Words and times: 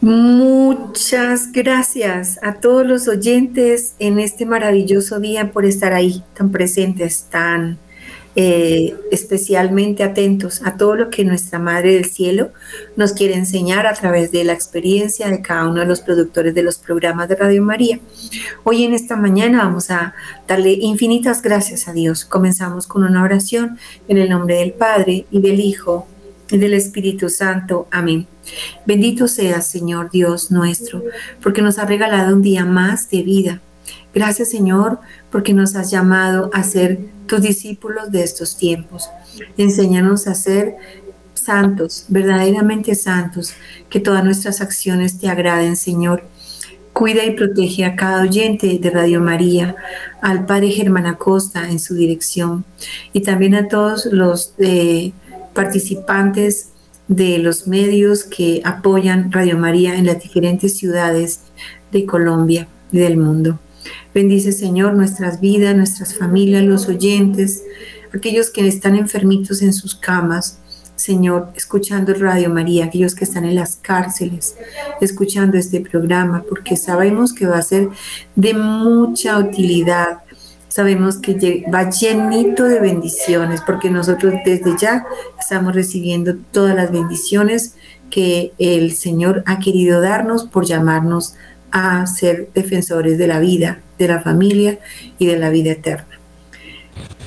Muchas 0.00 1.52
gracias 1.52 2.38
a 2.42 2.54
todos 2.54 2.86
los 2.86 3.06
oyentes 3.06 3.94
en 3.98 4.18
este 4.18 4.46
maravilloso 4.46 5.20
día 5.20 5.52
por 5.52 5.66
estar 5.66 5.92
ahí, 5.92 6.22
tan 6.34 6.50
presentes, 6.50 7.26
tan 7.30 7.78
eh, 8.36 8.96
especialmente 9.10 10.04
atentos 10.04 10.62
a 10.64 10.76
todo 10.76 10.94
lo 10.94 11.10
que 11.10 11.24
nuestra 11.24 11.58
Madre 11.58 11.94
del 11.94 12.04
Cielo 12.04 12.52
nos 12.96 13.12
quiere 13.12 13.34
enseñar 13.34 13.86
a 13.86 13.92
través 13.92 14.30
de 14.30 14.44
la 14.44 14.52
experiencia 14.52 15.28
de 15.28 15.42
cada 15.42 15.66
uno 15.68 15.80
de 15.80 15.86
los 15.86 16.00
productores 16.00 16.54
de 16.54 16.62
los 16.62 16.78
programas 16.78 17.28
de 17.28 17.34
Radio 17.34 17.62
María. 17.62 17.98
Hoy 18.62 18.84
en 18.84 18.94
esta 18.94 19.16
mañana 19.16 19.64
vamos 19.64 19.90
a 19.90 20.14
darle 20.46 20.72
infinitas 20.72 21.42
gracias 21.42 21.88
a 21.88 21.92
Dios. 21.92 22.24
Comenzamos 22.24 22.86
con 22.86 23.02
una 23.02 23.22
oración 23.22 23.78
en 24.06 24.16
el 24.16 24.30
nombre 24.30 24.54
del 24.54 24.72
Padre 24.72 25.26
y 25.30 25.40
del 25.40 25.60
Hijo 25.60 26.06
y 26.50 26.58
del 26.58 26.74
Espíritu 26.74 27.28
Santo. 27.28 27.86
Amén. 27.90 28.26
Bendito 28.86 29.28
sea 29.28 29.60
Señor 29.62 30.10
Dios 30.10 30.50
nuestro, 30.50 31.02
porque 31.42 31.62
nos 31.62 31.78
ha 31.78 31.86
regalado 31.86 32.34
un 32.34 32.42
día 32.42 32.64
más 32.64 33.10
de 33.10 33.22
vida. 33.22 33.60
Gracias 34.14 34.50
Señor, 34.50 34.98
porque 35.30 35.54
nos 35.54 35.76
has 35.76 35.90
llamado 35.90 36.50
a 36.52 36.62
ser 36.64 36.98
tus 37.26 37.42
discípulos 37.42 38.10
de 38.10 38.22
estos 38.22 38.56
tiempos. 38.56 39.08
Enséñanos 39.56 40.26
a 40.26 40.34
ser 40.34 40.76
santos, 41.34 42.04
verdaderamente 42.08 42.94
santos, 42.94 43.54
que 43.88 44.00
todas 44.00 44.24
nuestras 44.24 44.60
acciones 44.60 45.18
te 45.18 45.28
agraden, 45.28 45.76
Señor. 45.76 46.24
Cuida 46.92 47.24
y 47.24 47.30
protege 47.30 47.84
a 47.84 47.94
cada 47.94 48.22
oyente 48.22 48.78
de 48.78 48.90
Radio 48.90 49.20
María, 49.20 49.76
al 50.20 50.44
Padre 50.44 50.70
Germán 50.70 51.06
Acosta 51.06 51.70
en 51.70 51.78
su 51.78 51.94
dirección 51.94 52.64
y 53.12 53.20
también 53.20 53.54
a 53.54 53.68
todos 53.68 54.06
los 54.06 54.54
eh, 54.58 55.12
participantes 55.54 56.70
de 57.08 57.38
los 57.38 57.66
medios 57.66 58.24
que 58.24 58.62
apoyan 58.64 59.32
Radio 59.32 59.58
María 59.58 59.96
en 59.96 60.06
las 60.06 60.22
diferentes 60.22 60.76
ciudades 60.76 61.40
de 61.90 62.06
Colombia 62.06 62.68
y 62.92 62.98
del 62.98 63.16
mundo. 63.16 63.58
Bendice, 64.14 64.52
Señor, 64.52 64.94
nuestras 64.94 65.40
vidas, 65.40 65.76
nuestras 65.76 66.16
familias, 66.16 66.64
los 66.64 66.88
oyentes, 66.88 67.62
aquellos 68.14 68.50
que 68.50 68.66
están 68.66 68.96
enfermitos 68.96 69.62
en 69.62 69.72
sus 69.72 69.94
camas. 69.94 70.58
Señor, 70.96 71.50
escuchando 71.56 72.12
Radio 72.12 72.50
María, 72.50 72.84
aquellos 72.84 73.14
que 73.14 73.24
están 73.24 73.44
en 73.44 73.54
las 73.54 73.76
cárceles, 73.76 74.56
escuchando 75.00 75.56
este 75.56 75.80
programa, 75.80 76.44
porque 76.46 76.76
sabemos 76.76 77.32
que 77.32 77.46
va 77.46 77.58
a 77.58 77.62
ser 77.62 77.88
de 78.36 78.52
mucha 78.52 79.38
utilidad. 79.38 80.18
Sabemos 80.70 81.18
que 81.18 81.64
va 81.72 81.90
llenito 81.90 82.64
de 82.64 82.78
bendiciones, 82.78 83.60
porque 83.60 83.90
nosotros 83.90 84.34
desde 84.44 84.76
ya 84.80 85.04
estamos 85.38 85.74
recibiendo 85.74 86.36
todas 86.52 86.76
las 86.76 86.92
bendiciones 86.92 87.74
que 88.08 88.52
el 88.58 88.92
Señor 88.92 89.42
ha 89.46 89.58
querido 89.58 90.00
darnos 90.00 90.44
por 90.44 90.64
llamarnos 90.64 91.34
a 91.72 92.06
ser 92.06 92.50
defensores 92.54 93.18
de 93.18 93.26
la 93.26 93.40
vida, 93.40 93.80
de 93.98 94.08
la 94.08 94.20
familia 94.20 94.78
y 95.18 95.26
de 95.26 95.38
la 95.38 95.50
vida 95.50 95.72
eterna. 95.72 96.20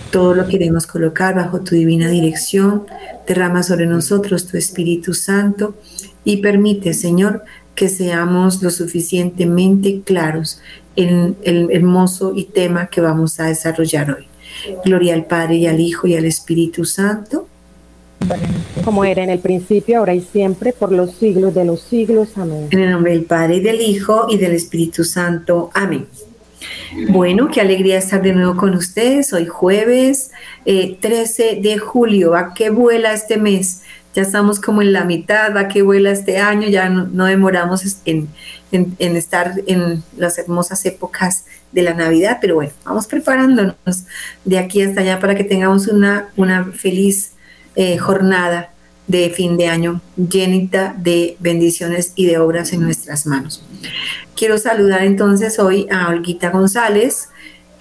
Todo 0.10 0.36
lo 0.36 0.48
queremos 0.48 0.88
colocar 0.88 1.36
bajo 1.36 1.62
tu 1.62 1.76
divina 1.76 2.08
dirección. 2.08 2.86
Derrama 3.28 3.62
sobre 3.62 3.88
nosotros 3.88 4.48
tu 4.48 4.58
Espíritu 4.58 5.14
Santo 5.14 5.76
y 6.24 6.38
permite, 6.38 6.94
Señor, 6.94 7.44
que 7.76 7.90
seamos 7.90 8.62
lo 8.62 8.70
suficientemente 8.70 10.02
claros 10.02 10.62
en 10.96 11.36
el 11.44 11.70
hermoso 11.72 12.34
y 12.36 12.46
tema 12.46 12.88
que 12.88 13.02
vamos 13.02 13.40
a 13.40 13.46
desarrollar 13.46 14.12
hoy. 14.12 14.28
Gloria 14.86 15.16
al 15.16 15.26
Padre 15.26 15.56
y 15.56 15.68
al 15.68 15.80
Hijo 15.80 16.08
y 16.08 16.16
al 16.16 16.26
Espíritu 16.26 16.86
Santo 16.86 17.48
como 18.84 19.06
era 19.06 19.24
en 19.24 19.30
el 19.30 19.40
principio, 19.40 20.00
ahora 20.00 20.14
y 20.14 20.22
siempre, 20.22 20.74
por 20.74 20.92
los 20.92 21.14
siglos 21.16 21.54
de 21.56 21.66
los 21.66 21.82
siglos. 21.82 22.30
Amén. 22.36 22.68
En 22.72 22.80
el 22.80 22.92
nombre 22.92 23.14
del 23.14 23.24
Padre 23.24 23.58
y 23.58 23.60
del 23.62 23.82
Hijo 23.82 24.28
y 24.30 24.38
del 24.38 24.54
Espíritu 24.54 25.04
Santo. 25.04 25.72
Amén. 25.74 26.06
Bueno, 27.10 27.50
qué 27.52 27.62
alegría 27.62 27.98
estar 27.98 28.22
de 28.22 28.34
nuevo 28.34 28.56
con 28.56 28.76
ustedes. 28.76 29.34
Hoy 29.34 29.46
jueves 29.46 30.32
13 30.66 31.52
eh, 31.52 31.62
de 31.62 31.78
julio. 31.78 32.36
¿A 32.36 32.54
qué 32.54 32.70
vuela 32.70 33.14
este 33.14 33.38
mes? 33.38 33.82
Ya 34.14 34.22
estamos 34.22 34.60
como 34.60 34.82
en 34.82 34.94
la 34.94 35.06
mitad. 35.06 35.58
¿A 35.58 35.68
qué 35.68 35.82
vuela 35.82 36.12
este 36.12 36.38
año? 36.38 36.68
Ya 36.68 36.90
no, 36.90 37.26
demoramos 37.26 37.98
en, 38.06 38.30
estar 38.72 39.54
en 39.66 40.04
las 40.18 40.38
hermosas 40.38 40.86
épocas 40.86 41.46
de 41.72 41.82
la 41.84 41.94
Navidad. 41.94 42.38
Pero 42.40 42.56
bueno, 42.56 42.72
vamos 42.86 43.08
preparándonos 43.08 43.76
de 44.46 44.58
aquí 44.58 44.82
hasta 44.82 45.02
allá 45.02 45.20
para 45.20 45.36
que 45.36 45.44
tengamos 45.44 45.88
una, 45.88 46.30
una 46.36 46.66
feliz 46.66 47.34
eh, 47.76 47.98
jornada 47.98 48.70
de 49.08 49.30
fin 49.30 49.58
de 49.58 49.68
año 49.68 50.02
llenita 50.16 50.96
de 50.98 51.36
bendiciones 51.40 52.14
y 52.16 52.26
de 52.26 52.38
obras 52.38 52.72
en 52.74 52.82
nuestras 52.82 53.26
manos. 53.26 53.64
Quiero 54.36 54.58
saludar 54.58 55.04
entonces 55.04 55.60
hoy 55.60 55.88
a 55.92 56.08
Olguita 56.10 56.50
González, 56.50 57.30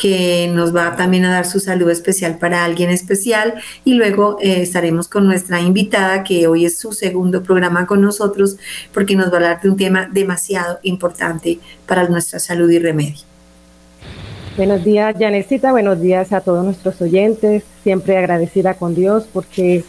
que 0.03 0.51
nos 0.53 0.75
va 0.75 0.97
también 0.97 1.25
a 1.27 1.31
dar 1.31 1.47
su 1.47 1.61
saludo 1.61 1.91
especial 1.91 2.37
para 2.37 2.65
alguien 2.65 2.91
especial 2.91 3.55
y 3.85 3.95
luego 3.95 4.37
eh, 4.41 4.63
estaremos 4.63 5.07
con 5.07 5.27
nuestra 5.27 5.61
invitada 5.61 6.25
que 6.25 6.49
hoy 6.49 6.65
es 6.67 6.77
su 6.77 6.93
segundo 6.93 7.45
programa 7.45 7.87
con 7.87 8.01
nosotros 8.01 8.57
porque 8.93 9.15
nos 9.15 9.29
va 9.29 9.35
a 9.35 9.37
hablar 9.37 9.61
de 9.61 9.71
un 9.71 9.77
tema 9.77 10.09
demasiado 10.13 10.81
importante 10.83 11.61
para 11.87 12.09
nuestra 12.09 12.41
salud 12.41 12.69
y 12.69 12.81
remedio. 12.81 13.21
Buenos 14.57 14.83
días, 14.83 15.15
Janecita. 15.17 15.71
Buenos 15.71 16.01
días 16.01 16.33
a 16.33 16.41
todos 16.41 16.65
nuestros 16.65 17.01
oyentes. 17.01 17.63
Siempre 17.85 18.19
agradecida 18.19 18.75
con 18.75 18.97
Dios 18.97 19.29
porque 19.33 19.85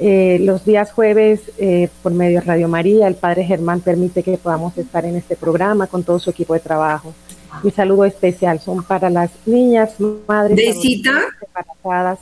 eh, 0.00 0.38
los 0.40 0.64
días 0.64 0.90
jueves, 0.90 1.40
eh, 1.58 1.88
por 2.02 2.10
medio 2.10 2.40
de 2.40 2.46
Radio 2.46 2.66
María, 2.66 3.06
el 3.06 3.14
Padre 3.14 3.44
Germán 3.44 3.80
permite 3.80 4.24
que 4.24 4.38
podamos 4.38 4.76
estar 4.76 5.04
en 5.04 5.14
este 5.14 5.36
programa 5.36 5.86
con 5.86 6.02
todo 6.02 6.18
su 6.18 6.30
equipo 6.30 6.52
de 6.52 6.58
trabajo. 6.58 7.14
Mi 7.62 7.70
saludo 7.70 8.04
especial 8.04 8.60
son 8.60 8.82
para 8.82 9.10
las 9.10 9.30
niñas, 9.46 9.94
madres 10.26 10.76
embarazadas. 10.84 12.18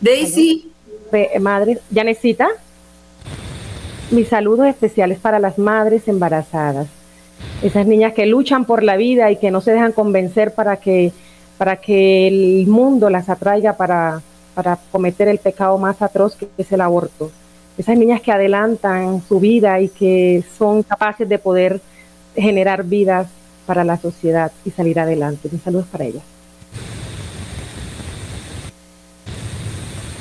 Daisy. 0.00 0.72
Madres, 1.40 1.78
Janecita. 1.92 2.48
Mi 4.10 4.24
saludo 4.24 4.64
especial 4.64 5.12
es 5.12 5.18
para 5.18 5.38
las 5.38 5.58
madres 5.58 6.08
embarazadas. 6.08 6.88
Esas 7.62 7.86
niñas 7.86 8.12
que 8.14 8.26
luchan 8.26 8.64
por 8.64 8.82
la 8.82 8.96
vida 8.96 9.30
y 9.30 9.36
que 9.36 9.50
no 9.50 9.60
se 9.60 9.72
dejan 9.72 9.92
convencer 9.92 10.54
para 10.54 10.76
que 10.76 11.12
para 11.60 11.76
que 11.76 12.26
el 12.26 12.66
mundo 12.68 13.10
las 13.10 13.28
atraiga 13.28 13.76
para, 13.76 14.22
para 14.54 14.78
cometer 14.90 15.28
el 15.28 15.36
pecado 15.36 15.76
más 15.76 16.00
atroz 16.00 16.34
que 16.34 16.48
es 16.56 16.72
el 16.72 16.80
aborto. 16.80 17.30
Esas 17.76 17.98
niñas 17.98 18.22
que 18.22 18.32
adelantan 18.32 19.22
su 19.28 19.40
vida 19.40 19.78
y 19.78 19.90
que 19.90 20.42
son 20.56 20.82
capaces 20.82 21.28
de 21.28 21.38
poder 21.38 21.82
generar 22.34 22.82
vidas 22.84 23.28
para 23.70 23.84
la 23.84 23.96
sociedad 23.96 24.50
y 24.64 24.72
salir 24.72 24.98
adelante. 24.98 25.48
Mis 25.52 25.62
saludos 25.62 25.86
para 25.92 26.04
ellas. 26.04 26.24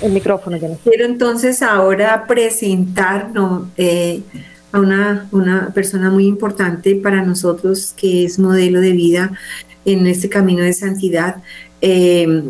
El 0.04 0.12
micrófono, 0.12 0.56
ya 0.58 0.70
Quiero 0.84 1.06
entonces 1.06 1.64
ahora 1.64 2.28
presentar 2.28 3.32
eh, 3.76 4.22
a 4.72 4.80
una, 4.80 5.28
una 5.32 5.74
persona 5.74 6.12
muy 6.12 6.28
importante 6.28 6.94
para 6.94 7.24
nosotros 7.24 7.96
que 7.98 8.24
es 8.24 8.38
modelo 8.38 8.82
de 8.82 8.92
vida 8.92 9.32
en 9.84 10.06
este 10.06 10.30
camino 10.30 10.62
de 10.62 10.74
santidad. 10.74 11.38
Eh, 11.82 12.44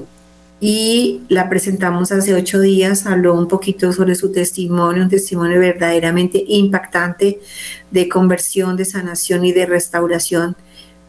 y 0.60 1.22
la 1.30 1.48
presentamos 1.48 2.12
hace 2.12 2.34
ocho 2.34 2.60
días, 2.60 3.06
habló 3.06 3.36
un 3.36 3.48
poquito 3.48 3.94
sobre 3.94 4.16
su 4.16 4.34
testimonio, 4.34 5.04
un 5.04 5.10
testimonio 5.10 5.62
verdaderamente 5.62 6.44
impactante 6.45 7.40
de 7.90 8.10
conversión, 8.10 8.75
de 8.75 8.84
sanación 8.84 9.45
y 9.45 9.54
de 9.54 9.66
restauración 9.66 10.57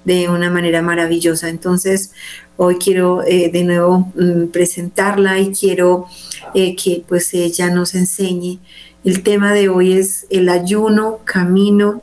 de 0.04 0.28
una 0.28 0.50
manera 0.50 0.82
maravillosa. 0.82 1.48
Entonces, 1.48 2.12
hoy 2.56 2.76
quiero 2.76 3.22
eh, 3.26 3.50
de 3.52 3.64
nuevo 3.64 4.12
mm, 4.14 4.48
presentarla 4.48 5.38
y 5.38 5.52
quiero 5.52 6.06
eh, 6.54 6.76
que 6.76 7.04
pues 7.06 7.32
ella 7.34 7.70
nos 7.70 7.94
enseñe. 7.94 8.58
El 9.04 9.22
tema 9.22 9.52
de 9.52 9.68
hoy 9.68 9.94
es 9.94 10.26
el 10.30 10.48
ayuno, 10.48 11.20
camino 11.24 12.02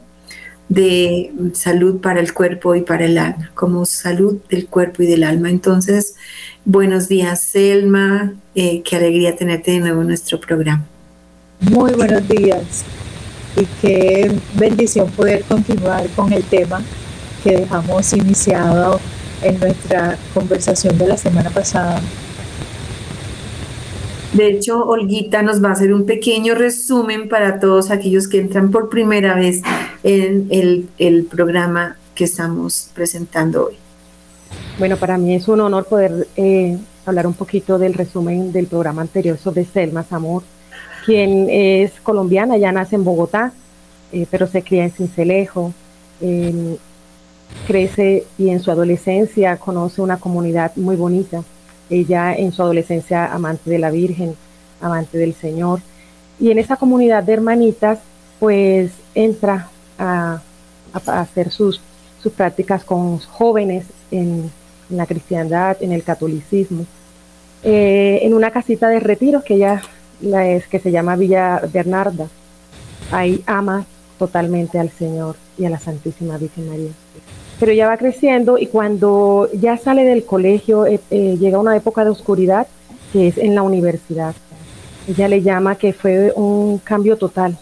de 0.70 1.32
salud 1.54 2.02
para 2.02 2.20
el 2.20 2.34
cuerpo 2.34 2.76
y 2.76 2.82
para 2.82 3.06
el 3.06 3.18
alma, 3.18 3.52
como 3.54 3.86
salud 3.86 4.38
del 4.50 4.68
cuerpo 4.68 5.04
y 5.04 5.08
del 5.08 5.24
alma. 5.24 5.50
Entonces, 5.50 6.16
buenos 6.66 7.08
días, 7.08 7.42
Selma. 7.42 8.34
Eh, 8.56 8.82
qué 8.84 8.96
alegría 8.98 9.36
tenerte 9.36 9.72
de 9.72 9.80
nuevo 9.80 10.02
en 10.02 10.08
nuestro 10.08 10.40
programa. 10.40 10.86
Muy 11.62 11.94
buenos 11.94 12.28
días 12.28 12.84
y 13.56 13.66
qué 13.82 14.32
bendición 14.56 15.10
poder 15.12 15.44
continuar 15.44 16.08
con 16.16 16.32
el 16.34 16.44
tema 16.44 16.84
que 17.44 17.58
dejamos 17.58 18.14
iniciado 18.14 19.00
en 19.42 19.60
nuestra 19.60 20.18
conversación 20.34 20.98
de 20.98 21.08
la 21.08 21.18
semana 21.18 21.50
pasada 21.50 22.02
de 24.34 24.50
hecho, 24.50 24.86
Olguita 24.86 25.42
nos 25.42 25.64
va 25.64 25.70
a 25.70 25.72
hacer 25.72 25.92
un 25.92 26.06
pequeño 26.06 26.54
resumen 26.54 27.28
para 27.28 27.60
todos 27.60 27.90
aquellos 27.90 28.28
que 28.28 28.40
entran 28.40 28.70
por 28.70 28.88
primera 28.88 29.34
vez 29.34 29.62
en 30.04 30.48
el, 30.52 31.24
programa 31.24 31.98
que 32.14 32.26
estamos 32.26 32.92
presentando 32.94 33.68
hoy. 33.68 33.78
Bueno, 34.78 34.98
para 34.98 35.18
mí 35.18 35.34
es 35.34 35.48
un 35.48 35.62
honor 35.62 35.86
poder 35.86 36.28
eh, 36.36 36.78
hablar 37.06 37.26
un 37.26 37.34
poquito 37.34 37.80
del 37.80 37.96
resumen 37.96 38.52
del 38.52 38.68
programa 38.68 39.02
anterior 39.02 39.38
sobre 39.38 39.66
Selma 39.66 40.04
Zamor, 40.04 40.44
quien 41.06 41.48
es 41.50 41.94
colombiana, 42.02 42.58
ya 42.58 42.72
nace 42.72 42.96
en 42.96 43.06
Bogotá, 43.06 43.54
pero 44.30 44.46
se 44.46 44.62
cría 44.62 44.84
en 44.84 44.92
Cincelejo, 44.92 45.74
crece 47.66 48.26
y 48.38 48.50
en 48.50 48.60
su 48.60 48.72
adolescencia 48.72 49.58
conoce 49.58 50.02
una 50.02 50.18
comunidad 50.18 50.76
muy 50.76 50.96
bonita. 50.96 51.44
Ella 51.90 52.36
en 52.36 52.52
su 52.52 52.62
adolescencia 52.62 53.34
amante 53.34 53.70
de 53.70 53.80
la 53.80 53.92
Virgen, 53.92 54.36
amante 54.82 55.18
del 55.18 55.34
Señor. 55.34 55.82
Y 56.40 56.52
en 56.52 56.60
esa 56.60 56.76
comunidad 56.76 57.24
de 57.24 57.34
hermanitas, 57.34 58.00
pues 58.40 58.92
entra 59.16 59.70
a, 59.98 60.42
hacer 61.06 61.52
sus, 61.52 61.82
sus 62.22 62.32
prácticas 62.32 62.84
con 62.84 63.20
jóvenes 63.20 63.86
en, 64.12 64.52
la 64.90 65.06
cristiandad, 65.06 65.78
en 65.82 65.92
el 65.92 66.04
catolicismo. 66.04 66.86
Eh, 67.64 68.20
en 68.22 68.34
una 68.34 68.52
casita 68.52 68.88
de 68.88 69.00
retiros 69.00 69.44
que 69.44 69.56
ella 69.56 69.82
la 70.22 70.48
es, 70.48 70.68
que 70.68 70.80
se 70.80 70.92
llama 70.92 71.16
Villa 71.16 71.62
Bernarda. 71.72 72.28
Ahí 73.12 73.44
ama 73.46 73.86
totalmente 74.18 74.80
al 74.80 74.90
Señor 74.90 75.36
y 75.58 75.66
a 75.66 75.70
la 75.70 75.80
Santísima 75.80 76.38
Virgen 76.38 76.70
María. 76.70 76.92
Pero 77.60 77.74
ya 77.74 77.88
va 77.88 77.98
creciendo 77.98 78.58
y 78.58 78.68
cuando 78.68 79.50
ya 79.54 79.78
sale 79.78 80.04
del 80.04 80.26
colegio 80.26 80.86
eh, 80.86 81.00
eh, 81.10 81.38
llega 81.40 81.60
una 81.60 81.76
época 81.76 82.04
de 82.04 82.12
oscuridad 82.12 82.68
que 83.12 83.28
es 83.28 83.38
en 83.38 83.56
la 83.56 83.64
universidad. 83.64 84.36
Ella 85.08 85.28
le 85.28 85.42
llama 85.42 85.76
que 85.76 85.94
fue 85.94 86.34
un 86.36 86.80
cambio 86.80 87.18
total. 87.18 87.58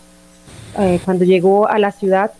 Eh, 0.77 0.99
cuando 1.05 1.23
llegó 1.23 1.67
a 1.67 1.79
la 1.79 1.91
ciudad 1.91 2.31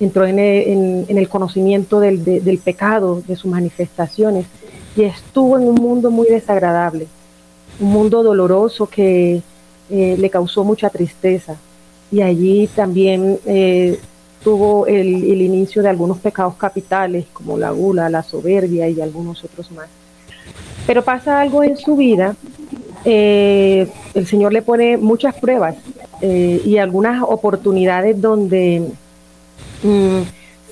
entró 0.00 0.26
en, 0.26 0.38
el 0.38 1.28
conocimiento 1.28 1.98
del, 1.98 2.24
del 2.24 2.58
pecado, 2.58 3.22
de 3.26 3.34
sus 3.36 3.50
manifestaciones 3.50 4.46
y 4.94 5.02
estuvo 5.04 5.58
en 5.58 5.66
un 5.66 5.76
mundo 5.76 6.10
muy 6.10 6.28
desagradable, 6.28 7.06
un 7.80 7.90
mundo 7.90 8.22
doloroso 8.22 8.86
que 8.86 9.42
le 9.90 10.30
causó 10.30 10.62
mucha 10.64 10.90
tristeza 10.90 11.56
y 12.10 12.22
allí 12.22 12.68
también 12.68 13.38
eh, 13.46 13.98
tuvo 14.42 14.86
el, 14.86 15.40
inicio 15.42 15.82
de 15.82 15.88
algunos 15.88 16.18
pecados 16.18 16.54
capitales 16.54 17.26
como 17.32 17.58
la 17.58 17.70
gula, 17.70 18.08
la 18.08 18.22
soberbia 18.22 18.88
y 18.88 19.00
algunos 19.00 19.42
otros 19.44 19.70
más. 19.72 19.88
Pero 20.86 21.02
pasa 21.02 21.40
algo 21.40 21.62
en 21.62 21.76
su 21.76 21.96
vida, 21.96 22.34
eh, 23.04 23.88
el 24.14 24.26
Señor 24.26 24.52
le 24.52 24.62
pone 24.62 24.96
muchas 24.96 25.34
pruebas 25.34 25.76
eh, 26.20 26.62
y 26.64 26.78
algunas 26.78 27.22
oportunidades 27.22 28.20
donde 28.20 28.88
mm, 29.82 30.22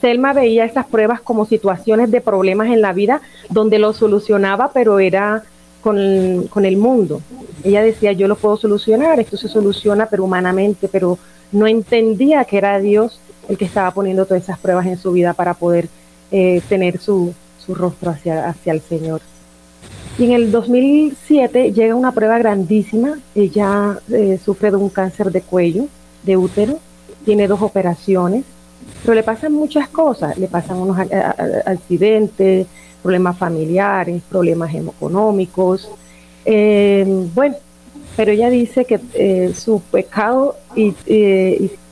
Selma 0.01 0.33
veía 0.33 0.65
esas 0.65 0.87
pruebas 0.87 1.21
como 1.21 1.45
situaciones 1.45 2.11
de 2.11 2.21
problemas 2.21 2.69
en 2.69 2.81
la 2.81 2.93
vida 2.93 3.21
donde 3.51 3.79
lo 3.79 3.93
solucionaba, 3.93 4.71
pero 4.73 4.99
era 4.99 5.43
con, 5.83 6.47
con 6.49 6.65
el 6.65 6.77
mundo. 6.77 7.21
Ella 7.63 7.83
decía, 7.83 8.13
yo 8.13 8.29
lo 8.29 8.37
puedo 8.37 8.57
solucionar, 8.57 9.21
esto 9.21 9.37
se 9.37 9.49
soluciona, 9.49 10.07
pero 10.07 10.25
humanamente, 10.25 10.89
pero 10.89 11.19
no 11.53 11.67
entendía 11.67 12.45
que 12.45 12.59
era 12.59 12.79
Dios 12.79 13.21
el 13.49 13.59
que 13.59 13.65
estaba 13.65 13.91
poniendo 13.91 14.27
todas 14.27 14.43
esas 14.43 14.59
pruebas 14.59 14.87
en 14.87 14.99
su 14.99 15.13
vida 15.13 15.33
para 15.35 15.55
poder 15.55 15.89
eh, 16.31 16.61
tener 16.69 16.99
su, 16.99 17.35
rostro 17.69 18.11
hacia, 18.11 18.49
hacia 18.49 18.73
el 18.73 18.81
Señor. 18.81 19.21
Y 20.19 20.25
en 20.25 20.33
el 20.33 20.51
2007 20.51 21.73
llega 21.73 21.95
una 21.95 22.13
prueba 22.13 22.39
grandísima. 22.39 23.19
Ella 23.35 23.99
eh, 24.11 24.39
sufre 24.43 24.71
de 24.71 24.77
un 24.77 24.89
cáncer 24.89 25.31
de 25.31 25.43
cuello, 25.43 25.89
de 26.23 26.37
útero, 26.37 26.79
tiene 27.25 27.49
dos 27.49 27.61
operaciones, 27.61 28.45
pero 29.03 29.15
le 29.15 29.23
pasan 29.23 29.53
muchas 29.53 29.89
cosas. 29.89 30.39
Le 30.39 30.49
pasan 30.49 30.79
unos 30.79 30.97
accidentes, 31.67 32.67
problemas 33.03 33.37
familiares, 33.37 34.23
problemas 34.29 34.75
económicos. 34.75 35.89
Eh, 36.45 37.05
bueno, 37.35 37.57
pero 38.17 38.33
ella 38.33 38.49
dice 38.49 38.85
que 38.85 38.99
eh, 39.15 39.53
su 39.55 39.81
pecado 39.81 40.57
y, 40.75 40.95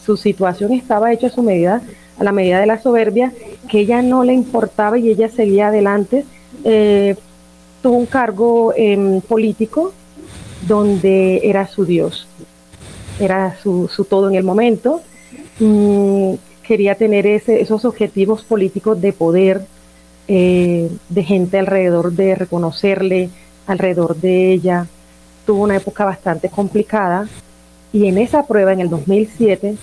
su 0.05 0.17
situación 0.17 0.73
estaba 0.73 1.13
hecha 1.13 1.29
a 1.29 1.31
su 1.31 1.43
medida, 1.43 1.83
a 2.19 2.25
la 2.25 2.33
medida 2.33 2.61
de 2.61 2.67
la 2.67 2.81
soberbia, 2.81 3.33
que 3.69 3.81
ella 3.81 4.03
no 4.03 4.25
le 4.25 4.33
importaba 4.33 4.99
y 4.99 5.09
ella 5.09 5.29
seguía 5.29 5.69
adelante. 5.69 6.25
Eh, 6.65 7.17
tuvo 7.83 7.97
un 7.97 8.07
cargo 8.07 8.73
em, 8.77 9.21
político 9.21 9.93
donde 10.67 11.41
era 11.45 11.67
su 11.67 11.85
Dios, 11.85 12.27
era 13.19 13.57
su, 13.63 13.89
todo 14.09 14.29
en 14.29 14.35
el 14.37 14.45
momento. 14.45 15.03
Mm, 15.61 16.35
quería 16.63 16.95
tener 16.95 17.27
ese, 17.27 17.61
esos 17.61 17.85
objetivos 17.85 18.43
políticos 18.43 19.01
de 19.01 19.13
poder, 19.13 19.67
eh, 20.29 20.91
de 21.09 21.23
gente 21.23 21.59
alrededor 21.59 22.13
de 22.13 22.35
reconocerle, 22.35 23.31
alrededor 23.67 24.17
de 24.17 24.53
ella. 24.53 24.87
Tuvo 25.47 25.65
una 25.65 25.77
época 25.77 26.05
bastante 26.05 26.49
complicada 26.49 27.29
y 27.95 28.09
en 28.09 28.19
esa 28.19 28.45
prueba, 28.45 28.73
en 28.73 28.81
el 28.81 28.91
2007, 28.91 29.77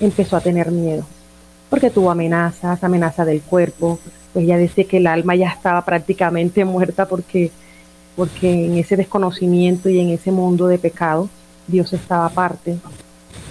empezó 0.00 0.38
a 0.38 0.40
tener 0.40 0.70
miedo, 0.70 1.04
porque 1.68 1.90
tuvo 1.90 2.10
amenazas, 2.10 2.82
amenaza 2.82 3.26
del 3.26 3.42
cuerpo, 3.42 3.98
pues 4.32 4.46
ella 4.46 4.56
decía 4.56 4.84
que 4.84 4.96
el 4.96 5.06
alma 5.06 5.36
ya 5.36 5.50
estaba 5.50 5.84
prácticamente 5.84 6.64
muerta 6.74 7.06
porque, 7.06 7.50
porque 8.16 8.64
en 8.64 8.78
ese 8.78 8.96
desconocimiento 8.96 9.90
y 9.90 10.00
en 10.00 10.08
ese 10.08 10.32
mundo 10.32 10.68
de 10.68 10.78
pecado, 10.78 11.28
Dios 11.68 11.92
estaba 11.92 12.24
aparte. 12.24 12.78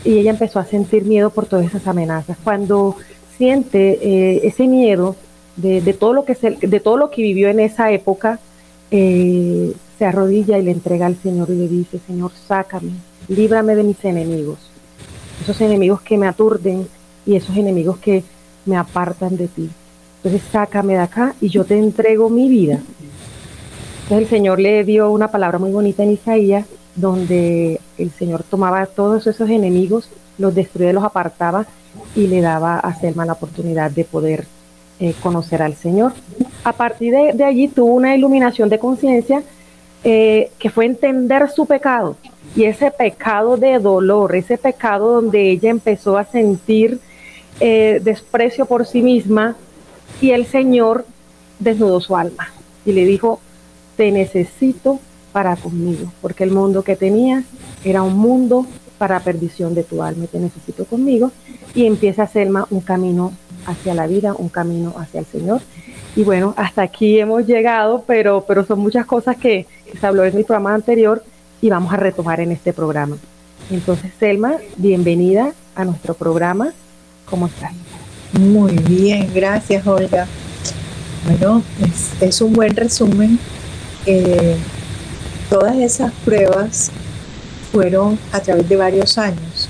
Y 0.04 0.18
ella 0.18 0.32
empezó 0.32 0.58
a 0.58 0.66
sentir 0.66 1.06
miedo 1.06 1.30
por 1.30 1.46
todas 1.46 1.68
esas 1.68 1.86
amenazas. 1.86 2.36
Cuando 2.44 2.96
siente 3.38 4.00
eh, 4.02 4.42
ese 4.44 4.68
miedo, 4.68 5.16
de, 5.56 5.94
todo 5.94 6.14
lo 6.14 6.26
que 6.26 6.34
se, 6.34 6.50
de 6.50 6.80
todo 6.80 6.98
lo 6.98 7.12
que 7.12 7.22
vivió 7.22 7.48
en 7.50 7.60
esa 7.60 7.92
época, 7.92 8.40
eh, 8.90 9.72
se 10.00 10.06
arrodilla 10.06 10.58
y 10.58 10.64
le 10.64 10.72
entrega 10.72 11.06
al 11.06 11.22
Señor 11.22 11.52
y 11.52 11.58
le 11.58 11.68
dice, 11.68 12.00
Señor, 12.08 12.32
sácame, 12.48 12.94
líbrame 13.30 13.76
de 13.76 13.84
mis 13.84 14.04
enemigos, 14.04 14.60
esos 15.42 15.62
enemigos 15.62 16.02
que 16.02 16.18
me 16.18 16.28
aturden 16.28 16.88
y 17.26 17.36
esos 17.36 17.56
enemigos 17.56 17.98
que 18.00 18.24
me 18.66 18.76
apartan 18.76 19.38
de 19.38 19.48
ti. 19.48 19.70
Entonces 20.18 20.42
sácame 20.52 20.94
de 20.94 21.00
acá 21.00 21.34
y 21.40 21.48
yo 21.48 21.64
te 21.64 21.78
entrego 21.78 22.30
mi 22.30 22.50
vida. 22.50 22.80
Entonces 24.04 24.26
el 24.26 24.28
Señor 24.28 24.60
le 24.60 24.84
dio 24.84 25.12
una 25.12 25.30
palabra 25.30 25.60
muy 25.60 25.72
bonita 25.72 26.04
en 26.04 26.12
Isaías, 26.12 26.66
donde 26.96 27.80
el 27.98 28.12
Señor 28.12 28.44
tomaba 28.44 28.86
todos 28.88 29.28
esos 29.28 29.50
enemigos, 29.50 30.10
los 30.38 30.54
destruía, 30.54 30.92
los 30.92 31.04
apartaba 31.04 31.68
y 32.16 32.28
le 32.28 32.42
daba 32.42 32.80
a 32.80 32.96
Selma 32.96 33.26
la 33.26 33.34
oportunidad 33.34 33.92
de 33.92 34.04
poder 34.04 34.46
eh, 35.00 35.14
conocer 35.22 35.62
al 35.62 35.76
Señor. 35.76 36.12
A 36.64 36.74
partir 36.74 37.14
de, 37.14 37.44
allí 37.44 37.68
tuvo 37.68 37.94
una 37.94 38.16
iluminación 38.16 38.68
de 38.68 38.80
conciencia 38.80 39.44
eh, 40.04 40.52
que 40.60 40.70
fue 40.70 40.86
entender 40.86 41.50
su 41.50 41.66
pecado 41.66 42.16
y 42.56 42.64
ese 42.64 42.92
pecado 42.92 43.58
de 43.58 43.80
dolor, 43.80 44.36
ese 44.36 44.58
pecado 44.58 45.14
donde 45.14 45.52
ella 45.52 45.70
empezó 45.70 46.18
a 46.18 46.24
sentir 46.24 47.00
eh, 47.60 48.00
desprecio 48.04 48.66
por 48.66 48.86
sí 48.86 49.02
misma 49.02 49.56
y 50.22 50.32
el 50.32 50.46
Señor 50.46 51.06
desnudó 51.60 52.00
su 52.00 52.16
alma 52.16 52.50
y 52.86 52.94
le 52.94 53.06
dijo, 53.06 53.40
te 53.98 54.12
necesito 54.12 55.00
para 55.34 55.56
conmigo, 55.56 56.12
porque 56.22 56.44
el 56.44 56.52
mundo 56.52 56.84
que 56.84 56.96
tenías 56.96 57.44
era 57.84 58.02
un 58.02 58.18
mundo 58.18 58.66
para 58.98 59.20
perdición 59.20 59.76
de 59.76 59.84
tu 59.84 60.02
alma, 60.02 60.26
te 60.28 60.40
necesito 60.40 60.86
conmigo 60.86 61.32
y 61.76 61.86
empieza 61.86 62.24
a 62.24 62.28
Selma 62.28 62.68
un 62.70 62.82
camino 62.82 63.34
hacia 63.66 63.94
la 63.94 64.08
vida, 64.08 64.34
un 64.34 64.50
camino 64.50 64.94
hacia 64.98 65.20
el 65.20 65.26
Señor. 65.26 65.62
Y 66.16 66.24
bueno, 66.24 66.54
hasta 66.58 66.82
aquí 66.82 67.20
hemos 67.20 67.46
llegado, 67.46 68.04
pero, 68.06 68.44
pero 68.48 68.66
son 68.66 68.80
muchas 68.80 69.06
cosas 69.06 69.38
que, 69.38 69.68
se 70.00 70.08
habló 70.08 70.26
en 70.26 70.36
mi 70.36 70.44
programa 70.44 70.74
anterior 70.74 71.24
y 71.62 71.70
vamos 71.70 71.94
a 71.94 71.98
retomar 71.98 72.40
en 72.40 72.52
este 72.52 72.74
programa. 72.74 73.18
Entonces, 73.70 74.12
Selma, 74.20 74.58
bienvenida 74.78 75.54
a 75.76 75.86
nuestro 75.86 76.14
programa. 76.14 76.74
¿Cómo 77.26 77.48
estás? 77.48 77.72
Muy 78.34 78.74
bien, 78.74 79.32
gracias, 79.34 79.86
Olga. 79.86 80.28
Bueno, 81.26 81.62
es, 82.22 82.42
un 82.42 82.54
buen 82.54 82.76
resumen. 82.76 83.40
Eh, 84.06 84.56
todas 85.50 85.76
esas 85.78 86.12
pruebas 86.26 86.92
fueron 87.72 88.18
a 88.32 88.40
través 88.40 88.68
de 88.68 88.76
varios 88.76 89.18
años. 89.18 89.70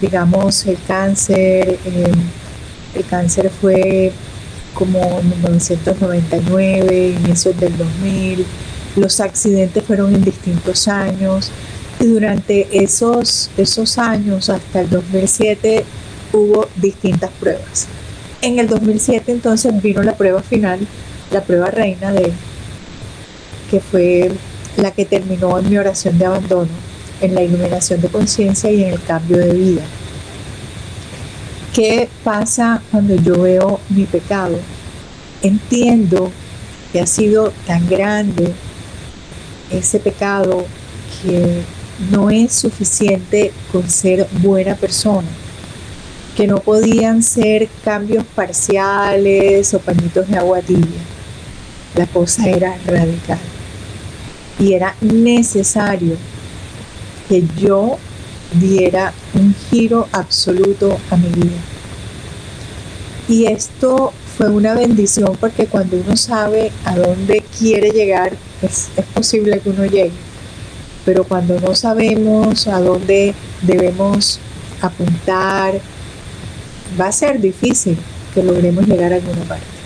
Digamos, 0.00 0.66
el 0.66 0.78
cáncer, 0.86 1.78
eh, 1.84 2.12
el 2.94 3.04
cáncer 3.04 3.50
fue 3.50 4.12
como 4.74 5.00
en 5.20 5.30
1999, 5.30 7.16
inicios 7.24 7.58
del 7.58 7.76
2000. 7.76 8.46
Los 8.98 9.20
accidentes 9.20 9.84
fueron 9.84 10.14
en 10.14 10.24
distintos 10.24 10.88
años. 10.88 11.50
Y 12.00 12.06
durante 12.06 12.82
esos, 12.82 13.50
esos 13.56 13.96
años, 13.98 14.50
hasta 14.50 14.80
el 14.80 14.90
2007, 14.90 15.84
hubo 16.32 16.68
distintas 16.76 17.30
pruebas. 17.38 17.86
En 18.42 18.58
el 18.58 18.68
2007 18.68 19.32
entonces 19.32 19.82
vino 19.82 20.02
la 20.02 20.16
prueba 20.16 20.42
final, 20.42 20.80
la 21.32 21.42
prueba 21.42 21.70
reina 21.70 22.12
de 22.12 22.32
que 23.70 23.80
fue 23.80 24.30
la 24.76 24.92
que 24.92 25.04
terminó 25.04 25.58
en 25.58 25.70
mi 25.70 25.76
oración 25.76 26.18
de 26.18 26.26
abandono, 26.26 26.70
en 27.20 27.34
la 27.34 27.42
iluminación 27.42 28.00
de 28.00 28.08
conciencia 28.08 28.70
y 28.70 28.84
en 28.84 28.94
el 28.94 29.02
cambio 29.02 29.38
de 29.38 29.52
vida. 29.52 29.82
¿Qué 31.74 32.08
pasa 32.24 32.82
cuando 32.90 33.14
yo 33.16 33.42
veo 33.42 33.80
mi 33.88 34.04
pecado? 34.04 34.58
Entiendo 35.42 36.32
que 36.92 37.00
ha 37.00 37.06
sido 37.06 37.52
tan 37.66 37.88
grande 37.88 38.52
ese 39.70 39.98
pecado 40.00 40.66
que 41.22 41.62
no 42.10 42.30
es 42.30 42.52
suficiente 42.52 43.52
con 43.72 43.88
ser 43.88 44.26
buena 44.40 44.76
persona, 44.76 45.28
que 46.36 46.46
no 46.46 46.60
podían 46.60 47.22
ser 47.22 47.68
cambios 47.84 48.24
parciales 48.34 49.74
o 49.74 49.80
pañitos 49.80 50.28
de 50.28 50.38
agua 50.38 50.60
tibia. 50.60 51.00
La 51.94 52.06
cosa 52.06 52.48
era 52.48 52.76
radical 52.86 53.38
y 54.58 54.74
era 54.74 54.94
necesario 55.00 56.16
que 57.28 57.44
yo 57.58 57.98
diera 58.52 59.12
un 59.34 59.54
giro 59.70 60.08
absoluto 60.12 60.98
a 61.10 61.16
mi 61.16 61.28
vida. 61.28 61.58
Y 63.28 63.46
esto 63.46 64.12
fue 64.38 64.48
una 64.50 64.74
bendición 64.74 65.36
porque 65.40 65.66
cuando 65.66 65.96
uno 65.96 66.16
sabe 66.16 66.70
a 66.84 66.96
dónde 66.96 67.44
quiere 67.58 67.90
llegar, 67.90 68.36
es, 68.62 68.88
es 68.96 69.04
posible 69.06 69.58
que 69.58 69.70
uno 69.70 69.84
llegue. 69.84 70.12
Pero 71.04 71.24
cuando 71.24 71.58
no 71.58 71.74
sabemos 71.74 72.68
a 72.68 72.78
dónde 72.80 73.34
debemos 73.62 74.38
apuntar, 74.80 75.80
va 76.98 77.08
a 77.08 77.12
ser 77.12 77.40
difícil 77.40 77.98
que 78.32 78.44
logremos 78.44 78.86
llegar 78.86 79.12
a 79.12 79.16
alguna 79.16 79.42
parte. 79.42 79.77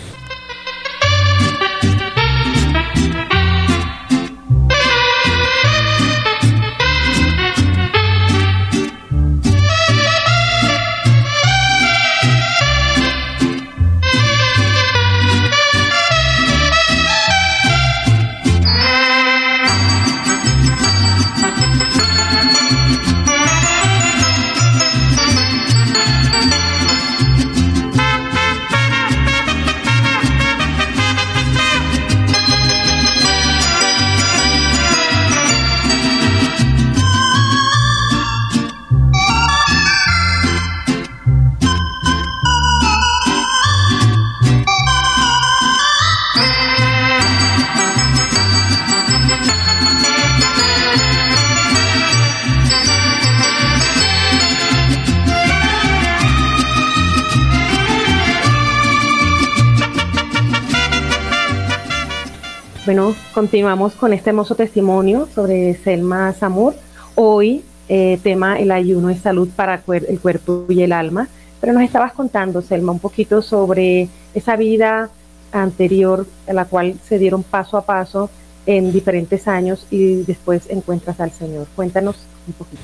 Bueno, 62.93 63.17
continuamos 63.33 63.95
con 63.95 64.13
este 64.13 64.29
hermoso 64.29 64.55
testimonio 64.55 65.27
sobre 65.35 65.73
Selma 65.83 66.35
Samur. 66.35 66.75
Hoy, 67.15 67.63
eh, 67.89 68.19
tema 68.23 68.59
el 68.59 68.71
ayuno 68.71 69.09
es 69.09 69.23
salud 69.23 69.49
para 69.57 69.83
el 69.87 70.21
cuerpo 70.21 70.67
y 70.69 70.83
el 70.83 70.93
alma. 70.93 71.27
Pero 71.59 71.73
nos 71.73 71.85
estabas 71.85 72.13
contando, 72.13 72.61
Selma, 72.61 72.93
un 72.93 72.99
poquito 72.99 73.41
sobre 73.41 74.11
esa 74.35 74.57
vida 74.57 75.09
anterior 75.53 76.27
a 76.47 76.53
la 76.53 76.67
cual 76.67 76.97
se 77.09 77.19
dieron 77.19 77.43
paso 77.43 77.79
a 77.79 77.87
paso 77.87 78.29
en 78.67 78.93
diferentes 78.93 79.49
años 79.49 79.87
y 79.91 80.25
después 80.25 80.69
encuentras 80.69 81.19
al 81.19 81.31
Señor. 81.31 81.69
Cuéntanos 81.75 82.17
un 82.47 82.53
poquito. 82.53 82.83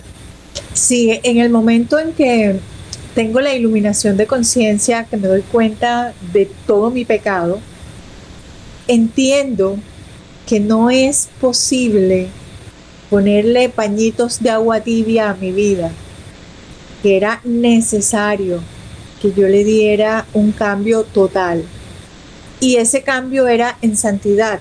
Sí, 0.73 1.21
en 1.23 1.37
el 1.37 1.51
momento 1.51 1.99
en 1.99 2.15
que 2.15 2.59
tengo 3.15 3.41
la 3.41 3.53
iluminación 3.55 4.17
de 4.17 4.27
conciencia, 4.27 5.05
que 5.05 5.19
me 5.19 5.29
doy 5.29 5.43
cuenta 5.43 6.15
de 6.33 6.51
todo 6.67 6.91
mi 6.91 7.05
pecado, 7.05 7.61
entiendo 8.87 9.77
que 10.49 10.61
no 10.61 10.89
es 10.89 11.29
posible 11.43 12.29
ponerle 13.11 13.69
pañitos 13.69 14.41
de 14.41 14.49
agua 14.49 14.81
tibia 14.81 15.29
a 15.29 15.35
mi 15.35 15.53
vida, 15.53 15.91
que 17.03 17.19
era 17.19 17.43
necesario 17.45 18.63
que 19.21 19.31
yo 19.33 19.47
le 19.47 19.63
diera 19.63 20.25
un 20.33 20.53
cambio 20.53 21.05
total. 21.05 21.65
Y 22.61 22.77
ese 22.77 23.03
cambio 23.03 23.47
era 23.47 23.77
en 23.83 23.95
santidad, 23.95 24.61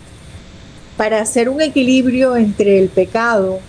para 0.97 1.21
hacer 1.21 1.47
un 1.47 1.61
equilibrio 1.61 2.35
entre 2.35 2.79
el 2.79 2.89
pecado 2.89 3.59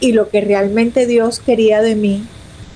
y 0.00 0.12
lo 0.12 0.30
que 0.30 0.40
realmente 0.40 1.06
Dios 1.06 1.38
quería 1.38 1.80
de 1.80 1.94
mí, 1.94 2.24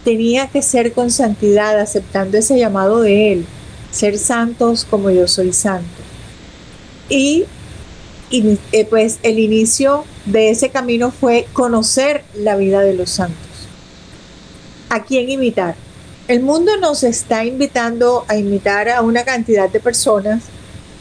tenía 0.05 0.47
que 0.47 0.63
ser 0.63 0.93
con 0.93 1.11
santidad, 1.11 1.81
aceptando 1.81 2.39
ese 2.39 2.57
llamado 2.57 3.01
de 3.01 3.33
Él, 3.33 3.47
ser 3.91 4.17
santos 4.17 4.87
como 4.89 5.11
yo 5.11 5.27
soy 5.27 5.53
santo. 5.53 5.89
Y 7.09 7.47
eh, 8.33 8.87
pues 8.89 9.19
el 9.23 9.39
inicio 9.39 10.05
de 10.25 10.49
ese 10.51 10.71
camino 10.71 11.11
fue 11.11 11.47
conocer 11.53 12.25
la 12.35 12.57
vida 12.57 12.81
de 12.81 12.95
los 12.95 13.11
santos. 13.11 13.37
¿A 14.89 15.05
quién 15.05 15.29
imitar? 15.29 15.75
El 16.29 16.41
mundo 16.41 16.77
nos 16.79 17.03
está 17.03 17.45
invitando 17.45 18.25
a 18.29 18.37
imitar 18.37 18.89
a 18.89 19.03
una 19.03 19.25
cantidad 19.25 19.69
de 19.69 19.81
personas 19.81 20.45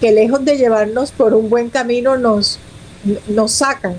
que 0.02 0.12
lejos 0.12 0.44
de 0.44 0.58
llevarnos 0.58 1.12
por 1.12 1.34
un 1.34 1.50
buen 1.50 1.70
camino 1.70 2.18
nos, 2.18 2.60
nos 3.28 3.52
sacan 3.52 3.96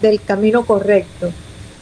del 0.00 0.22
camino 0.22 0.64
correcto. 0.64 1.32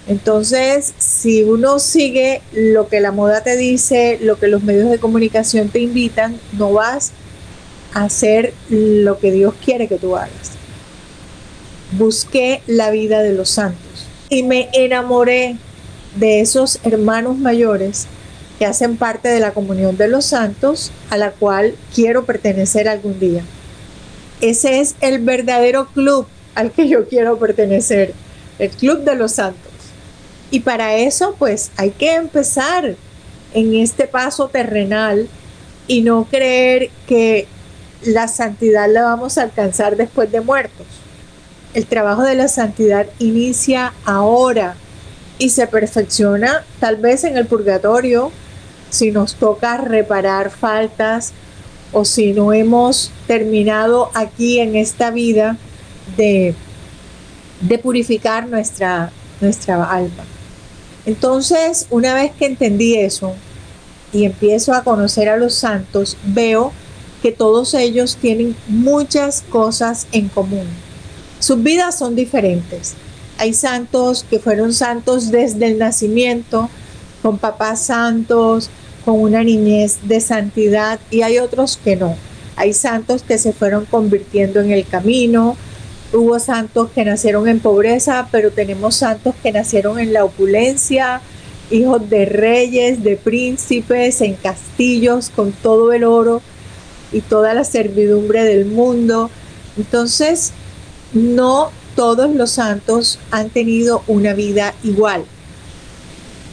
Entonces, 0.08 0.94
si 0.98 1.44
uno 1.44 1.78
sigue 1.78 2.42
lo 2.52 2.88
que 2.88 3.00
la 3.00 3.12
moda 3.12 3.44
te 3.44 3.56
dice, 3.56 4.18
lo 4.20 4.36
que 4.36 4.48
los 4.48 4.64
medios 4.64 4.90
de 4.90 4.98
comunicación 4.98 5.68
te 5.68 5.78
invitan, 5.78 6.40
no 6.58 6.72
vas 6.72 7.12
a 7.94 8.04
hacer 8.04 8.52
lo 8.68 9.20
que 9.20 9.30
Dios 9.30 9.54
quiere 9.64 9.86
que 9.86 9.98
tú 9.98 10.16
hagas 10.16 10.61
busqué 11.92 12.62
la 12.66 12.90
vida 12.90 13.22
de 13.22 13.32
los 13.32 13.50
santos 13.50 14.06
y 14.28 14.42
me 14.42 14.68
enamoré 14.72 15.56
de 16.16 16.40
esos 16.40 16.78
hermanos 16.84 17.38
mayores 17.38 18.06
que 18.58 18.66
hacen 18.66 18.96
parte 18.96 19.28
de 19.28 19.40
la 19.40 19.52
comunión 19.52 19.96
de 19.96 20.08
los 20.08 20.26
santos 20.26 20.90
a 21.10 21.16
la 21.16 21.32
cual 21.32 21.74
quiero 21.94 22.24
pertenecer 22.24 22.88
algún 22.88 23.18
día. 23.18 23.42
Ese 24.40 24.80
es 24.80 24.94
el 25.00 25.18
verdadero 25.18 25.86
club 25.86 26.26
al 26.54 26.70
que 26.72 26.88
yo 26.88 27.08
quiero 27.08 27.38
pertenecer, 27.38 28.12
el 28.58 28.70
club 28.70 29.04
de 29.04 29.14
los 29.14 29.32
santos. 29.32 29.72
Y 30.50 30.60
para 30.60 30.96
eso 30.96 31.34
pues 31.38 31.70
hay 31.76 31.90
que 31.90 32.14
empezar 32.14 32.96
en 33.54 33.74
este 33.74 34.06
paso 34.06 34.48
terrenal 34.48 35.28
y 35.86 36.02
no 36.02 36.24
creer 36.24 36.90
que 37.06 37.46
la 38.04 38.28
santidad 38.28 38.88
la 38.90 39.02
vamos 39.02 39.38
a 39.38 39.42
alcanzar 39.42 39.96
después 39.96 40.30
de 40.30 40.40
muertos. 40.40 40.86
El 41.74 41.86
trabajo 41.86 42.22
de 42.22 42.34
la 42.34 42.48
santidad 42.48 43.06
inicia 43.18 43.94
ahora 44.04 44.74
y 45.38 45.48
se 45.48 45.66
perfecciona 45.66 46.64
tal 46.80 46.96
vez 46.96 47.24
en 47.24 47.38
el 47.38 47.46
purgatorio 47.46 48.30
si 48.90 49.10
nos 49.10 49.36
toca 49.36 49.78
reparar 49.78 50.50
faltas 50.50 51.32
o 51.92 52.04
si 52.04 52.34
no 52.34 52.52
hemos 52.52 53.10
terminado 53.26 54.10
aquí 54.12 54.60
en 54.60 54.76
esta 54.76 55.10
vida 55.10 55.56
de, 56.18 56.54
de 57.62 57.78
purificar 57.78 58.48
nuestra, 58.48 59.10
nuestra 59.40 59.82
alma. 59.90 60.24
Entonces, 61.06 61.86
una 61.88 62.12
vez 62.12 62.32
que 62.32 62.44
entendí 62.44 62.96
eso 62.96 63.34
y 64.12 64.26
empiezo 64.26 64.74
a 64.74 64.84
conocer 64.84 65.30
a 65.30 65.38
los 65.38 65.54
santos, 65.54 66.18
veo 66.22 66.70
que 67.22 67.32
todos 67.32 67.72
ellos 67.72 68.18
tienen 68.20 68.54
muchas 68.68 69.40
cosas 69.40 70.06
en 70.12 70.28
común 70.28 70.81
sus 71.42 71.60
vidas 71.60 71.98
son 71.98 72.14
diferentes. 72.14 72.94
Hay 73.36 73.52
santos 73.52 74.24
que 74.30 74.38
fueron 74.38 74.72
santos 74.72 75.32
desde 75.32 75.66
el 75.66 75.78
nacimiento, 75.78 76.70
con 77.20 77.38
papás 77.38 77.82
santos, 77.82 78.70
con 79.04 79.18
una 79.18 79.42
niñez 79.42 79.98
de 80.04 80.20
santidad 80.20 81.00
y 81.10 81.22
hay 81.22 81.38
otros 81.38 81.80
que 81.82 81.96
no. 81.96 82.14
Hay 82.54 82.72
santos 82.72 83.24
que 83.24 83.38
se 83.38 83.52
fueron 83.52 83.86
convirtiendo 83.86 84.60
en 84.60 84.70
el 84.70 84.86
camino, 84.86 85.56
hubo 86.12 86.38
santos 86.38 86.90
que 86.94 87.04
nacieron 87.04 87.48
en 87.48 87.58
pobreza, 87.58 88.28
pero 88.30 88.52
tenemos 88.52 88.94
santos 88.94 89.34
que 89.42 89.50
nacieron 89.50 89.98
en 89.98 90.12
la 90.12 90.24
opulencia, 90.24 91.22
hijos 91.72 92.08
de 92.08 92.24
reyes, 92.24 93.02
de 93.02 93.16
príncipes, 93.16 94.20
en 94.20 94.34
castillos, 94.34 95.30
con 95.34 95.50
todo 95.50 95.92
el 95.92 96.04
oro 96.04 96.40
y 97.10 97.20
toda 97.20 97.52
la 97.52 97.64
servidumbre 97.64 98.44
del 98.44 98.66
mundo. 98.66 99.28
Entonces, 99.76 100.52
no 101.12 101.70
todos 101.94 102.34
los 102.34 102.50
santos 102.50 103.18
han 103.30 103.50
tenido 103.50 104.02
una 104.06 104.32
vida 104.34 104.74
igual. 104.82 105.24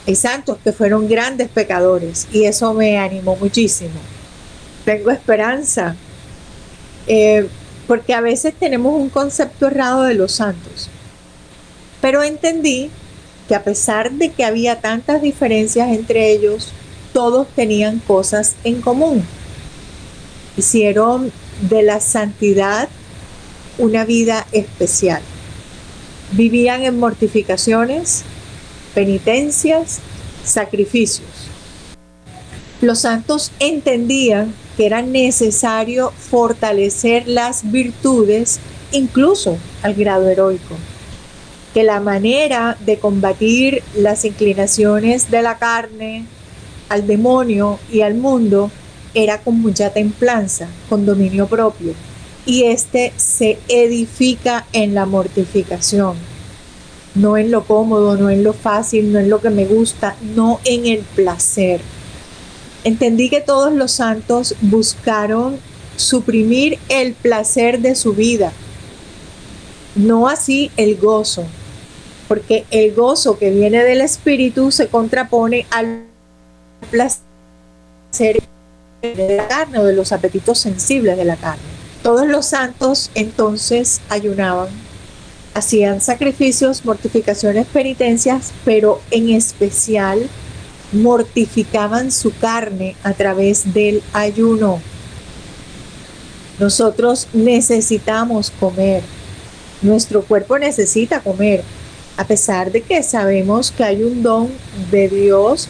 Hay 0.07 0.15
santos 0.15 0.57
que 0.63 0.73
fueron 0.73 1.07
grandes 1.07 1.49
pecadores 1.49 2.27
y 2.31 2.45
eso 2.45 2.73
me 2.73 2.97
animó 2.97 3.35
muchísimo. 3.35 3.99
Tengo 4.85 5.11
esperanza, 5.11 5.95
eh, 7.07 7.47
porque 7.87 8.13
a 8.13 8.21
veces 8.21 8.53
tenemos 8.59 8.93
un 8.93 9.09
concepto 9.09 9.67
errado 9.67 10.03
de 10.03 10.15
los 10.15 10.31
santos. 10.33 10.89
Pero 12.01 12.23
entendí 12.23 12.89
que 13.47 13.55
a 13.55 13.63
pesar 13.63 14.11
de 14.11 14.31
que 14.31 14.45
había 14.45 14.79
tantas 14.79 15.21
diferencias 15.21 15.89
entre 15.89 16.31
ellos, 16.31 16.69
todos 17.13 17.47
tenían 17.55 17.99
cosas 17.99 18.55
en 18.63 18.81
común. 18.81 19.25
Hicieron 20.57 21.31
de 21.69 21.83
la 21.83 21.99
santidad 21.99 22.89
una 23.79 24.05
vida 24.05 24.45
especial. 24.51 25.21
Vivían 26.33 26.83
en 26.83 26.99
mortificaciones, 26.99 28.23
penitencias, 28.93 29.99
sacrificios. 30.43 31.27
Los 32.81 32.99
santos 32.99 33.51
entendían 33.59 34.53
que 34.77 34.85
era 34.85 35.01
necesario 35.01 36.11
fortalecer 36.11 37.27
las 37.27 37.71
virtudes 37.71 38.59
incluso 38.91 39.57
al 39.81 39.93
grado 39.95 40.29
heroico, 40.29 40.75
que 41.73 41.83
la 41.83 41.99
manera 41.99 42.77
de 42.85 42.97
combatir 42.97 43.83
las 43.95 44.23
inclinaciones 44.25 45.31
de 45.31 45.41
la 45.41 45.57
carne, 45.57 46.25
al 46.89 47.05
demonio 47.07 47.79
y 47.91 48.01
al 48.01 48.15
mundo 48.15 48.71
era 49.13 49.39
con 49.39 49.59
mucha 49.59 49.91
templanza, 49.91 50.67
con 50.89 51.05
dominio 51.05 51.47
propio, 51.47 51.93
y 52.45 52.63
este 52.63 53.13
se 53.17 53.59
edifica 53.67 54.65
en 54.73 54.95
la 54.95 55.05
mortificación, 55.05 56.15
no 57.15 57.37
en 57.37 57.51
lo 57.51 57.63
cómodo, 57.65 58.17
no 58.17 58.29
en 58.29 58.43
lo 58.43 58.53
fácil, 58.53 59.11
no 59.11 59.19
en 59.19 59.29
lo 59.29 59.41
que 59.41 59.49
me 59.49 59.65
gusta, 59.65 60.15
no 60.35 60.59
en 60.65 60.85
el 60.85 60.99
placer. 60.99 61.81
Entendí 62.83 63.29
que 63.29 63.41
todos 63.41 63.73
los 63.73 63.91
santos 63.91 64.55
buscaron 64.61 65.57
suprimir 65.95 66.79
el 66.87 67.13
placer 67.13 67.79
de 67.79 67.93
su 67.95 68.13
vida, 68.13 68.53
no 69.95 70.29
así 70.29 70.71
el 70.77 70.95
gozo, 70.95 71.43
porque 72.27 72.65
el 72.71 72.93
gozo 72.95 73.37
que 73.37 73.49
viene 73.49 73.83
del 73.83 74.01
espíritu 74.01 74.71
se 74.71 74.87
contrapone 74.87 75.65
al 75.71 76.05
placer 76.89 78.41
de 79.01 79.35
la 79.35 79.47
carne 79.47 79.79
o 79.79 79.83
de 79.83 79.93
los 79.93 80.11
apetitos 80.11 80.59
sensibles 80.59 81.17
de 81.17 81.25
la 81.25 81.35
carne. 81.35 81.78
Todos 82.03 82.27
los 82.27 82.45
santos 82.45 83.11
entonces 83.13 83.99
ayunaban, 84.09 84.69
hacían 85.53 85.99
sacrificios, 85.99 86.85
mortificaciones, 86.85 87.67
penitencias, 87.67 88.51
pero 88.63 89.01
en 89.11 89.29
especial 89.29 90.29
mortificaban 90.93 92.11
su 92.11 92.35
carne 92.37 92.95
a 93.03 93.13
través 93.13 93.73
del 93.73 94.01
ayuno. 94.13 94.81
Nosotros 96.59 97.27
necesitamos 97.33 98.51
comer, 98.59 99.03
nuestro 99.81 100.23
cuerpo 100.23 100.57
necesita 100.57 101.21
comer, 101.21 101.63
a 102.17 102.25
pesar 102.25 102.71
de 102.71 102.81
que 102.81 103.01
sabemos 103.03 103.71
que 103.71 103.83
hay 103.83 104.03
un 104.03 104.23
don 104.23 104.49
de 104.91 105.07
Dios 105.07 105.69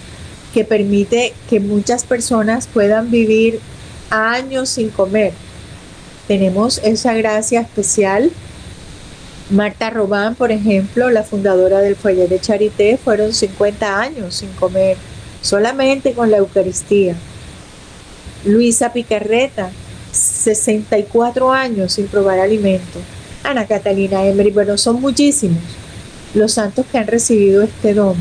que 0.54 0.64
permite 0.64 1.34
que 1.50 1.60
muchas 1.60 2.04
personas 2.04 2.68
puedan 2.68 3.12
vivir 3.12 3.60
años 4.10 4.70
sin 4.70 4.90
comer. 4.90 5.34
Tenemos 6.30 6.80
esa 6.84 7.16
gracia 7.16 7.62
especial. 7.62 8.30
Marta 9.50 9.90
Robán, 9.90 10.36
por 10.36 10.52
ejemplo, 10.52 11.10
la 11.10 11.24
fundadora 11.24 11.80
del 11.80 11.96
Foyer 11.96 12.30
de 12.30 12.40
Charité, 12.40 13.00
fueron 13.04 13.34
50 13.34 14.00
años 14.00 14.36
sin 14.36 14.50
comer, 14.50 14.96
solamente 15.42 16.14
con 16.14 16.30
la 16.30 16.38
Eucaristía. 16.38 17.16
Luisa 18.46 18.94
Picarreta, 18.94 19.72
64 20.12 21.52
años 21.52 21.94
sin 21.94 22.06
probar 22.06 22.38
alimento. 22.38 23.00
Ana 23.44 23.66
Catalina 23.66 24.24
Emery, 24.24 24.52
bueno, 24.52 24.78
son 24.78 25.02
muchísimos 25.02 25.64
los 26.36 26.52
santos 26.52 26.86
que 26.92 27.00
han 27.00 27.08
recibido 27.08 27.64
este 27.64 27.96
don. 27.96 28.16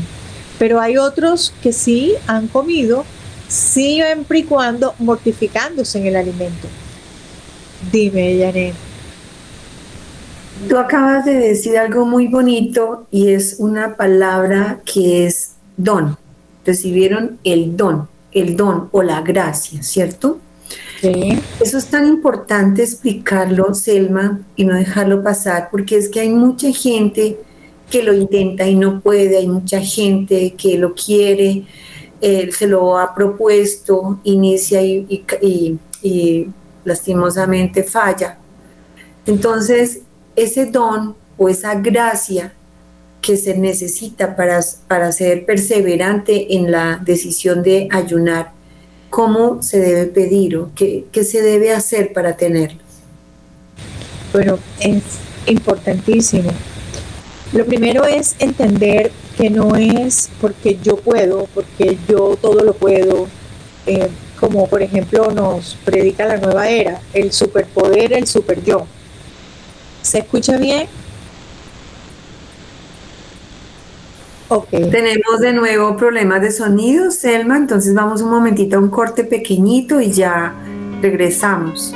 Pero 0.57 0.81
hay 0.81 0.97
otros 0.97 1.53
que 1.61 1.73
sí 1.73 2.15
han 2.25 2.47
comido, 2.47 3.05
siempre 3.47 4.39
y 4.39 4.43
cuando 4.45 4.95
mortificándose 4.97 5.99
en 5.99 6.07
el 6.07 6.15
alimento. 6.15 6.67
Dime, 7.91 8.37
Janet. 8.37 8.75
Tú 10.67 10.77
acabas 10.77 11.25
de 11.25 11.35
decir 11.35 11.77
algo 11.77 12.05
muy 12.05 12.27
bonito 12.27 13.07
y 13.11 13.29
es 13.29 13.55
una 13.59 13.95
palabra 13.95 14.81
que 14.85 15.25
es 15.25 15.51
don. 15.77 16.17
Recibieron 16.65 17.39
el 17.43 17.77
don, 17.77 18.09
el 18.33 18.57
don 18.57 18.89
o 18.91 19.01
la 19.01 19.21
gracia, 19.21 19.81
¿cierto? 19.81 20.39
Sí. 21.01 21.39
Eso 21.61 21.77
es 21.77 21.85
tan 21.85 22.05
importante 22.05 22.83
explicarlo, 22.83 23.73
Selma, 23.73 24.41
y 24.57 24.65
no 24.65 24.75
dejarlo 24.75 25.23
pasar, 25.23 25.69
porque 25.71 25.97
es 25.97 26.09
que 26.09 26.19
hay 26.19 26.29
mucha 26.29 26.71
gente 26.73 27.37
que 27.89 28.03
lo 28.03 28.13
intenta 28.13 28.67
y 28.67 28.75
no 28.75 29.01
puede, 29.01 29.37
hay 29.37 29.47
mucha 29.47 29.79
gente 29.81 30.53
que 30.57 30.77
lo 30.77 30.93
quiere, 30.93 31.63
eh, 32.21 32.49
se 32.51 32.67
lo 32.67 32.97
ha 32.97 33.15
propuesto, 33.15 34.19
inicia 34.23 34.81
y, 34.83 35.25
lastimosamente 36.83 37.83
falla. 37.83 38.37
Entonces, 39.25 40.01
ese 40.35 40.67
don 40.67 41.15
o 41.37 41.49
esa 41.49 41.75
gracia 41.75 42.53
que 43.21 43.37
se 43.37 43.57
necesita 43.57 44.35
para, 44.35 44.61
para 44.87 45.11
ser 45.11 45.45
perseverante 45.45 46.55
en 46.55 46.71
la 46.71 47.01
decisión 47.03 47.61
de 47.63 47.87
ayunar, 47.91 48.53
¿cómo 49.09 49.61
se 49.61 49.79
debe 49.79 50.05
pedir 50.05 50.57
o 50.57 50.71
qué, 50.75 51.05
qué 51.11 51.23
se 51.23 51.41
debe 51.41 51.73
hacer 51.73 52.13
para 52.13 52.37
tenerlo? 52.37 52.79
Bueno, 54.31 54.59
es 54.79 55.03
importantísimo 55.47 56.51
lo 57.51 57.65
primero 57.65 58.05
es 58.05 58.35
entender 58.37 59.11
que 59.35 59.49
no 59.49 59.75
es 59.75 60.29
porque 60.39 60.77
yo 60.83 60.97
puedo, 60.97 61.47
porque 61.55 61.97
yo 62.07 62.37
todo 62.39 62.63
lo 62.63 62.73
puedo, 62.73 63.27
eh, 63.87 64.07
como 64.39 64.67
por 64.67 64.81
ejemplo 64.81 65.31
nos 65.31 65.75
predica 65.83 66.25
la 66.25 66.37
nueva 66.37 66.69
era, 66.69 67.01
el 67.13 67.31
superpoder, 67.31 68.13
el 68.13 68.25
super 68.25 68.63
yo. 68.63 68.85
¿Se 70.01 70.19
escucha 70.19 70.57
bien? 70.57 70.87
Okay. 74.47 74.89
Tenemos 74.89 75.41
de 75.41 75.53
nuevo 75.53 75.95
problemas 75.95 76.41
de 76.41 76.51
sonido, 76.51 77.11
Selma, 77.11 77.57
entonces 77.57 77.93
vamos 77.93 78.21
un 78.21 78.31
momentito 78.31 78.77
a 78.77 78.79
un 78.79 78.89
corte 78.89 79.23
pequeñito 79.23 80.01
y 80.01 80.11
ya 80.11 80.55
regresamos. 81.01 81.93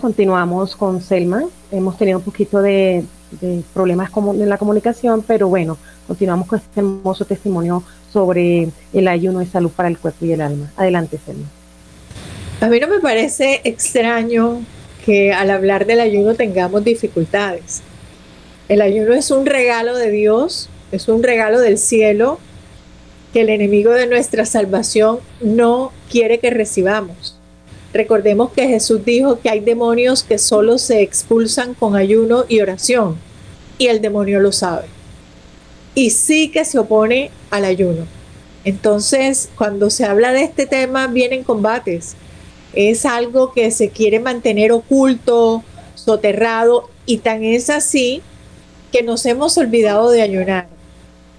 Continuamos 0.00 0.76
con 0.76 1.00
Selma. 1.00 1.44
Hemos 1.70 1.96
tenido 1.96 2.18
un 2.18 2.24
poquito 2.24 2.60
de, 2.60 3.04
problemas 3.72 4.10
en 4.14 4.48
la 4.48 4.58
comunicación, 4.58 5.22
pero 5.26 5.48
bueno, 5.48 5.78
continuamos 6.06 6.48
con 6.48 6.58
este 6.58 6.80
hermoso 6.80 7.24
testimonio 7.24 7.82
sobre 8.12 8.68
el 8.92 9.08
ayuno 9.08 9.40
de 9.40 9.46
salud 9.46 9.70
para 9.70 9.88
el 9.88 9.98
cuerpo 9.98 10.24
y 10.24 10.32
el 10.32 10.40
alma. 10.40 10.72
Adelante, 10.76 11.18
Selma. 11.24 11.46
A 12.60 12.68
mí 12.68 12.80
no 12.80 12.88
me 12.88 13.00
parece 13.00 13.60
extraño 13.64 14.62
que 15.04 15.32
al 15.32 15.50
hablar 15.50 15.86
del 15.86 16.00
ayuno 16.00 16.34
tengamos 16.34 16.82
dificultades. 16.84 17.82
El 18.68 18.80
ayuno 18.80 19.14
es 19.14 19.30
un 19.30 19.46
regalo 19.46 19.96
de 19.96 20.10
Dios, 20.10 20.68
es 20.90 21.08
un 21.08 21.22
regalo 21.22 21.60
del 21.60 21.78
cielo 21.78 22.38
que 23.32 23.42
el 23.42 23.50
enemigo 23.50 23.92
de 23.92 24.06
nuestra 24.06 24.44
salvación 24.46 25.20
no 25.40 25.92
quiere 26.10 26.38
que 26.40 26.50
recibamos. 26.50 27.35
Recordemos 27.92 28.52
que 28.52 28.68
Jesús 28.68 29.04
dijo 29.04 29.40
que 29.40 29.48
hay 29.48 29.60
demonios 29.60 30.22
que 30.22 30.38
solo 30.38 30.78
se 30.78 31.00
expulsan 31.02 31.74
con 31.74 31.96
ayuno 31.96 32.44
y 32.48 32.60
oración, 32.60 33.16
y 33.78 33.86
el 33.86 34.00
demonio 34.00 34.40
lo 34.40 34.52
sabe. 34.52 34.86
Y 35.94 36.10
sí 36.10 36.50
que 36.50 36.64
se 36.64 36.78
opone 36.78 37.30
al 37.50 37.64
ayuno. 37.64 38.06
Entonces, 38.64 39.48
cuando 39.56 39.90
se 39.90 40.04
habla 40.04 40.32
de 40.32 40.42
este 40.42 40.66
tema, 40.66 41.06
vienen 41.06 41.44
combates. 41.44 42.16
Es 42.74 43.06
algo 43.06 43.52
que 43.52 43.70
se 43.70 43.90
quiere 43.90 44.20
mantener 44.20 44.72
oculto, 44.72 45.62
soterrado, 45.94 46.90
y 47.06 47.18
tan 47.18 47.44
es 47.44 47.70
así 47.70 48.22
que 48.92 49.02
nos 49.02 49.24
hemos 49.24 49.56
olvidado 49.56 50.10
de 50.10 50.20
ayunar. 50.20 50.66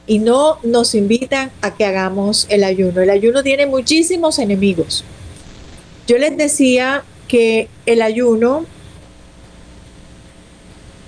Y 0.07 0.19
no 0.19 0.57
nos 0.63 0.95
invitan 0.95 1.51
a 1.61 1.75
que 1.75 1.85
hagamos 1.85 2.47
el 2.49 2.63
ayuno. 2.63 3.01
El 3.01 3.09
ayuno 3.09 3.43
tiene 3.43 3.65
muchísimos 3.65 4.39
enemigos. 4.39 5.03
Yo 6.07 6.17
les 6.17 6.37
decía 6.37 7.03
que 7.27 7.67
el 7.85 8.01
ayuno 8.01 8.65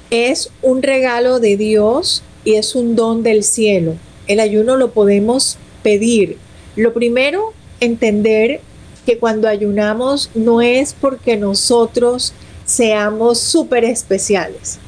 es 0.09 0.51
un 0.61 0.83
regalo 0.83 1.39
de 1.39 1.55
Dios 1.55 2.21
y 2.43 2.55
es 2.55 2.75
un 2.75 2.97
don 2.97 3.23
del 3.23 3.43
cielo. 3.43 3.95
El 4.27 4.41
ayuno 4.41 4.75
lo 4.75 4.91
podemos 4.91 5.57
pedir. 5.83 6.37
Lo 6.75 6.93
primero, 6.93 7.53
entender 7.79 8.59
que 9.05 9.17
cuando 9.17 9.47
ayunamos 9.47 10.31
no 10.35 10.61
es 10.61 10.93
porque 10.93 11.37
nosotros 11.37 12.33
seamos 12.65 13.39
súper 13.39 13.85
especiales. 13.85 14.79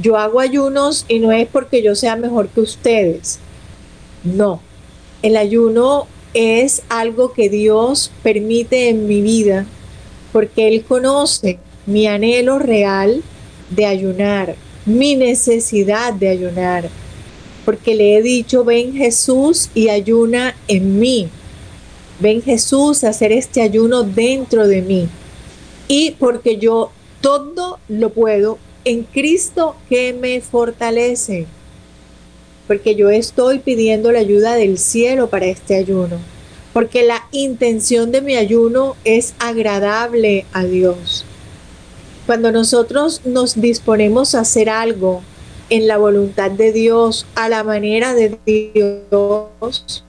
Yo 0.00 0.16
hago 0.18 0.38
ayunos 0.38 1.04
y 1.08 1.18
no 1.18 1.32
es 1.32 1.48
porque 1.48 1.82
yo 1.82 1.96
sea 1.96 2.14
mejor 2.14 2.48
que 2.48 2.60
ustedes. 2.60 3.40
No, 4.22 4.60
el 5.22 5.36
ayuno 5.36 6.06
es 6.34 6.82
algo 6.88 7.32
que 7.32 7.48
Dios 7.48 8.10
permite 8.22 8.88
en 8.88 9.06
mi 9.06 9.20
vida 9.20 9.66
porque 10.32 10.68
Él 10.68 10.84
conoce 10.84 11.58
mi 11.86 12.06
anhelo 12.06 12.58
real 12.58 13.22
de 13.70 13.86
ayunar, 13.86 14.56
mi 14.86 15.14
necesidad 15.14 16.12
de 16.14 16.28
ayunar, 16.28 16.88
porque 17.64 17.94
le 17.94 18.16
he 18.16 18.22
dicho, 18.22 18.64
ven 18.64 18.94
Jesús 18.94 19.70
y 19.74 19.88
ayuna 19.88 20.56
en 20.68 20.98
mí. 20.98 21.28
Ven 22.18 22.42
Jesús 22.42 23.04
a 23.04 23.10
hacer 23.10 23.32
este 23.32 23.62
ayuno 23.62 24.02
dentro 24.02 24.66
de 24.66 24.82
mí. 24.82 25.08
Y 25.88 26.12
porque 26.12 26.56
yo 26.56 26.90
todo 27.20 27.78
lo 27.88 28.10
puedo 28.10 28.58
en 28.84 29.04
Cristo 29.04 29.76
que 29.88 30.12
me 30.12 30.40
fortalece. 30.40 31.46
Porque 32.72 32.94
yo 32.94 33.10
estoy 33.10 33.58
pidiendo 33.58 34.12
la 34.12 34.20
ayuda 34.20 34.54
del 34.54 34.78
cielo 34.78 35.28
para 35.28 35.44
este 35.44 35.76
ayuno. 35.76 36.16
Porque 36.72 37.02
la 37.02 37.22
intención 37.30 38.10
de 38.12 38.22
mi 38.22 38.34
ayuno 38.34 38.96
es 39.04 39.34
agradable 39.38 40.46
a 40.54 40.64
Dios. 40.64 41.26
Cuando 42.24 42.50
nosotros 42.50 43.20
nos 43.26 43.60
disponemos 43.60 44.34
a 44.34 44.40
hacer 44.40 44.70
algo 44.70 45.20
en 45.68 45.86
la 45.86 45.98
voluntad 45.98 46.50
de 46.50 46.72
Dios, 46.72 47.26
a 47.34 47.50
la 47.50 47.62
manera 47.62 48.14
de 48.14 48.38
Dios, 48.46 50.02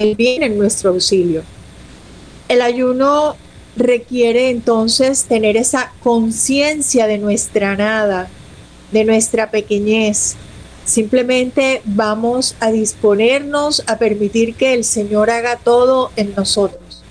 Él 0.00 0.16
viene 0.16 0.46
en 0.46 0.58
nuestro 0.58 0.90
auxilio. 0.90 1.44
El 2.48 2.60
ayuno 2.60 3.36
requiere 3.76 4.50
entonces 4.50 5.26
tener 5.26 5.56
esa 5.56 5.92
conciencia 6.02 7.06
de 7.06 7.18
nuestra 7.18 7.76
nada, 7.76 8.28
de 8.90 9.04
nuestra 9.04 9.52
pequeñez. 9.52 10.34
Simplemente 10.88 11.82
vamos 11.84 12.56
a 12.60 12.70
disponernos 12.70 13.82
a 13.86 13.98
permitir 13.98 14.54
que 14.54 14.72
el 14.72 14.84
Señor 14.84 15.28
haga 15.28 15.56
todo 15.56 16.10
en 16.16 16.34
nosotros. 16.34 17.02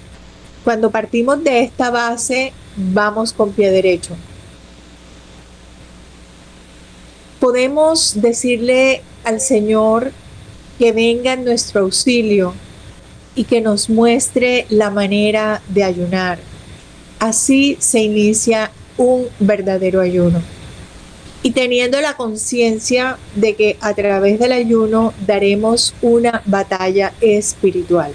Cuando 0.64 0.90
partimos 0.90 1.44
de 1.44 1.62
esta 1.62 1.92
base, 1.92 2.54
vamos 2.76 3.34
con 3.34 3.52
pie 3.52 3.70
derecho. 3.70 4.16
Podemos 7.40 8.20
decirle 8.20 9.04
al 9.24 9.40
Señor 9.40 10.12
que 10.80 10.92
venga 10.92 11.34
en 11.34 11.46
nuestro 11.46 11.82
auxilio 11.82 12.56
y 13.36 13.44
que 13.44 13.62
nos 13.62 13.92
muestre 13.92 14.66
la 14.70 14.90
manera 14.90 15.62
de 15.68 15.84
ayunar. 15.84 16.40
Así 17.20 17.78
se 17.80 18.00
inicia 18.00 18.72
un 18.98 19.28
verdadero 19.40 20.02
ayuno. 20.02 20.57
Y 21.44 21.52
teniendo 21.52 22.02
la 22.02 22.16
conciencia 22.16 23.18
de 23.36 23.56
que 23.56 23.78
a 23.82 23.94
través 23.94 24.40
del 24.40 24.52
ayuno 24.52 25.14
daremos 25.26 25.94
una 26.02 26.42
batalla 26.46 27.14
espiritual 27.22 28.14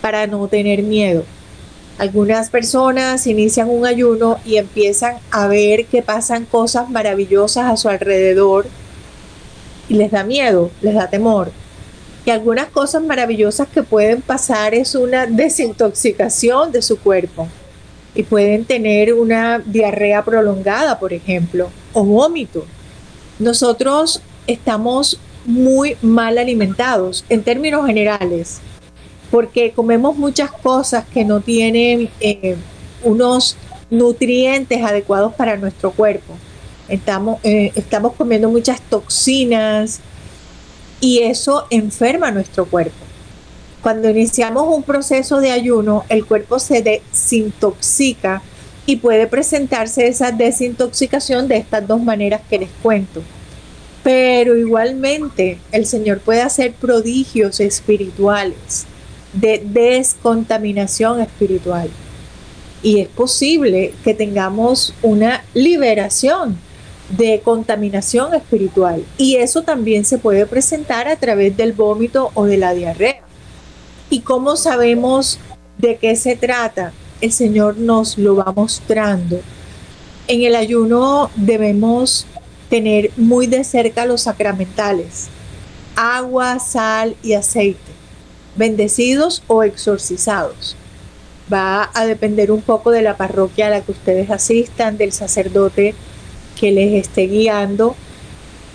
para 0.00 0.26
no 0.26 0.46
tener 0.48 0.82
miedo 0.82 1.24
algunas 1.98 2.50
personas 2.50 3.26
inician 3.26 3.70
un 3.70 3.86
ayuno 3.86 4.38
y 4.44 4.58
empiezan 4.58 5.16
a 5.30 5.48
ver 5.48 5.86
que 5.86 6.02
pasan 6.02 6.44
cosas 6.44 6.90
maravillosas 6.90 7.70
a 7.70 7.76
su 7.76 7.88
alrededor 7.88 8.66
y 9.88 9.94
les 9.94 10.10
da 10.10 10.22
miedo, 10.22 10.70
les 10.82 10.94
da 10.94 11.08
temor. 11.08 11.50
Y 12.26 12.30
algunas 12.30 12.66
cosas 12.68 13.02
maravillosas 13.02 13.68
que 13.68 13.82
pueden 13.82 14.20
pasar 14.20 14.74
es 14.74 14.94
una 14.94 15.26
desintoxicación 15.26 16.70
de 16.70 16.82
su 16.82 16.98
cuerpo 16.98 17.48
y 18.16 18.22
pueden 18.22 18.64
tener 18.64 19.12
una 19.12 19.58
diarrea 19.58 20.24
prolongada, 20.24 20.98
por 20.98 21.12
ejemplo, 21.12 21.70
o 21.92 22.02
vómito. 22.02 22.66
Nosotros 23.38 24.22
estamos 24.46 25.20
muy 25.44 25.96
mal 26.02 26.38
alimentados 26.38 27.24
en 27.28 27.42
términos 27.42 27.86
generales 27.86 28.60
porque 29.30 29.72
comemos 29.72 30.16
muchas 30.16 30.50
cosas 30.50 31.04
que 31.12 31.24
no 31.24 31.40
tienen 31.40 32.08
eh, 32.20 32.56
unos 33.04 33.56
nutrientes 33.90 34.82
adecuados 34.82 35.34
para 35.34 35.56
nuestro 35.56 35.90
cuerpo. 35.92 36.34
Estamos, 36.88 37.38
eh, 37.42 37.72
estamos 37.74 38.14
comiendo 38.14 38.48
muchas 38.48 38.80
toxinas 38.80 40.00
y 41.00 41.20
eso 41.20 41.66
enferma 41.70 42.30
nuestro 42.30 42.64
cuerpo. 42.64 43.05
Cuando 43.86 44.10
iniciamos 44.10 44.66
un 44.66 44.82
proceso 44.82 45.38
de 45.38 45.52
ayuno, 45.52 46.04
el 46.08 46.26
cuerpo 46.26 46.58
se 46.58 46.82
desintoxica 46.82 48.42
y 48.84 48.96
puede 48.96 49.28
presentarse 49.28 50.08
esa 50.08 50.32
desintoxicación 50.32 51.46
de 51.46 51.58
estas 51.58 51.86
dos 51.86 52.02
maneras 52.02 52.40
que 52.50 52.58
les 52.58 52.68
cuento. 52.82 53.22
Pero 54.02 54.56
igualmente 54.56 55.60
el 55.70 55.86
Señor 55.86 56.18
puede 56.18 56.42
hacer 56.42 56.72
prodigios 56.72 57.60
espirituales 57.60 58.86
de 59.32 59.62
descontaminación 59.64 61.20
espiritual. 61.20 61.88
Y 62.82 62.98
es 62.98 63.06
posible 63.06 63.94
que 64.02 64.14
tengamos 64.14 64.94
una 65.00 65.44
liberación 65.54 66.58
de 67.16 67.40
contaminación 67.44 68.34
espiritual. 68.34 69.04
Y 69.16 69.36
eso 69.36 69.62
también 69.62 70.04
se 70.04 70.18
puede 70.18 70.44
presentar 70.44 71.06
a 71.06 71.14
través 71.14 71.56
del 71.56 71.72
vómito 71.72 72.32
o 72.34 72.46
de 72.46 72.56
la 72.56 72.74
diarrea. 72.74 73.15
¿Y 74.10 74.20
cómo 74.20 74.56
sabemos 74.56 75.38
de 75.78 75.96
qué 75.96 76.16
se 76.16 76.36
trata? 76.36 76.92
El 77.20 77.32
Señor 77.32 77.78
nos 77.78 78.18
lo 78.18 78.36
va 78.36 78.52
mostrando. 78.52 79.40
En 80.28 80.42
el 80.42 80.54
ayuno 80.54 81.30
debemos 81.36 82.26
tener 82.68 83.10
muy 83.16 83.46
de 83.46 83.64
cerca 83.64 84.06
los 84.06 84.22
sacramentales, 84.22 85.28
agua, 85.94 86.58
sal 86.58 87.16
y 87.22 87.34
aceite 87.34 87.96
bendecidos 88.56 89.42
o 89.46 89.62
exorcizados. 89.62 90.76
Va 91.52 91.90
a 91.94 92.06
depender 92.06 92.50
un 92.50 92.62
poco 92.62 92.90
de 92.90 93.02
la 93.02 93.16
parroquia 93.16 93.68
a 93.68 93.70
la 93.70 93.80
que 93.82 93.92
ustedes 93.92 94.30
asistan, 94.30 94.96
del 94.96 95.12
sacerdote 95.12 95.94
que 96.58 96.72
les 96.72 96.94
esté 96.94 97.26
guiando, 97.26 97.94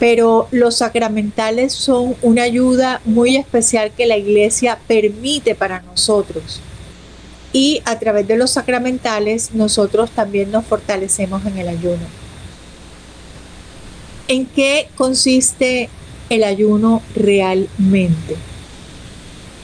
pero 0.02 0.48
los 0.50 0.78
sacramentales 0.78 1.74
son 1.74 2.16
una 2.24 2.42
ayuda 2.42 3.02
muy 3.06 3.36
especial 3.36 3.92
que 3.96 4.08
la 4.08 4.18
iglesia 4.18 4.80
permite 4.88 5.54
para 5.54 5.82
nosotros. 5.82 6.60
Y 7.54 7.84
a 7.86 8.00
través 8.00 8.28
de 8.28 8.36
los 8.36 8.50
sacramentales 8.50 9.54
nosotros 9.54 10.10
también 10.10 10.50
nos 10.50 10.66
fortalecemos 10.66 11.46
en 11.46 11.56
el 11.60 11.68
ayuno. 11.68 12.08
¿En 14.28 14.48
qué 14.48 14.90
consiste 14.96 15.88
el 16.32 16.46
ayuno 16.46 17.04
realmente? 17.14 18.38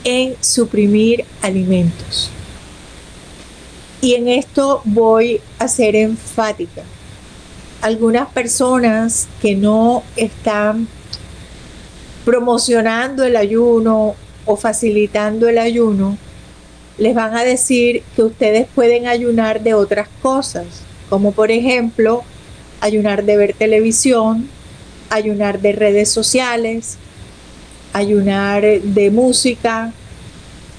en 0.04 0.38
suprimir 0.40 1.26
alimentos. 1.42 2.30
Y 4.00 4.14
en 4.14 4.30
esto 4.30 4.82
voy 4.86 5.42
a 5.60 5.68
ser 5.68 5.98
enfática. 5.98 6.84
Algunas 7.82 8.28
personas 8.30 9.28
que 9.42 9.56
no 9.56 10.04
están 10.16 10.88
promocionando 12.26 13.24
el 13.24 13.36
ayuno 13.36 14.16
o 14.46 14.56
facilitando 14.58 15.48
el 15.48 15.58
ayuno, 15.58 16.18
les 16.98 17.14
van 17.14 17.36
a 17.36 17.44
decir 17.44 18.04
que 18.16 18.24
ustedes 18.24 18.68
pueden 18.74 19.08
ayunar 19.08 19.62
de 19.62 19.76
otras 19.76 20.08
cosas, 20.22 20.66
como 21.10 21.32
por 21.32 21.52
ejemplo 21.52 22.24
ayunar 22.82 23.24
de 23.24 23.38
ver 23.38 23.54
televisión, 23.54 24.50
ayunar 25.10 25.62
de 25.62 25.74
redes 25.74 26.10
sociales, 26.10 26.98
ayunar 27.94 28.64
de 28.64 29.12
música. 29.12 29.94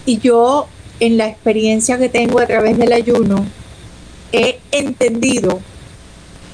Y 0.05 0.19
yo, 0.19 0.69
en 1.01 1.17
la 1.17 1.29
experiencia 1.29 1.99
que 1.99 2.09
tengo 2.09 2.41
a 2.41 2.47
través 2.47 2.77
del 2.79 2.93
ayuno, 2.93 3.47
he 4.33 4.59
entendido 4.73 5.61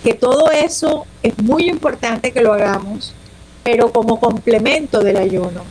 que 0.04 0.12
todo 0.12 0.50
eso 0.50 1.06
es 1.22 1.36
muy 1.38 1.70
importante 1.70 2.30
que 2.30 2.42
lo 2.42 2.52
hagamos, 2.52 3.14
pero 3.64 3.90
como 3.90 4.20
complemento 4.20 5.02
del 5.02 5.16
ayuno. 5.16 5.64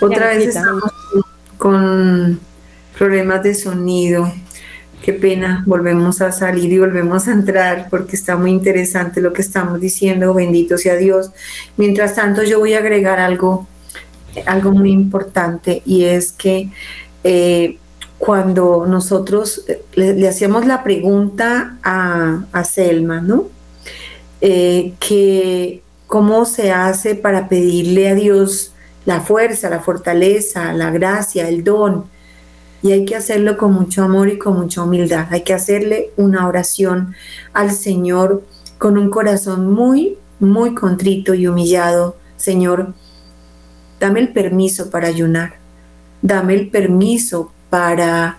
Otra 0.00 0.30
vez 0.30 0.48
estamos 0.48 0.90
con 1.56 2.40
problemas 2.98 3.44
de 3.44 3.54
sonido. 3.54 4.32
Qué 5.04 5.12
pena, 5.12 5.62
volvemos 5.66 6.20
a 6.20 6.32
salir 6.32 6.72
y 6.72 6.78
volvemos 6.80 7.28
a 7.28 7.32
entrar 7.32 7.86
porque 7.90 8.16
está 8.16 8.36
muy 8.36 8.50
interesante 8.50 9.20
lo 9.20 9.32
que 9.32 9.42
estamos 9.42 9.80
diciendo, 9.80 10.34
bendito 10.34 10.76
sea 10.76 10.96
Dios. 10.96 11.30
Mientras 11.76 12.16
tanto, 12.16 12.42
yo 12.42 12.58
voy 12.58 12.74
a 12.74 12.78
agregar 12.78 13.20
algo, 13.20 13.68
algo 14.46 14.72
muy 14.72 14.90
importante 14.90 15.80
y 15.86 16.06
es 16.06 16.32
que 16.32 16.70
eh, 17.22 17.78
cuando 18.20 18.86
nosotros 18.86 19.64
le, 19.94 20.28
hacíamos 20.28 20.66
la 20.66 20.84
pregunta 20.84 21.78
a, 21.82 22.44
a 22.52 22.64
Selma, 22.64 23.20
¿no? 23.20 23.46
eh, 24.40 24.94
que 24.98 25.82
cómo 26.06 26.44
se 26.44 26.72
hace 26.72 27.14
para 27.14 27.48
pedirle 27.48 28.08
a 28.08 28.14
Dios 28.14 28.72
la 29.04 29.20
fuerza, 29.20 29.70
la 29.70 29.80
fortaleza, 29.80 30.72
la 30.72 30.90
gracia, 30.90 31.48
el 31.48 31.64
don. 31.64 32.04
Y 32.82 32.92
hay 32.92 33.04
que 33.04 33.16
hacerlo 33.16 33.58
con 33.58 33.72
mucho 33.72 34.02
amor 34.02 34.28
y 34.28 34.38
con 34.38 34.58
mucha 34.58 34.82
humildad. 34.82 35.26
Hay 35.30 35.42
que 35.42 35.52
hacerle 35.52 36.10
una 36.16 36.48
oración 36.48 37.14
al 37.52 37.72
Señor 37.72 38.42
con 38.78 38.96
un 38.96 39.10
corazón 39.10 39.72
muy, 39.72 40.16
muy 40.38 40.74
contrito 40.74 41.34
y 41.34 41.46
humillado. 41.46 42.16
Señor, 42.36 42.94
dame 43.98 44.20
el 44.20 44.32
permiso 44.32 44.90
para 44.90 45.08
ayunar. 45.08 45.54
Dame 46.22 46.54
el 46.54 46.70
permiso 46.70 47.52
para, 47.70 48.38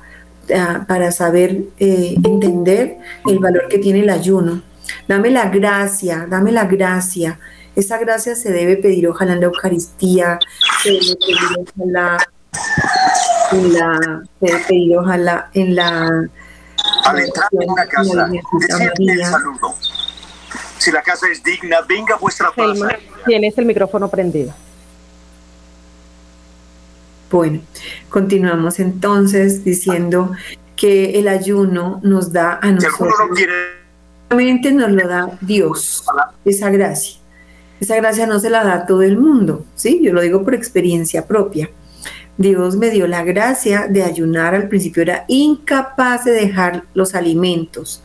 ah, 0.55 0.85
para 0.87 1.11
saber 1.11 1.63
eh, 1.79 2.15
entender 2.23 2.97
el 3.25 3.39
valor 3.39 3.67
que 3.67 3.79
tiene 3.79 4.01
el 4.01 4.09
ayuno. 4.09 4.61
Dame 5.07 5.31
la 5.31 5.49
gracia, 5.49 6.27
dame 6.29 6.51
la 6.51 6.65
gracia 6.65 7.39
esa 7.75 7.97
gracia 7.97 8.35
se 8.35 8.51
debe 8.51 8.77
pedir 8.77 9.07
ojalá 9.07 9.33
en 9.33 9.39
la 9.39 9.45
Eucaristía, 9.45 10.39
se 10.83 10.91
debe 10.91 11.15
pedir 11.15 11.67
ojalá 11.77 12.17
en 13.51 13.73
la, 13.73 14.23
se 14.39 14.45
debe 14.45 14.63
pedir 14.67 14.97
ojalá 14.97 15.49
en 15.53 15.75
la 15.75 16.29
al 17.05 17.19
entrar 17.19 17.47
en 17.51 17.69
una 17.69 17.85
casa, 17.85 18.27
decirle 18.27 19.25
saludo. 19.25 19.75
Si 20.77 20.91
la 20.91 21.01
casa 21.01 21.27
es 21.31 21.43
digna, 21.43 21.81
venga 21.87 22.17
vuestra 22.17 22.51
paz. 22.51 22.79
Tienes 23.25 23.57
el 23.57 23.65
micrófono 23.65 24.09
prendido. 24.09 24.53
Bueno, 27.31 27.61
continuamos 28.09 28.79
entonces 28.81 29.63
diciendo 29.63 30.31
que 30.75 31.17
el 31.17 31.29
ayuno 31.29 32.01
nos 32.03 32.33
da 32.33 32.59
a 32.61 32.71
nosotros. 32.71 33.13
Quiere... 33.35 34.73
nos 34.73 34.91
lo 34.91 35.07
da 35.07 35.37
Dios, 35.39 36.03
esa 36.43 36.69
gracia. 36.69 37.19
Esa 37.79 37.95
gracia 37.95 38.27
no 38.27 38.39
se 38.39 38.49
la 38.49 38.63
da 38.65 38.73
a 38.73 38.85
todo 38.85 39.01
el 39.01 39.17
mundo, 39.17 39.65
¿sí? 39.75 40.01
Yo 40.03 40.13
lo 40.13 40.21
digo 40.21 40.43
por 40.43 40.53
experiencia 40.53 41.25
propia. 41.25 41.69
Dios 42.37 42.75
me 42.75 42.89
dio 42.89 43.07
la 43.07 43.23
gracia 43.23 43.87
de 43.87 44.03
ayunar. 44.03 44.53
Al 44.53 44.67
principio 44.67 45.01
era 45.01 45.23
incapaz 45.29 46.25
de 46.25 46.31
dejar 46.31 46.83
los 46.93 47.15
alimentos, 47.15 48.03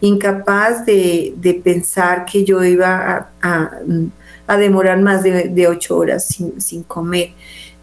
incapaz 0.00 0.86
de, 0.86 1.60
pensar 1.62 2.24
que 2.24 2.44
yo 2.44 2.64
iba 2.64 3.28
a, 3.42 4.56
demorar 4.56 5.00
más 5.00 5.22
de, 5.22 5.66
ocho 5.68 5.96
horas 5.98 6.26
sin, 6.26 6.60
sin 6.60 6.82
comer. 6.84 7.32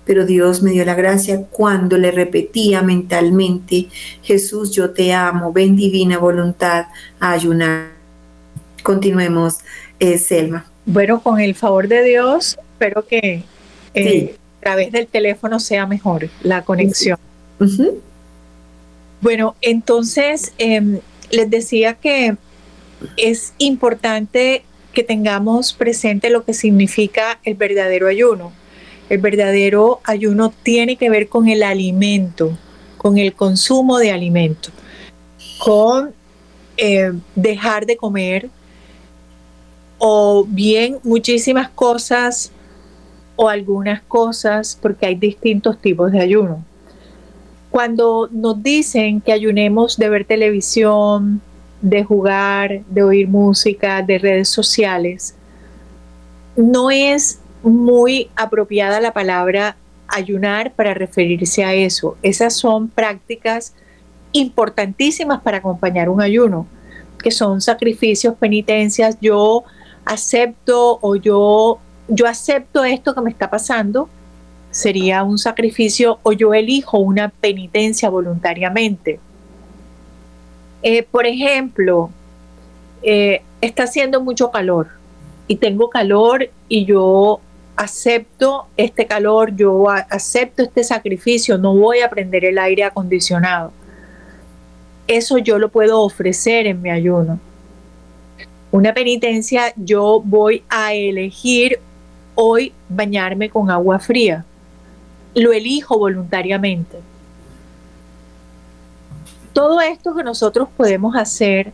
Pero 0.10 0.26
Dios 0.26 0.63
me 0.63 0.72
dio 0.72 0.84
la 0.86 0.95
gracia 0.95 1.43
cuando 1.52 1.95
le 1.95 2.10
repetía 2.10 2.82
mentalmente, 2.82 3.89
Jesús, 4.24 4.72
yo 4.72 4.89
te 4.89 5.13
amo, 5.13 5.54
ven 5.54 5.76
divina 5.76 6.17
voluntad 6.17 6.88
a 7.19 7.34
ayunar. 7.34 7.89
Continuemos, 8.82 9.58
eh, 10.00 10.17
Selma. 10.17 10.65
Bueno, 10.88 11.22
con 11.22 11.39
el 11.39 11.54
favor 11.54 11.88
de 11.88 12.04
Dios, 12.04 12.58
espero 12.72 13.06
que 13.06 13.43
eh, 13.93 14.36
a 14.58 14.63
través 14.63 14.91
del 14.91 15.06
teléfono 15.06 15.60
sea 15.60 15.86
mejor 15.86 16.28
la 16.41 16.63
conexión. 16.63 17.19
Bueno, 19.22 19.56
entonces 19.62 20.54
em, 20.58 21.02
les 21.30 21.52
decía 21.52 21.93
que 21.93 22.36
es 23.15 23.54
importante 23.60 24.63
que 24.91 25.04
tengamos 25.04 25.74
presente 25.74 26.32
lo 26.32 26.45
que 26.45 26.56
significa 26.56 27.39
el 27.43 27.54
verdadero 27.54 28.08
ayuno. 28.08 28.52
El 29.10 29.17
verdadero 29.17 30.00
ayuno 30.04 30.54
tiene 30.63 30.95
que 30.95 31.10
ver 31.10 31.28
con 31.28 31.50
el 31.50 31.63
alimento, 31.63 32.58
con 32.98 33.17
el 33.17 33.34
consumo 33.34 33.98
de 33.98 34.12
alimento, 34.12 34.69
con 35.58 36.13
eh, 36.78 37.12
dejar 37.36 37.86
de 37.86 37.98
comer 37.98 38.50
o 39.98 40.45
bien 40.48 41.00
muchísimas 41.04 41.69
cosas 41.69 42.52
o 43.36 43.50
algunas 43.50 44.02
cosas, 44.02 44.78
porque 44.82 45.06
hay 45.06 45.15
distintos 45.15 45.80
tipos 45.80 46.12
de 46.12 46.19
ayuno. 46.19 46.63
Cuando 47.69 48.28
nos 48.32 48.62
dicen 48.62 49.22
que 49.22 49.32
ayunemos 49.32 49.98
de 49.98 50.10
ver 50.10 50.26
televisión, 50.26 51.41
de 51.82 52.04
jugar, 52.04 52.82
de 52.89 53.04
oír 53.04 53.28
música, 53.28 54.02
de 54.02 54.17
redes 54.17 54.50
sociales, 54.50 55.36
no 56.56 56.91
es 56.91 57.38
muy 57.63 58.30
apropiada 58.36 59.00
la 59.02 59.13
palabra 59.13 59.76
ayunar 60.08 60.74
para 60.74 60.93
referirse 60.93 61.63
a 61.63 61.74
eso. 61.74 62.17
Esas 62.22 62.56
son 62.56 62.88
prácticas 62.89 63.74
importantísimas 64.32 65.41
para 65.41 65.58
acompañar 65.58 66.10
un 66.10 66.22
ayuno, 66.22 66.65
que 67.22 67.32
son 67.32 67.62
sacrificios, 67.62 68.36
penitencias. 68.36 69.17
Yo 69.22 69.63
acepto 70.06 71.00
o 71.02 71.15
yo, 71.15 71.80
yo 72.08 72.28
acepto 72.28 72.84
esto 72.84 73.13
que 73.13 73.22
me 73.22 73.30
está 73.30 73.50
pasando, 73.50 74.10
sería 74.72 75.24
un 75.24 75.38
sacrificio 75.38 76.19
o 76.24 76.32
yo 76.32 76.54
elijo 76.54 77.00
una 77.00 77.30
penitencia 77.30 78.10
voluntariamente. 78.10 79.19
Eh, 80.82 81.04
por 81.04 81.26
ejemplo, 81.26 82.10
eh, 83.02 83.41
está 83.62 83.84
haciendo 83.84 84.22
mucho 84.22 84.52
calor 84.52 84.88
y 85.48 85.58
tengo 85.58 85.89
calor 85.89 86.50
y 86.67 86.86
yo 86.86 87.41
acepto 87.80 88.68
este 88.78 89.08
calor, 89.08 89.56
yo 89.56 89.89
acepto 89.89 90.63
este 90.63 90.84
sacrificio, 90.84 91.58
no 91.58 91.76
voy 91.76 92.02
a 92.02 92.10
prender 92.10 92.46
el 92.46 92.58
aire 92.58 92.84
acondicionado. 92.84 93.72
Eso 95.08 95.38
yo 95.38 95.58
lo 95.58 95.70
puedo 95.70 96.02
ofrecer 96.02 96.68
en 96.68 96.82
mi 96.82 96.89
ayuno 96.92 97.39
una 98.72 98.94
penitencia, 98.94 99.74
yo 99.76 100.22
voy 100.24 100.63
a 100.70 100.94
elegir 100.94 101.80
hoy 102.36 102.74
bañarme 102.88 103.50
con 103.50 103.72
agua 103.72 104.00
fría. 104.00 104.46
Lo 105.34 105.52
elijo 105.54 105.98
voluntariamente. 105.98 107.00
Todo 109.54 109.82
esto 109.82 110.15
que 110.15 110.24
nosotros 110.24 110.70
podemos 110.78 111.15
hacer 111.15 111.74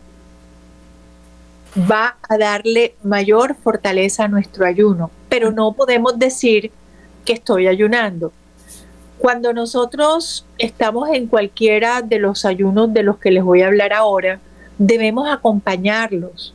va 1.78 2.16
a 2.26 2.38
darle 2.38 2.94
mayor 3.02 3.54
fortaleza 3.54 4.24
a 4.24 4.28
nuestro 4.28 4.64
ayuno, 4.64 5.10
pero 5.28 5.50
no 5.50 5.72
podemos 5.72 6.18
decir 6.18 6.70
que 7.24 7.34
estoy 7.34 7.66
ayunando. 7.66 8.32
Cuando 9.18 9.52
nosotros 9.52 10.44
estamos 10.58 11.08
en 11.10 11.26
cualquiera 11.26 12.02
de 12.02 12.18
los 12.18 12.44
ayunos 12.44 12.92
de 12.92 13.02
los 13.02 13.18
que 13.18 13.30
les 13.30 13.42
voy 13.42 13.62
a 13.62 13.66
hablar 13.66 13.92
ahora, 13.92 14.40
debemos 14.78 15.28
acompañarlos 15.28 16.54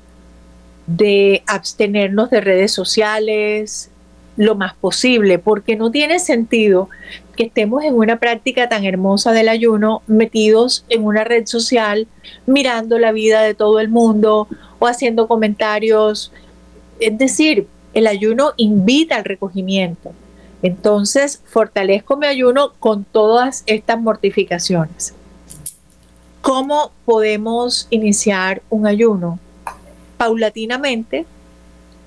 de 0.85 1.43
abstenernos 1.47 2.29
de 2.29 2.41
redes 2.41 2.71
sociales 2.71 3.89
lo 4.37 4.55
más 4.55 4.73
posible, 4.75 5.39
porque 5.39 5.75
no 5.75 5.91
tiene 5.91 6.19
sentido 6.19 6.89
que 7.35 7.43
estemos 7.43 7.83
en 7.83 7.95
una 7.95 8.17
práctica 8.17 8.69
tan 8.69 8.85
hermosa 8.85 9.33
del 9.33 9.49
ayuno 9.49 10.01
metidos 10.07 10.85
en 10.89 11.03
una 11.03 11.23
red 11.23 11.45
social 11.45 12.07
mirando 12.45 12.97
la 12.97 13.11
vida 13.11 13.41
de 13.41 13.53
todo 13.53 13.79
el 13.79 13.89
mundo 13.89 14.47
o 14.79 14.87
haciendo 14.87 15.27
comentarios. 15.27 16.31
Es 16.99 17.17
decir, 17.17 17.67
el 17.93 18.07
ayuno 18.07 18.53
invita 18.57 19.15
al 19.15 19.25
recogimiento. 19.25 20.11
Entonces, 20.63 21.41
fortalezco 21.45 22.17
mi 22.17 22.27
ayuno 22.27 22.73
con 22.79 23.03
todas 23.03 23.63
estas 23.65 23.99
mortificaciones. 23.99 25.13
¿Cómo 26.41 26.91
podemos 27.05 27.87
iniciar 27.89 28.61
un 28.69 28.87
ayuno? 28.87 29.39
paulatinamente 30.21 31.25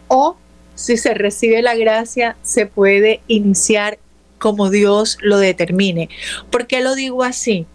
o 0.07 0.37
si 0.77 0.97
se 0.97 1.14
recibe 1.14 1.62
la 1.62 1.75
gracia 1.75 2.37
se 2.44 2.64
puede 2.64 3.20
iniciar 3.27 3.99
como 4.38 4.70
Dios 4.70 5.18
lo 5.20 5.38
determine. 5.38 6.09
¿Por 6.49 6.68
qué 6.68 6.81
lo 6.81 6.94
digo 6.94 7.25
así? 7.25 7.66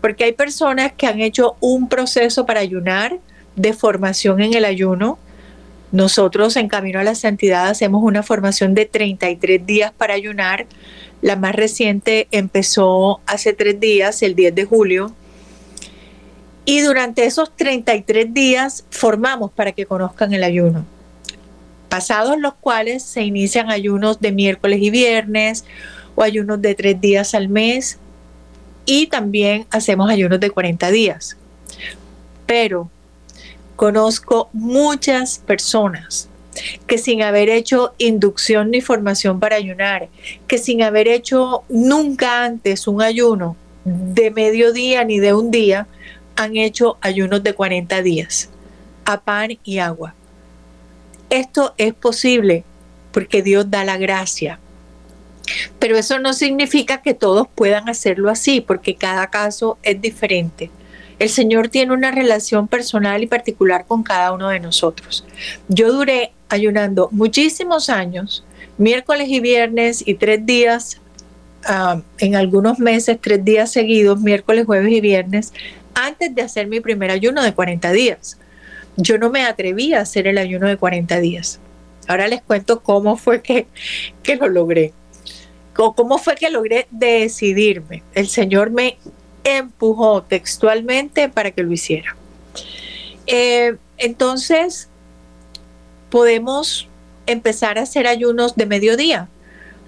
Porque 0.00 0.22
hay 0.22 0.34
personas 0.34 0.92
que 0.92 1.08
han 1.08 1.20
hecho 1.20 1.56
un 1.58 1.88
proceso 1.88 2.46
para 2.46 2.60
ayunar 2.60 3.18
de 3.56 3.72
formación 3.72 4.40
en 4.40 4.54
el 4.54 4.64
ayuno. 4.64 5.18
Nosotros 5.90 6.56
en 6.56 6.68
Camino 6.68 7.00
a 7.00 7.04
la 7.04 7.14
Santidad 7.14 7.68
hacemos 7.68 8.02
una 8.02 8.22
formación 8.22 8.74
de 8.74 8.84
33 8.84 9.64
días 9.64 9.92
para 9.96 10.14
ayunar. 10.14 10.66
La 11.22 11.36
más 11.36 11.54
reciente 11.54 12.28
empezó 12.30 13.20
hace 13.26 13.54
tres 13.54 13.80
días, 13.80 14.22
el 14.22 14.34
10 14.34 14.54
de 14.54 14.64
julio, 14.66 15.12
y 16.66 16.80
durante 16.80 17.24
esos 17.24 17.56
33 17.56 18.34
días 18.34 18.84
formamos 18.90 19.50
para 19.50 19.72
que 19.72 19.86
conozcan 19.86 20.34
el 20.34 20.44
ayuno. 20.44 20.84
Pasados 21.88 22.38
los 22.38 22.52
cuales 22.54 23.02
se 23.02 23.22
inician 23.22 23.70
ayunos 23.70 24.20
de 24.20 24.32
miércoles 24.32 24.80
y 24.82 24.90
viernes 24.90 25.64
o 26.14 26.22
ayunos 26.22 26.60
de 26.60 26.74
tres 26.74 27.00
días 27.00 27.34
al 27.34 27.48
mes 27.48 27.98
y 28.84 29.06
también 29.06 29.66
hacemos 29.70 30.10
ayunos 30.10 30.40
de 30.40 30.50
40 30.50 30.90
días. 30.90 31.38
Pero 32.44 32.90
conozco 33.78 34.50
muchas 34.52 35.38
personas 35.38 36.28
que 36.88 36.98
sin 36.98 37.22
haber 37.22 37.48
hecho 37.48 37.94
inducción 37.98 38.72
ni 38.72 38.80
formación 38.80 39.38
para 39.38 39.54
ayunar, 39.54 40.08
que 40.48 40.58
sin 40.58 40.82
haber 40.82 41.06
hecho 41.06 41.62
nunca 41.68 42.44
antes 42.44 42.88
un 42.88 43.00
ayuno 43.00 43.56
de 43.84 44.32
mediodía 44.32 45.04
ni 45.04 45.20
de 45.20 45.32
un 45.32 45.52
día, 45.52 45.86
han 46.34 46.56
hecho 46.56 46.98
ayunos 47.00 47.44
de 47.44 47.54
40 47.54 48.02
días 48.02 48.50
a 49.04 49.20
pan 49.20 49.56
y 49.62 49.78
agua. 49.78 50.12
Esto 51.30 51.72
es 51.78 51.94
posible 51.94 52.64
porque 53.12 53.42
Dios 53.42 53.70
da 53.70 53.84
la 53.84 53.96
gracia. 53.96 54.58
Pero 55.78 55.96
eso 55.96 56.18
no 56.18 56.32
significa 56.32 57.00
que 57.00 57.14
todos 57.14 57.46
puedan 57.54 57.88
hacerlo 57.88 58.28
así, 58.28 58.60
porque 58.60 58.96
cada 58.96 59.28
caso 59.28 59.78
es 59.84 60.00
diferente. 60.00 60.68
El 61.18 61.28
Señor 61.28 61.68
tiene 61.68 61.92
una 61.92 62.10
relación 62.10 62.68
personal 62.68 63.22
y 63.22 63.26
particular 63.26 63.86
con 63.86 64.02
cada 64.02 64.32
uno 64.32 64.48
de 64.48 64.60
nosotros. 64.60 65.24
Yo 65.68 65.92
duré 65.92 66.32
ayunando 66.48 67.08
muchísimos 67.10 67.90
años, 67.90 68.44
miércoles 68.78 69.28
y 69.28 69.40
viernes 69.40 70.06
y 70.06 70.14
tres 70.14 70.46
días, 70.46 71.00
ah, 71.64 72.00
en 72.18 72.36
algunos 72.36 72.78
meses, 72.78 73.18
tres 73.20 73.44
días 73.44 73.72
seguidos, 73.72 74.20
miércoles, 74.20 74.64
jueves 74.64 74.92
y 74.92 75.00
viernes, 75.00 75.52
antes 75.94 76.34
de 76.34 76.42
hacer 76.42 76.68
mi 76.68 76.80
primer 76.80 77.10
ayuno 77.10 77.42
de 77.42 77.52
40 77.52 77.90
días. 77.92 78.38
Yo 78.96 79.18
no 79.18 79.30
me 79.30 79.44
atreví 79.44 79.94
a 79.94 80.00
hacer 80.00 80.26
el 80.26 80.38
ayuno 80.38 80.68
de 80.68 80.76
40 80.76 81.18
días. 81.20 81.60
Ahora 82.06 82.28
les 82.28 82.42
cuento 82.42 82.80
cómo 82.80 83.16
fue 83.16 83.42
que, 83.42 83.66
que 84.22 84.36
lo 84.36 84.48
logré. 84.48 84.92
¿Cómo 85.74 86.18
fue 86.18 86.34
que 86.34 86.50
logré 86.50 86.88
decidirme? 86.90 88.02
El 88.14 88.26
Señor 88.26 88.70
me 88.70 88.98
empujó 89.56 90.22
textualmente 90.22 91.28
para 91.28 91.50
que 91.50 91.62
lo 91.62 91.72
hiciera. 91.72 92.16
Eh, 93.26 93.76
entonces, 93.96 94.88
podemos 96.10 96.88
empezar 97.26 97.78
a 97.78 97.82
hacer 97.82 98.06
ayunos 98.06 98.56
de 98.56 98.66
mediodía. 98.66 99.28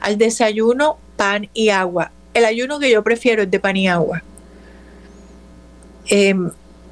Al 0.01 0.19
desayuno, 0.19 0.99
pan 1.17 1.49
y 1.55 1.69
agua. 1.71 2.13
El 2.35 2.45
ayuno 2.45 2.79
que 2.79 2.91
yo 2.91 3.03
prefiero 3.03 3.43
es 3.43 3.51
de 3.51 3.61
pan 3.61 3.77
y 3.77 3.89
agua. 3.89 4.23
Em, 6.07 6.51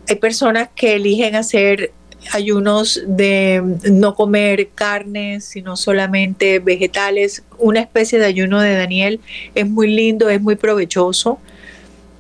hay 0.09 0.17
personas 0.17 0.69
que 0.75 0.95
eligen 0.95 1.35
hacer 1.35 1.93
ayunos 2.33 3.03
de 3.07 3.63
no 3.91 4.15
comer 4.15 4.71
carne, 4.75 5.41
sino 5.41 5.77
solamente 5.77 6.59
vegetales. 6.59 7.43
Una 7.59 7.81
especie 7.81 8.19
de 8.19 8.27
ayuno 8.27 8.61
de 8.61 8.75
Daniel 8.75 9.21
es 9.55 9.69
muy 9.69 9.89
lindo, 9.89 10.29
es 10.29 10.41
muy 10.41 10.57
provechoso 10.57 11.39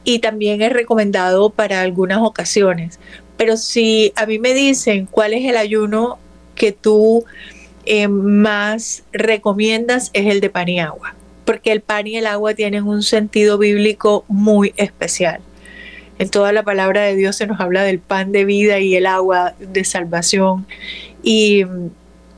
y 0.08 0.20
también 0.20 0.62
es 0.62 0.72
recomendado 0.72 1.50
para 1.50 1.82
algunas 1.82 2.20
ocasiones. 2.22 2.98
Pero 3.36 3.58
si 3.58 4.10
a 4.16 4.24
mí 4.24 4.38
me 4.38 4.54
dicen 4.54 5.04
cuál 5.04 5.34
es 5.34 5.44
el 5.44 5.58
ayuno 5.58 6.18
que 6.54 6.72
tú 6.72 7.26
eh, 7.84 8.08
más 8.08 9.02
recomiendas, 9.12 10.08
es 10.14 10.24
el 10.24 10.40
de 10.40 10.48
pan 10.48 10.70
y 10.70 10.80
agua, 10.80 11.14
porque 11.44 11.72
el 11.72 11.82
pan 11.82 12.06
y 12.06 12.16
el 12.16 12.26
agua 12.26 12.54
tienen 12.54 12.84
un 12.84 13.02
sentido 13.02 13.58
bíblico 13.58 14.24
muy 14.28 14.72
especial. 14.78 15.42
En 16.18 16.30
toda 16.30 16.52
la 16.52 16.62
palabra 16.62 17.02
de 17.02 17.14
Dios 17.14 17.36
se 17.36 17.46
nos 17.46 17.60
habla 17.60 17.82
del 17.82 17.98
pan 17.98 18.32
de 18.32 18.46
vida 18.46 18.78
y 18.78 18.96
el 18.96 19.04
agua 19.04 19.56
de 19.58 19.84
salvación. 19.84 20.66
Y, 21.22 21.66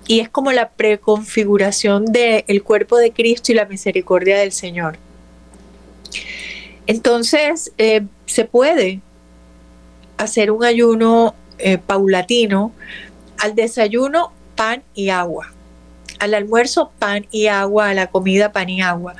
es 0.09 0.28
como 0.28 0.50
la 0.50 0.70
preconfiguración 0.70 2.06
del 2.06 2.64
cuerpo 2.64 2.96
de 2.96 3.12
Cristo 3.12 3.52
y 3.52 3.54
la 3.54 3.66
misericordia 3.66 4.38
del 4.38 4.50
Señor. 4.50 4.98
Entonces, 6.86 7.72
eh, 7.78 8.02
se 8.26 8.44
puede 8.44 9.00
hacer 10.16 10.50
un 10.50 10.64
ayuno 10.64 11.34
eh, 11.58 11.78
paulatino. 11.78 12.72
Al 13.38 13.54
desayuno, 13.54 14.32
pan 14.56 14.82
y 14.94 15.08
agua. 15.08 15.52
Al 16.18 16.34
almuerzo, 16.34 16.90
pan 16.98 17.26
y 17.30 17.46
agua. 17.46 17.90
A 17.90 17.94
la 17.94 18.08
comida, 18.08 18.52
pan 18.52 18.68
y 18.68 18.82
agua. 18.82 19.14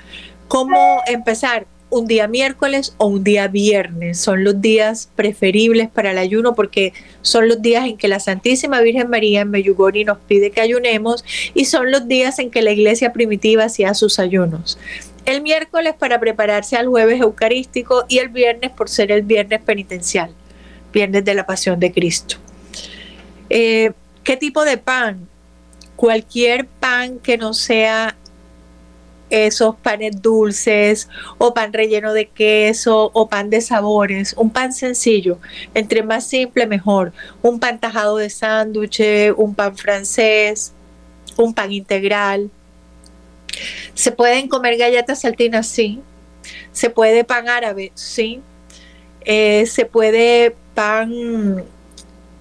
¿Cómo 0.49 1.01
empezar? 1.07 1.66
un 1.90 2.07
día 2.07 2.29
miércoles 2.29 2.94
o 2.96 3.07
un 3.07 3.25
día 3.25 3.49
viernes. 3.49 4.18
Son 4.18 4.44
los 4.44 4.61
días 4.61 5.11
preferibles 5.16 5.88
para 5.90 6.12
el 6.12 6.18
ayuno 6.18 6.55
porque 6.55 6.92
son 7.23 7.49
los 7.49 7.61
días 7.61 7.85
en 7.87 7.96
que 7.96 8.09
la 8.09 8.20
Santísima 8.20 8.81
Virgen 8.81 9.11
María 9.11 9.42
en 9.42 9.51
Meyugori 9.51 10.05
nos 10.05 10.18
pide 10.18 10.53
que 10.53 10.61
ayunemos 10.61 11.25
y 11.53 11.64
son 11.66 11.90
los 11.90 12.09
días 12.09 12.38
en 12.38 12.51
que 12.51 12.62
la 12.62 12.70
iglesia 12.70 13.12
primitiva 13.12 13.64
hacía 13.64 13.92
sus 13.94 14.18
ayunos. 14.18 14.79
El 15.25 15.43
miércoles 15.43 15.95
para 15.99 16.19
prepararse 16.19 16.77
al 16.77 16.89
jueves 16.89 17.21
eucarístico 17.21 18.05
y 18.09 18.19
el 18.19 18.29
viernes 18.29 18.71
por 18.71 18.89
ser 18.89 19.13
el 19.13 19.23
viernes 19.23 19.61
penitencial, 19.61 20.35
viernes 20.93 21.25
de 21.25 21.35
la 21.35 21.47
pasión 21.47 21.79
de 21.79 21.93
Cristo. 21.93 22.37
Eh, 23.49 23.93
¿Qué 24.25 24.37
tipo 24.37 24.65
de 24.65 24.77
pan? 24.79 25.29
Cualquier 25.97 26.67
pan 26.67 27.19
que 27.19 27.37
no 27.37 27.53
sea 27.53 28.17
esos 29.31 29.77
panes 29.77 30.21
dulces 30.21 31.09
o 31.39 31.55
pan 31.55 31.73
relleno 31.73 32.13
de 32.13 32.27
queso 32.27 33.11
o 33.15 33.29
pan 33.29 33.49
de 33.49 33.61
sabores, 33.61 34.35
un 34.37 34.51
pan 34.51 34.73
sencillo, 34.73 35.39
entre 35.75 36.03
más 36.03 36.27
simple 36.27 36.67
mejor, 36.67 37.13
un 37.43 37.61
pan 37.61 37.79
tajado 37.79 38.17
de 38.17 38.29
sándwich, 38.29 39.01
un 39.37 39.55
pan 39.55 39.77
francés, 39.77 40.73
un 41.37 41.55
pan 41.55 41.73
integral. 41.73 42.51
¿Se 43.95 44.13
pueden 44.13 44.49
comer 44.49 44.77
galletas 44.77 45.20
saltinas? 45.20 45.66
Sí. 45.66 46.01
¿Se 46.72 46.91
puede 46.91 47.24
pan 47.24 47.49
árabe? 47.49 47.93
Sí. 47.95 48.41
Eh, 49.22 49.66
¿Se 49.66 49.85
puede 49.85 50.55
pan 50.74 51.64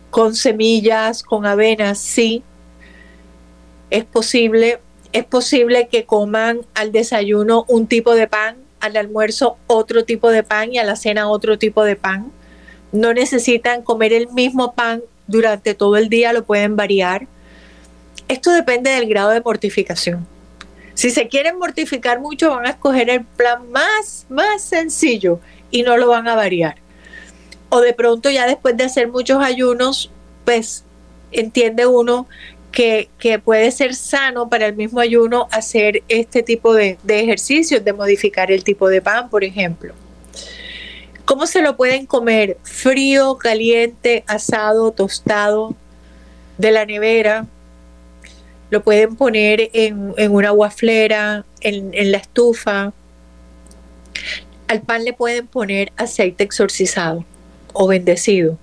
con 0.10 0.36
semillas, 0.36 1.24
con 1.24 1.46
avena? 1.46 1.96
Sí. 1.96 2.44
Es 3.90 4.06
posible 4.06 4.80
es 5.12 5.26
posible 5.26 5.88
que 5.88 6.06
coman 6.06 6.62
al 6.76 6.92
desayuno 6.92 7.66
un 7.68 7.88
tipo 7.88 8.14
de 8.14 8.28
pan, 8.28 8.58
al 8.80 8.96
almuerzo 8.96 9.58
otro 9.68 10.06
tipo 10.06 10.30
de 10.30 10.44
pan 10.44 10.74
y 10.74 10.78
a 10.78 10.84
la 10.84 10.96
cena 10.96 11.30
otro 11.30 11.58
tipo 11.58 11.84
de 11.84 11.96
pan. 11.96 12.32
No 12.92 13.14
necesitan 13.14 13.82
comer 13.82 14.14
el 14.14 14.30
mismo 14.30 14.74
pan 14.74 15.02
durante 15.28 15.74
todo 15.74 15.98
el 15.98 16.10
día, 16.10 16.34
lo 16.34 16.44
pueden 16.44 16.76
variar. 16.76 17.28
Esto 18.28 18.52
depende 18.52 18.92
del 18.92 19.08
grado 19.08 19.32
de 19.32 19.42
mortificación. 19.42 20.28
Si 21.00 21.12
se 21.12 21.30
quieren 21.30 21.58
mortificar 21.58 22.20
mucho, 22.20 22.50
van 22.50 22.66
a 22.66 22.72
escoger 22.72 23.10
el 23.10 23.24
plan 23.24 23.72
más, 23.72 24.26
más 24.28 24.62
sencillo 24.62 25.39
y 25.72 25.84
no 25.84 25.95
lo 25.95 26.10
van 26.10 26.28
a 26.28 26.36
variar. 26.36 26.76
O 27.70 27.80
de 27.80 27.93
pronto 27.93 28.30
ya 28.30 28.45
después 28.45 28.76
de 28.76 28.84
hacer 28.84 29.08
muchos 29.08 29.41
ayunos, 29.41 30.12
pues 30.43 30.84
entiende 31.32 31.86
uno 31.86 32.28
que, 32.74 33.08
puede 33.45 33.72
ser 33.72 33.95
sano 33.95 34.50
para 34.50 34.66
el 34.66 34.76
mismo 34.76 35.00
ayuno 35.00 35.47
hacer 35.52 36.04
este 36.10 36.43
tipo 36.43 36.74
de, 36.74 36.97
de 37.04 37.22
ejercicios, 37.22 37.86
de 37.86 37.93
modificar 37.93 38.52
el 38.52 38.66
tipo 38.66 38.89
de 38.89 39.02
pan, 39.02 39.30
por 39.30 39.45
ejemplo. 39.45 39.93
¿Cómo 41.24 41.47
se 41.47 41.62
lo 41.62 41.78
pueden 41.78 42.08
comer? 42.08 42.58
Frío, 42.64 43.38
caliente, 43.38 44.26
asado, 44.28 44.91
tostado, 44.91 45.78
de 46.58 46.72
la 46.72 46.86
nevera. 46.86 47.45
Lo 48.70 48.84
pueden 48.84 49.16
poner 49.16 49.70
en, 49.74 50.14
una 50.32 50.52
guaflera, 50.52 51.46
en, 51.62 51.92
en, 51.94 52.12
la 52.12 52.18
estufa. 52.18 52.94
Al 54.68 54.82
pan 54.82 55.04
le 55.04 55.14
pueden 55.14 55.48
poner 55.48 55.92
aceite 55.98 56.44
exorcizado 56.44 57.26
o 57.74 57.88
bendecido. 57.88 58.58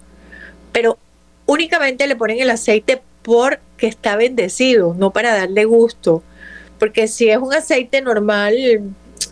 Pero 0.73 0.99
únicamente 1.47 2.07
le 2.07 2.17
ponen 2.17 2.39
el 2.39 2.51
aceite 2.51 3.03
porque 3.23 3.89
está 3.89 4.17
bendecido, 4.17 4.95
no 4.95 5.13
para 5.13 5.35
darle 5.35 5.65
gusto. 5.65 6.23
Porque 6.79 7.09
si 7.09 7.31
es 7.31 7.39
un 7.39 7.53
aceite 7.53 8.01
normal, 8.03 8.55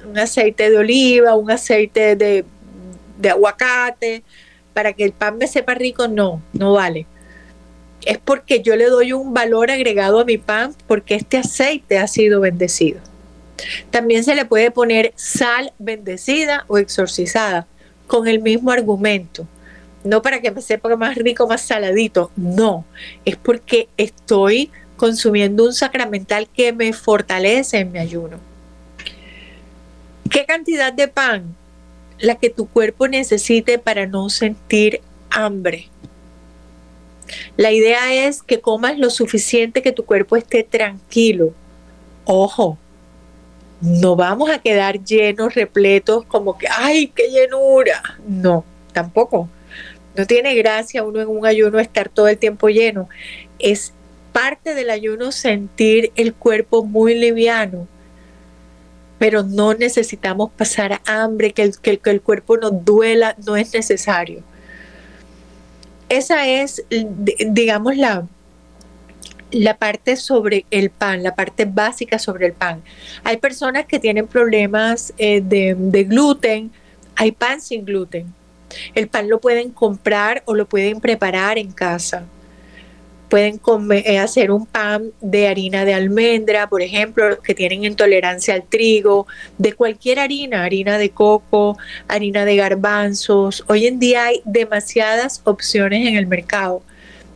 un 0.05 0.19
aceite 0.19 0.71
de 0.71 0.79
oliva, 0.79 1.37
un 1.37 1.51
aceite 1.51 2.17
de, 2.17 2.45
de 3.19 3.31
aguacate, 3.31 4.25
para 4.73 4.93
que 4.93 5.05
el 5.05 5.13
pan 5.13 5.39
me 5.39 5.47
sepa 5.47 5.75
rico, 5.75 6.09
no, 6.09 6.43
no 6.53 6.73
vale. 6.73 7.07
Es 8.05 8.19
porque 8.19 8.63
yo 8.63 8.77
le 8.77 8.87
doy 8.87 9.13
un 9.13 9.35
valor 9.35 9.71
agregado 9.71 10.21
a 10.21 10.25
mi 10.25 10.39
pan 10.39 10.75
porque 10.87 11.15
este 11.15 11.39
aceite 11.39 11.99
ha 11.99 12.07
sido 12.07 12.41
bendecido. 12.41 13.01
También 13.91 14.25
se 14.25 14.35
le 14.35 14.45
puede 14.45 14.71
poner 14.71 15.13
sal 15.17 15.73
bendecida 15.79 16.65
o 16.69 16.79
exorcizada 16.79 17.67
con 18.07 18.29
el 18.29 18.43
mismo 18.43 18.71
argumento 18.71 19.47
no 20.05 20.21
para 20.21 20.41
que 20.41 20.51
me 20.51 20.61
sepa 20.61 20.95
más 20.97 21.17
rico, 21.17 21.49
más 21.49 21.63
saladito, 21.63 22.31
no, 22.37 22.85
es 23.25 23.37
porque 23.37 23.89
estoy 23.97 24.71
consumiendo 24.97 25.65
un 25.65 25.73
sacramental 25.73 26.47
que 26.55 26.73
me 26.73 26.93
fortalece 26.93 27.79
en 27.79 27.91
mi 27.91 27.99
ayuno. 27.99 28.39
¿Qué 30.31 30.45
cantidad 30.45 30.93
de 30.93 31.09
pan? 31.09 31.57
La 32.19 32.37
que 32.37 32.51
tu 32.51 32.69
cuerpo 32.69 33.09
necesite 33.09 33.79
para 33.79 34.07
no 34.07 34.29
sentir 34.29 35.01
hambre. 35.31 35.89
La 37.57 37.73
idea 37.73 38.27
es 38.27 38.43
que 38.43 38.61
comas 38.61 38.99
lo 38.99 39.11
suficiente 39.11 39.83
que 39.83 39.93
tu 39.93 40.05
cuerpo 40.05 40.37
esté 40.37 40.63
tranquilo. 40.63 41.53
Ojo, 42.25 42.79
no 43.81 44.17
vamos 44.17 44.51
a 44.51 44.59
quedar 44.59 45.03
llenos, 45.05 45.55
repletos, 45.55 46.25
como 46.25 46.57
que, 46.57 46.67
ay, 46.71 47.09
qué 47.09 47.29
llenura. 47.29 48.03
No, 48.27 48.65
tampoco. 48.93 49.49
No 50.17 50.27
tiene 50.27 50.55
gracia 50.55 51.03
uno 51.03 51.21
en 51.21 51.29
un 51.29 51.45
ayuno 51.45 51.79
estar 51.79 52.09
todo 52.09 52.29
el 52.29 52.39
tiempo 52.39 52.69
lleno. 52.69 53.09
Es 53.59 53.93
parte 54.33 54.75
del 54.75 54.91
ayuno 54.91 55.33
sentir 55.33 56.13
el 56.17 56.35
cuerpo 56.35 56.85
muy 56.85 57.15
liviano, 57.15 57.87
pero 59.19 59.43
no 59.43 59.75
necesitamos 59.75 60.51
pasar 60.51 61.01
hambre, 61.07 61.53
que 61.53 61.63
el, 61.63 61.79
que 61.79 62.01
el 62.11 62.21
cuerpo 62.21 62.57
nos 62.57 62.85
duela, 62.85 63.37
no 63.45 63.57
es 63.57 63.75
necesario. 63.75 64.43
Esa 66.09 66.47
es, 66.49 66.85
digamos, 67.49 67.97
la, 67.97 68.27
la 69.51 69.77
parte 69.77 70.17
sobre 70.17 70.67
el 70.71 70.91
pan, 70.91 71.23
la 71.23 71.35
parte 71.35 71.65
básica 71.65 72.19
sobre 72.19 72.47
el 72.47 72.53
pan. 72.53 72.83
Hay 73.23 73.39
personas 73.39 73.87
que 73.87 73.99
tienen 73.99 74.27
problemas 74.27 75.13
eh, 75.17 75.41
de, 75.41 75.75
de 75.77 76.05
gluten, 76.05 76.71
hay 77.17 77.33
pan 77.33 77.61
sin 77.61 77.85
gluten. 77.85 78.33
El 78.95 79.09
pan 79.09 79.29
lo 79.29 79.41
pueden 79.41 79.71
comprar 79.71 80.43
o 80.47 80.55
lo 80.55 80.67
pueden 80.67 81.01
preparar 81.01 81.59
en 81.59 81.71
casa 81.71 82.25
pueden 83.29 83.61
eh, 83.93 84.19
hacer 84.19 84.51
un 84.51 84.67
pan 84.67 85.11
de 85.21 85.49
harina 85.49 85.85
de 85.85 85.95
almendra, 85.95 86.69
por 86.69 86.83
ejemplo, 86.83 87.29
los 87.29 87.39
que 87.39 87.55
tienen 87.55 87.85
intolerancia 87.85 88.55
al 88.55 88.65
trigo, 88.65 89.27
de 89.59 89.73
cualquier 89.73 90.21
harina, 90.21 90.65
harina 90.65 90.99
de 90.99 91.11
coco, 91.11 91.77
harina 92.09 92.45
de 92.45 92.57
garbanzos. 92.57 93.65
Hoy 93.67 93.87
en 93.87 93.99
día 93.99 94.27
hay 94.27 94.43
demasiadas 94.45 95.41
opciones 95.45 96.07
en 96.07 96.17
el 96.17 96.27
mercado 96.27 96.83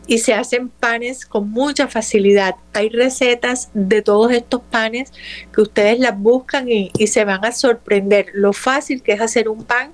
y 0.07 0.19
se 0.19 0.33
hacen 0.33 0.69
panes 0.69 1.25
con 1.25 1.51
mucha 1.51 1.87
facilidad. 1.87 2.55
Hay 2.73 2.89
recetas 2.89 3.69
de 3.73 4.01
todos 4.01 4.31
estos 4.31 4.61
panes 4.61 5.11
que 5.53 5.61
ustedes 5.61 5.99
las 5.99 6.17
buscan 6.17 6.69
y, 6.69 6.91
y 6.97 7.07
se 7.07 7.25
van 7.25 7.45
a 7.45 7.51
sorprender 7.51 8.27
lo 8.33 8.53
fácil 8.53 9.03
que 9.03 9.13
es 9.13 9.21
hacer 9.21 9.49
un 9.49 9.63
pan 9.65 9.91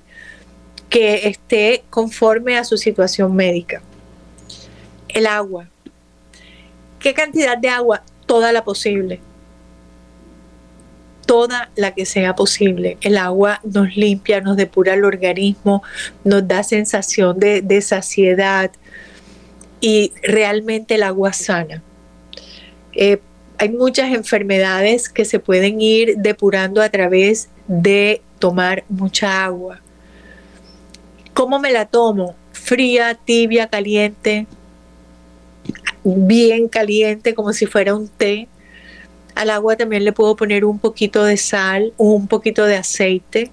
que 0.88 1.28
esté 1.28 1.84
conforme 1.90 2.56
a 2.56 2.64
su 2.64 2.76
situación 2.76 3.34
médica. 3.34 3.82
El 5.08 5.26
agua 5.26 5.68
¿Qué 7.06 7.14
cantidad 7.14 7.56
de 7.56 7.68
agua? 7.68 8.02
Toda 8.26 8.50
la 8.52 8.64
posible. 8.64 9.20
Toda 11.24 11.70
la 11.76 11.94
que 11.94 12.04
sea 12.04 12.34
posible. 12.34 12.98
El 13.00 13.16
agua 13.16 13.60
nos 13.62 13.96
limpia, 13.96 14.40
nos 14.40 14.56
depura 14.56 14.94
el 14.94 15.04
organismo, 15.04 15.84
nos 16.24 16.48
da 16.48 16.64
sensación 16.64 17.38
de, 17.38 17.80
saciedad 17.80 18.72
y 19.80 20.14
realmente 20.20 20.96
el 20.96 21.04
agua 21.04 21.32
sana. 21.32 21.80
Eh, 22.92 23.20
hay 23.56 23.68
muchas 23.68 24.12
enfermedades 24.12 25.08
que 25.08 25.24
se 25.24 25.38
pueden 25.38 25.80
ir 25.80 26.16
depurando 26.16 26.82
a 26.82 26.88
través 26.88 27.50
de 27.68 28.20
tomar 28.40 28.82
mucha 28.88 29.44
agua. 29.44 29.80
¿Cómo 31.34 31.60
me 31.60 31.70
la 31.70 31.84
tomo? 31.86 32.34
Fría, 32.50 33.14
tibia, 33.14 33.68
caliente 33.68 34.48
bien 36.14 36.68
caliente 36.68 37.34
como 37.34 37.52
si 37.52 37.66
fuera 37.66 37.94
un 37.94 38.08
té. 38.08 38.48
Al 39.34 39.50
agua 39.50 39.76
también 39.76 40.04
le 40.04 40.12
puedo 40.12 40.36
poner 40.36 40.64
un 40.64 40.78
poquito 40.78 41.24
de 41.24 41.36
sal, 41.36 41.92
un 41.96 42.26
poquito 42.28 42.64
de 42.64 42.76
aceite, 42.76 43.50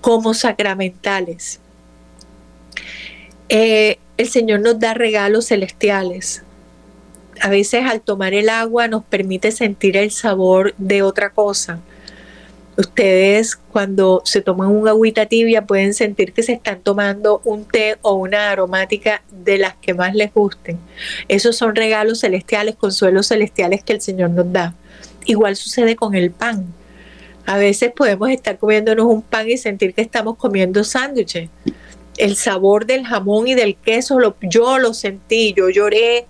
como 0.00 0.34
sacramentales. 0.34 1.60
Eh, 3.48 3.98
el 4.16 4.28
Señor 4.28 4.60
nos 4.60 4.78
da 4.78 4.94
regalos 4.94 5.48
celestiales. 5.48 6.42
A 7.40 7.48
veces 7.48 7.84
al 7.84 8.00
tomar 8.00 8.34
el 8.34 8.48
agua 8.48 8.88
nos 8.88 9.04
permite 9.04 9.50
sentir 9.50 9.96
el 9.96 10.10
sabor 10.10 10.74
de 10.78 11.02
otra 11.02 11.30
cosa. 11.30 11.80
Ustedes 12.76 13.56
cuando 13.56 14.22
se 14.24 14.40
toman 14.40 14.68
una 14.68 14.92
agüita 14.92 15.26
tibia 15.26 15.66
pueden 15.66 15.92
sentir 15.92 16.32
que 16.32 16.42
se 16.42 16.54
están 16.54 16.80
tomando 16.80 17.42
un 17.44 17.66
té 17.66 17.98
o 18.00 18.14
una 18.14 18.50
aromática 18.50 19.22
de 19.30 19.58
las 19.58 19.74
que 19.76 19.92
más 19.92 20.14
les 20.14 20.32
gusten. 20.32 20.78
Esos 21.28 21.56
son 21.56 21.76
regalos 21.76 22.20
celestiales, 22.20 22.76
consuelos 22.76 23.28
celestiales 23.28 23.84
que 23.84 23.92
el 23.92 24.00
Señor 24.00 24.30
nos 24.30 24.50
da. 24.50 24.74
Igual 25.26 25.56
sucede 25.56 25.96
con 25.96 26.14
el 26.14 26.30
pan. 26.30 26.64
A 27.44 27.58
veces 27.58 27.92
podemos 27.94 28.30
estar 28.30 28.56
comiéndonos 28.56 29.04
un 29.04 29.20
pan 29.20 29.50
y 29.50 29.58
sentir 29.58 29.92
que 29.92 30.00
estamos 30.00 30.38
comiendo 30.38 30.82
sándwiches. 30.82 31.50
El 32.16 32.36
sabor 32.36 32.86
del 32.86 33.04
jamón 33.04 33.48
y 33.48 33.54
del 33.54 33.76
queso, 33.76 34.18
yo 34.40 34.78
lo 34.78 34.94
sentí, 34.94 35.52
yo 35.54 35.68
lloré 35.68 36.26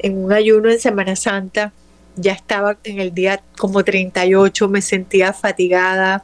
en 0.00 0.22
un 0.22 0.32
ayuno 0.32 0.68
en 0.68 0.78
Semana 0.80 1.16
Santa 1.16 1.72
ya 2.18 2.32
estaba 2.32 2.76
en 2.84 3.00
el 3.00 3.14
día 3.14 3.42
como 3.56 3.84
38, 3.84 4.68
me 4.68 4.82
sentía 4.82 5.32
fatigada, 5.32 6.22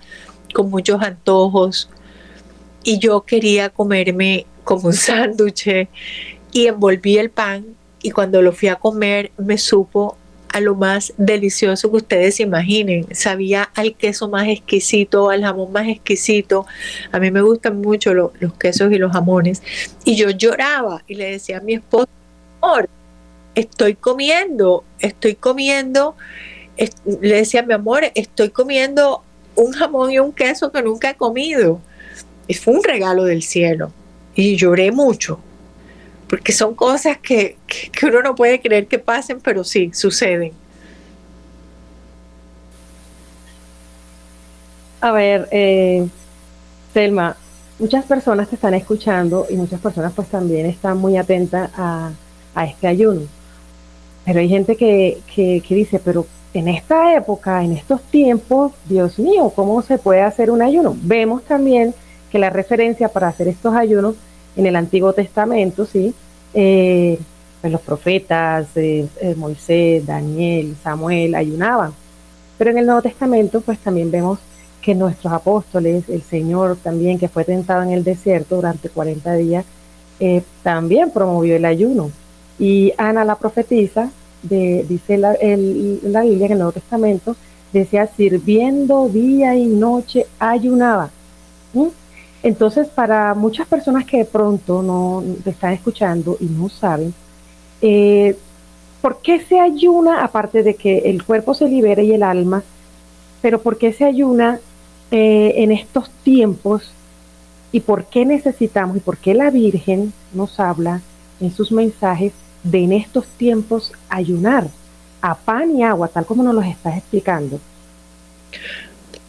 con 0.53 0.71
muchos 0.71 1.03
antojos 1.03 1.91
y 2.83 2.99
yo 2.99 3.23
quería 3.23 3.71
comerme 3.71 4.47
como 4.63 4.89
un 4.89 4.93
sándwich 4.95 5.89
y 6.53 6.67
envolví 6.67 7.19
el 7.19 7.31
pan 7.31 7.65
y 8.03 8.11
cuando 8.11 8.43
lo 8.43 8.53
fui 8.53 8.69
a 8.69 8.77
comer 8.77 9.33
me 9.37 9.59
supo 9.59 10.17
a 10.55 10.61
lo 10.61 10.77
más 10.77 11.13
delicioso 11.17 11.91
que 11.91 11.97
ustedes 11.97 12.39
imaginen. 12.39 13.13
Sabía 13.13 13.65
al 13.75 13.97
queso 13.97 14.29
más 14.29 14.47
exquisito, 14.47 15.31
al 15.31 15.43
jamón 15.43 15.73
más 15.73 15.89
exquisito. 15.89 16.65
A 17.11 17.19
mí 17.19 17.33
me 17.33 17.43
gustan 17.43 17.81
mucho 17.81 18.15
los 18.15 18.31
quesos 18.61 18.93
y 18.93 18.99
los 18.99 19.11
jamones. 19.11 19.65
Y 20.05 20.15
yo 20.15 20.31
lloraba 20.31 21.03
y 21.09 21.17
le 21.17 21.33
decía 21.33 21.59
a 21.59 21.61
mi 21.61 21.75
esposo, 21.75 22.09
amor, 22.63 22.89
estoy 23.55 23.95
comiendo, 23.95 24.85
estoy 24.99 25.35
comiendo, 25.35 26.17
le 27.07 27.37
decía 27.37 27.63
mi 27.63 27.75
amor, 27.75 28.05
estoy 28.15 28.51
comiendo 28.51 29.23
un 29.57 29.73
jamón 29.73 30.11
y 30.11 30.19
un 30.19 30.33
queso 30.33 30.73
que 30.73 30.83
nunca 30.83 31.11
he 31.11 31.15
comido. 31.15 31.81
Y 32.47 32.55
fue 32.55 32.75
un 32.75 32.83
regalo 32.83 33.25
del 33.25 33.43
cielo. 33.43 33.93
Y 34.35 34.57
lloré 34.57 34.91
mucho, 34.91 35.39
porque 36.29 36.53
son 36.53 36.75
cosas 36.75 37.19
que, 37.19 37.57
uno 38.03 38.23
no 38.23 38.35
puede 38.35 38.61
creer 38.61 38.87
que 38.87 38.99
pasen, 38.99 39.41
pero 39.41 39.63
sí, 39.63 39.91
suceden. 39.95 40.53
A 45.01 45.13
ver, 45.13 45.49
eh, 45.53 46.07
Selma, 46.93 47.37
muchas 47.79 48.05
personas 48.07 48.49
te 48.49 48.57
están 48.57 48.75
escuchando 48.75 49.47
y 49.51 49.55
muchas 49.55 49.81
personas 49.81 50.13
pues 50.15 50.29
también 50.29 50.67
están 50.67 50.97
muy 50.99 51.17
atentas 51.17 51.71
a, 51.77 52.13
a 52.55 52.65
este 52.65 52.87
ayuno. 52.87 53.29
Pero 54.25 54.41
hay 54.41 54.49
gente 54.49 54.77
que, 54.77 55.19
que, 55.35 55.63
dice, 55.69 56.01
pero 56.03 56.27
en 56.55 56.69
esta 56.69 57.15
época, 57.15 57.63
en 57.63 57.73
estos 57.73 58.03
tiempos, 58.03 58.73
Dios 58.89 59.19
mío, 59.19 59.53
¿cómo 59.55 59.83
se 59.83 59.99
puede 59.99 60.23
hacer 60.23 60.51
un 60.51 60.63
ayuno? 60.63 60.97
Vemos 61.03 61.43
también 61.45 61.95
que 62.31 62.39
la 62.39 62.51
referencia 62.51 63.09
para 63.09 63.29
hacer 63.29 63.49
estos 63.49 63.75
ayunos 63.75 64.17
en 64.57 64.67
el 64.67 64.77
Antiguo 64.77 65.13
Testamento, 65.13 65.85
¿sí? 65.85 66.15
Eh, 66.55 67.19
pues 67.61 67.73
los 67.73 67.83
profetas, 67.83 68.69
eh, 68.77 69.07
eh, 69.21 69.35
Moisés, 69.37 70.07
Daniel, 70.07 70.75
Samuel 70.83 71.35
ayunaban. 71.35 71.93
Pero 72.57 72.71
en 72.71 72.79
el 72.79 72.87
Nuevo 72.87 73.03
Testamento, 73.03 73.61
pues 73.61 73.79
también 73.79 74.11
vemos 74.11 74.39
que 74.81 74.95
nuestros 74.95 75.33
apóstoles, 75.33 76.09
el 76.09 76.23
Señor 76.23 76.77
también, 76.83 77.19
que 77.19 77.29
fue 77.29 77.45
tentado 77.45 77.83
en 77.83 77.91
el 77.91 78.05
desierto 78.05 78.57
durante 78.57 78.89
40 78.89 79.35
días, 79.35 79.65
también 80.63 81.11
promovió 81.11 81.57
el 81.57 81.65
ayuno. 81.65 82.11
Y 82.59 82.93
Ana 82.99 83.25
la 83.25 83.37
profetisa, 83.37 84.11
de, 84.43 84.85
dice 84.89 85.17
la, 85.19 85.37
la 86.03 86.23
Biblia 86.23 86.47
en 86.47 86.53
el 86.53 86.59
Nuevo 86.59 86.73
Testamento, 86.73 87.37
decía, 87.73 88.07
sirviendo 88.07 89.09
día 89.09 89.57
y 89.57 89.67
noche 89.67 90.27
ayunaba. 90.39 91.11
Entonces, 92.43 92.89
para 92.89 93.35
muchas 93.35 93.67
personas 93.67 94.05
que 94.05 94.19
de 94.19 94.25
pronto 94.27 94.83
no 94.83 95.25
están 95.45 95.73
escuchando 95.73 96.37
y 96.41 96.45
no 96.45 96.69
saben, 96.69 97.15
eh, 97.81 98.37
¿por 99.01 99.19
qué 99.23 99.41
se 99.41 99.59
ayuna, 99.59 100.23
aparte 100.23 100.63
de 100.63 100.75
que 100.75 100.99
el 100.99 101.25
cuerpo 101.25 101.55
se 101.55 101.69
libere 101.69 102.05
y 102.05 102.13
el 102.13 102.23
alma, 102.23 102.63
pero 103.41 103.61
por 103.61 103.79
qué 103.79 103.93
se 103.93 104.05
ayuna 104.05 104.61
eh, 105.11 105.55
en 105.57 105.73
estos 105.73 106.11
tiempos 106.23 106.93
y 107.73 107.81
por 107.81 108.05
qué 108.05 108.25
necesitamos 108.25 108.97
y 108.99 109.01
por 109.01 109.17
qué 109.17 109.35
la 109.35 109.51
Virgen 109.51 110.13
nos 110.33 110.61
habla 110.61 111.01
en 111.41 111.51
sus 111.51 111.73
mensajes 111.73 112.33
de 112.65 112.83
en 112.83 112.93
estos 112.93 113.27
tiempos 113.27 113.93
ayunar 114.09 114.67
a 115.21 115.37
pan 115.37 115.71
y 115.77 115.85
agua, 115.85 116.09
tal 116.09 116.27
como 116.27 116.43
nos 116.43 116.55
lo 116.55 116.63
estás 116.63 116.99
explicando? 116.99 117.61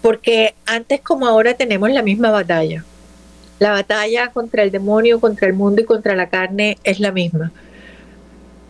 Porque 0.02 0.56
antes 0.66 1.02
como 1.02 1.28
ahora 1.28 1.54
tenemos 1.54 1.90
la 1.92 2.02
misma 2.02 2.32
batalla. 2.32 2.84
La 3.60 3.72
batalla 3.72 4.32
contra 4.32 4.64
el 4.64 4.72
demonio, 4.72 5.20
contra 5.20 5.48
el 5.48 5.54
mundo 5.54 5.82
y 5.82 5.86
contra 5.86 6.16
la 6.16 6.30
carne 6.30 6.78
es 6.84 7.00
la 7.00 7.12
misma. 7.12 7.52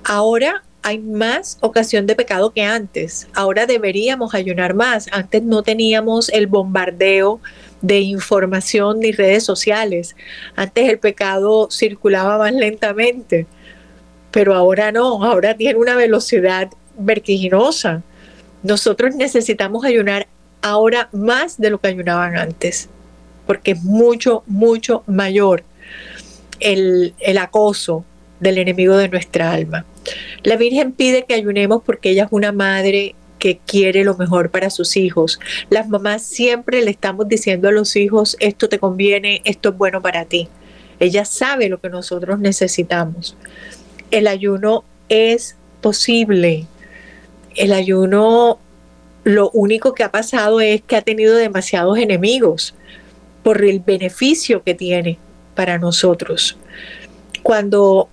Ahora 0.03 0.63
hay 0.83 0.99
más 0.99 1.57
ocasión 1.61 2.05
de 2.05 2.15
pecado 2.15 2.51
que 2.51 2.61
antes. 2.61 3.27
Ahora 3.33 3.65
deberíamos 3.65 4.35
ayunar 4.35 4.75
más. 4.75 5.07
Antes 5.11 5.41
no 5.41 5.63
teníamos 5.63 6.29
el 6.29 6.45
bombardeo 6.45 7.39
de 7.81 8.01
información 8.01 8.99
ni 8.99 9.11
redes 9.11 9.43
sociales. 9.43 10.15
Antes 10.55 10.87
el 10.87 10.99
pecado 10.99 11.69
circulaba 11.71 12.37
más 12.37 12.53
lentamente 12.53 13.47
pero 14.35 14.53
ahora 14.53 14.91
no, 14.91 15.23
ahora 15.23 15.55
tiene 15.55 15.79
una 15.79 15.95
velocidad 15.95 16.69
vertiginosa. 16.97 18.03
Nosotros 18.63 19.15
necesitamos 19.15 19.85
ayunar 19.85 20.27
ahora 20.61 21.07
más 21.13 21.57
de 21.57 21.69
lo 21.69 21.79
que 21.79 21.87
ayunaban 21.87 22.35
antes, 22.35 22.89
porque 23.47 23.71
es 23.71 23.83
mucho, 23.83 24.43
mucho 24.45 25.03
mayor 25.07 25.63
el, 26.59 27.13
el 27.21 27.37
acoso 27.37 28.03
del 28.41 28.57
enemigo 28.57 28.97
de 28.97 29.07
nuestra 29.07 29.53
alma. 29.53 29.85
La 30.43 30.57
Virgen 30.57 30.91
pide 30.91 31.23
que 31.23 31.35
ayunemos 31.35 31.81
porque 31.85 32.09
ella 32.09 32.25
es 32.25 32.29
una 32.31 32.51
madre 32.51 33.15
que 33.39 33.59
quiere 33.65 34.03
lo 34.03 34.17
mejor 34.17 34.49
para 34.51 34.69
sus 34.69 34.97
hijos. 34.97 35.39
Las 35.69 35.87
mamás 35.87 36.23
siempre 36.23 36.81
le 36.81 36.91
estamos 36.91 37.29
diciendo 37.29 37.69
a 37.69 37.71
los 37.71 37.95
hijos, 37.95 38.35
esto 38.41 38.67
te 38.67 38.79
conviene, 38.79 39.41
esto 39.45 39.69
es 39.69 39.77
bueno 39.77 40.01
para 40.01 40.25
ti. 40.25 40.49
Ella 40.99 41.23
sabe 41.23 41.69
lo 41.69 41.79
que 41.79 41.89
nosotros 41.89 42.37
necesitamos 42.39 43.37
el 44.11 44.27
ayuno 44.27 44.83
es 45.09 45.55
posible. 45.81 46.65
el 47.55 47.71
ayuno 47.71 48.59
lo 49.23 49.49
único 49.51 49.93
que 49.93 50.03
ha 50.03 50.11
pasado 50.11 50.61
es 50.61 50.81
que 50.83 50.95
ha 50.95 51.01
tenido 51.01 51.35
demasiados 51.35 51.97
enemigos 51.97 52.75
por 53.43 53.63
el 53.63 53.79
beneficio 53.79 54.63
que 54.63 54.75
tiene 54.75 55.17
para 55.55 55.79
nosotros. 55.79 56.57
Cuando 57.41 58.07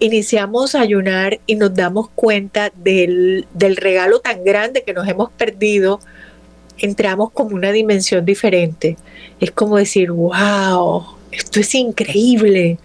iniciamos 0.00 0.74
a 0.74 0.80
ayunar 0.80 1.38
y 1.46 1.54
nos 1.54 1.74
damos 1.74 2.08
cuenta 2.10 2.72
del, 2.74 3.46
del 3.54 3.76
regalo 3.76 4.20
tan 4.20 4.42
grande 4.42 4.82
que 4.82 4.92
nos 4.92 5.06
hemos 5.06 5.30
perdido, 5.30 6.00
entramos 6.78 7.30
como 7.30 7.54
una 7.54 7.70
dimensión 7.70 8.24
diferente. 8.24 8.96
Es 9.38 9.52
como 9.52 9.76
decir, 9.76 10.10
wow, 10.10 11.04
esto 11.30 11.60
es 11.60 11.72
increíble. 11.76 12.78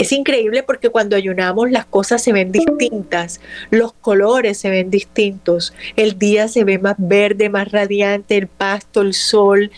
Es 0.00 0.12
increíble 0.12 0.62
porque 0.62 0.88
cuando 0.88 1.14
ayunamos 1.14 1.70
las 1.70 1.84
cosas 1.84 2.22
se 2.22 2.32
ven 2.32 2.52
distintas, 2.52 3.38
los 3.68 3.92
colores 3.92 4.56
se 4.56 4.70
ven 4.70 4.88
distintos, 4.88 5.74
el 5.94 6.18
día 6.18 6.48
se 6.48 6.64
ve 6.64 6.78
más 6.78 6.94
verde, 6.96 7.50
más 7.50 7.70
radiante, 7.70 8.38
el 8.38 8.46
pasto, 8.46 9.02
el 9.02 9.12
sol. 9.12 9.70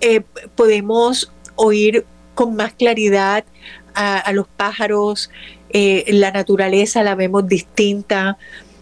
Eh, 0.00 0.22
podemos 0.56 1.30
oír 1.54 2.04
con 2.34 2.56
más 2.56 2.72
claridad 2.72 3.44
a, 3.94 4.32
los 4.32 4.48
pájaros, 4.48 5.30
eh, 5.70 6.04
la 6.08 6.32
naturaleza 6.32 7.04
la 7.04 7.14
vemos 7.14 7.46
distinta, 7.46 8.38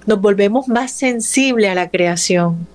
nos 0.06 0.22
volvemos 0.22 0.68
más 0.68 0.90
sensibles 0.90 1.70
a 1.70 1.74
la 1.74 1.90
creación. 1.90 2.66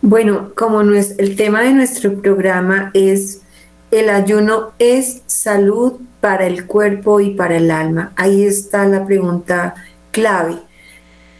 Bueno, 0.00 0.50
como 0.56 0.80
el 0.80 1.36
tema 1.36 1.60
de 1.60 1.74
nuestro 1.74 2.22
programa 2.22 2.90
es 2.94 3.42
el 3.90 4.10
ayuno 4.10 4.72
es 4.78 5.22
salud 5.26 5.94
para 6.20 6.46
el 6.46 6.66
cuerpo 6.66 7.20
y 7.20 7.30
para 7.30 7.56
el 7.56 7.70
alma. 7.70 8.12
Ahí 8.16 8.44
está 8.44 8.86
la 8.86 9.06
pregunta 9.06 9.74
clave, 10.10 10.58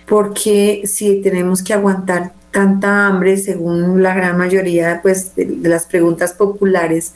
porque 0.07 0.83
si 0.85 1.21
tenemos 1.21 1.63
que 1.63 1.75
aguantar 1.75 2.33
tanta 2.51 3.07
hambre, 3.07 3.37
según 3.37 4.03
la 4.03 4.15
gran 4.15 4.39
mayoría 4.39 5.01
pues, 5.03 5.35
de, 5.35 5.59
las 5.69 5.85
preguntas 5.85 6.33
populares, 6.33 7.15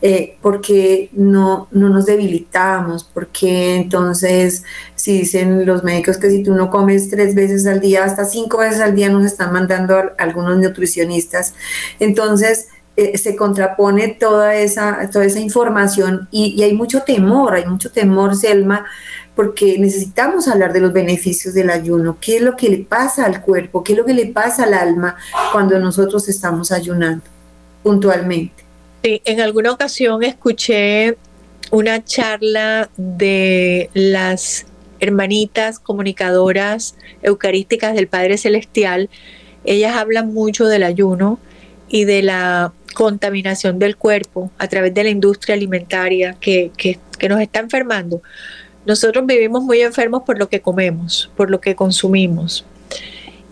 eh, 0.00 0.36
porque 0.40 1.10
no, 1.12 1.68
no 1.70 1.88
nos 1.88 2.06
debilitamos, 2.06 3.04
porque 3.04 3.76
entonces 3.76 4.64
si 4.94 5.20
dicen 5.20 5.66
los 5.66 5.84
médicos 5.84 6.16
que 6.16 6.30
si 6.30 6.42
tú 6.42 6.54
no 6.54 6.70
comes 6.70 7.10
tres 7.10 7.34
veces 7.34 7.66
al 7.66 7.80
día, 7.80 8.04
hasta 8.04 8.24
cinco 8.24 8.58
veces 8.58 8.80
al 8.80 8.94
día 8.94 9.10
nos 9.10 9.24
están 9.24 9.52
mandando 9.52 10.02
algunos 10.18 10.56
nutricionistas, 10.58 11.54
entonces 12.00 12.68
eh, 12.96 13.16
se 13.16 13.36
contrapone 13.36 14.08
toda 14.08 14.54
esa, 14.54 15.08
toda 15.10 15.24
esa 15.24 15.40
información 15.40 16.28
y, 16.30 16.54
y 16.56 16.62
hay 16.62 16.74
mucho 16.74 17.02
temor, 17.02 17.54
hay 17.54 17.64
mucho 17.64 17.90
temor, 17.90 18.36
Selma, 18.36 18.84
porque 19.34 19.78
necesitamos 19.78 20.46
hablar 20.48 20.72
de 20.72 20.80
los 20.80 20.92
beneficios 20.92 21.54
del 21.54 21.70
ayuno, 21.70 22.18
qué 22.20 22.36
es 22.36 22.42
lo 22.42 22.56
que 22.56 22.68
le 22.68 22.78
pasa 22.78 23.24
al 23.24 23.40
cuerpo, 23.40 23.82
qué 23.82 23.92
es 23.92 23.98
lo 23.98 24.04
que 24.04 24.14
le 24.14 24.26
pasa 24.26 24.64
al 24.64 24.74
alma 24.74 25.16
cuando 25.52 25.78
nosotros 25.78 26.28
estamos 26.28 26.70
ayunando 26.70 27.24
puntualmente. 27.82 28.62
Sí, 29.02 29.22
en 29.24 29.40
alguna 29.40 29.72
ocasión 29.72 30.22
escuché 30.22 31.16
una 31.70 32.04
charla 32.04 32.90
de 32.96 33.90
las 33.94 34.66
hermanitas 35.00 35.80
comunicadoras 35.80 36.94
eucarísticas 37.22 37.94
del 37.94 38.06
Padre 38.06 38.38
Celestial. 38.38 39.08
Ellas 39.64 39.96
hablan 39.96 40.32
mucho 40.32 40.66
del 40.66 40.82
ayuno 40.82 41.40
y 41.88 42.04
de 42.04 42.22
la 42.22 42.72
contaminación 42.92 43.78
del 43.78 43.96
cuerpo 43.96 44.50
a 44.58 44.68
través 44.68 44.94
de 44.94 45.04
la 45.04 45.10
industria 45.10 45.54
alimentaria 45.54 46.36
que, 46.40 46.70
que, 46.76 46.98
nos 47.28 47.40
está 47.40 47.60
enfermando. 47.60 48.22
Nosotros 48.84 49.24
vivimos 49.26 49.62
muy 49.62 49.80
enfermos 49.80 50.24
por 50.24 50.38
lo 50.38 50.48
que 50.48 50.60
comemos, 50.60 51.30
por 51.36 51.50
lo 51.50 51.60
que 51.60 51.76
consumimos. 51.76 52.64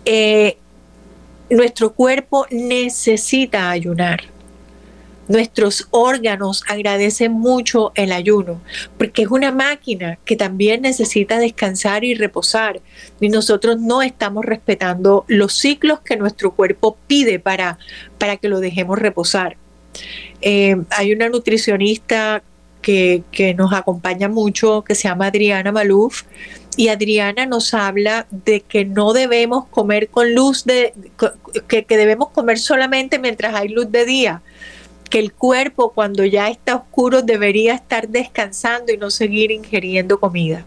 Eh, 0.03 0.57
nuestro 1.49 1.93
cuerpo 1.93 2.45
necesita 2.49 3.69
ayunar. 3.69 4.30
Nuestros 5.31 5.87
órganos 5.91 6.61
agradecen 6.67 7.31
mucho 7.31 7.93
el 7.95 8.11
ayuno, 8.11 8.59
porque 8.97 9.21
es 9.21 9.29
una 9.29 9.53
máquina 9.53 10.19
que 10.25 10.35
también 10.35 10.81
necesita 10.81 11.39
descansar 11.39 12.03
y 12.03 12.15
reposar. 12.15 12.81
Y 13.21 13.29
nosotros 13.29 13.79
no 13.79 14.01
estamos 14.01 14.43
respetando 14.43 15.23
los 15.29 15.53
ciclos 15.53 16.01
que 16.01 16.17
nuestro 16.17 16.51
cuerpo 16.51 16.97
pide 17.07 17.39
para, 17.39 17.79
para 18.17 18.35
que 18.35 18.49
lo 18.49 18.59
dejemos 18.59 18.99
reposar. 18.99 19.55
Eh, 20.41 20.75
hay 20.89 21.13
una 21.13 21.29
nutricionista 21.29 22.43
que, 22.81 23.23
nos 23.57 23.71
acompaña 23.71 24.27
mucho, 24.27 24.83
que 24.83 24.95
se 24.95 25.07
llama 25.07 25.27
Adriana 25.27 25.71
Maluf. 25.71 26.23
Y 26.75 26.89
Adriana 26.89 27.45
nos 27.45 27.73
habla 27.73 28.27
de 28.31 28.59
que 28.59 28.83
no 28.83 29.13
debemos 29.13 29.65
comer 29.69 30.09
con 30.09 30.35
luz 30.35 30.65
de, 30.65 30.93
que, 31.69 31.85
que 31.85 31.97
debemos 31.97 32.31
comer 32.31 32.59
solamente 32.59 33.17
mientras 33.17 33.55
hay 33.55 33.69
luz 33.69 33.89
de 33.89 34.03
día 34.03 34.41
que 35.11 35.19
el 35.19 35.31
cuerpo 35.31 35.91
cuando 35.91 36.25
ya 36.25 36.49
está 36.49 36.75
oscuro 36.75 37.21
debería 37.21 37.75
estar 37.75 38.09
descansando 38.09 38.91
y 38.91 38.97
no 38.97 39.11
seguir 39.11 39.51
ingiriendo 39.51 40.19
comida. 40.19 40.65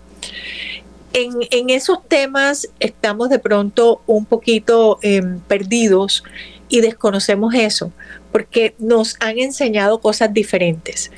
En, 1.13 1.71
esos 1.71 2.07
temas 2.07 2.69
estamos 2.79 3.29
de 3.31 3.41
pronto 3.41 4.03
un 4.07 4.25
poquito 4.25 5.01
em, 5.03 5.41
perdidos 5.41 6.23
y 6.69 6.81
desconocemos 6.81 7.55
eso, 7.55 7.91
porque 8.31 8.77
nos 8.79 9.17
han 9.21 9.39
enseñado 9.39 10.01
cosas 10.01 10.33
diferentes 10.33 11.11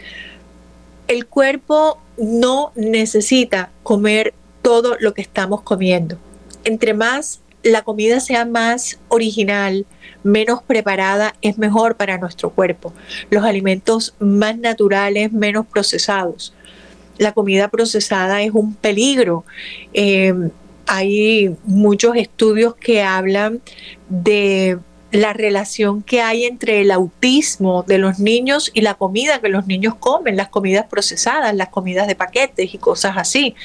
el 1.08 1.26
cuerpo 1.26 1.98
no 2.18 2.72
necesita 2.74 3.70
comer 3.82 4.34
todo 4.62 4.96
lo 4.98 5.14
que 5.14 5.22
estamos 5.22 5.62
comiendo. 5.62 6.18
Entre 6.64 6.94
más 6.94 7.40
la 7.66 7.82
comida 7.82 8.20
sea 8.20 8.44
más 8.44 8.98
original, 9.08 9.86
menos 10.22 10.62
preparada, 10.62 11.34
es 11.42 11.58
mejor 11.58 11.96
para 11.96 12.16
nuestro 12.16 12.50
cuerpo. 12.50 12.92
Los 13.28 13.44
alimentos 13.44 14.14
más 14.20 14.56
naturales, 14.56 15.32
menos 15.32 15.66
procesados. 15.66 16.54
La 17.18 17.32
comida 17.32 17.68
procesada 17.68 18.42
es 18.42 18.52
un 18.52 18.74
peligro. 18.74 19.44
Eh, 19.94 20.32
hay 20.86 21.56
muchos 21.64 22.14
estudios 22.14 22.76
que 22.76 23.02
hablan 23.02 23.60
de 24.08 24.78
la 25.10 25.32
relación 25.32 26.02
que 26.02 26.20
hay 26.20 26.44
entre 26.44 26.82
el 26.82 26.92
autismo 26.92 27.82
de 27.82 27.98
los 27.98 28.20
niños 28.20 28.70
y 28.74 28.82
la 28.82 28.94
comida 28.94 29.40
que 29.40 29.48
los 29.48 29.66
niños 29.66 29.96
comen, 29.96 30.36
las 30.36 30.48
comidas 30.48 30.86
procesadas, 30.86 31.54
las 31.54 31.70
comidas 31.70 32.06
de 32.06 32.14
paquetes 32.14 32.74
y 32.74 32.78
cosas 32.78 33.16
así. 33.16 33.56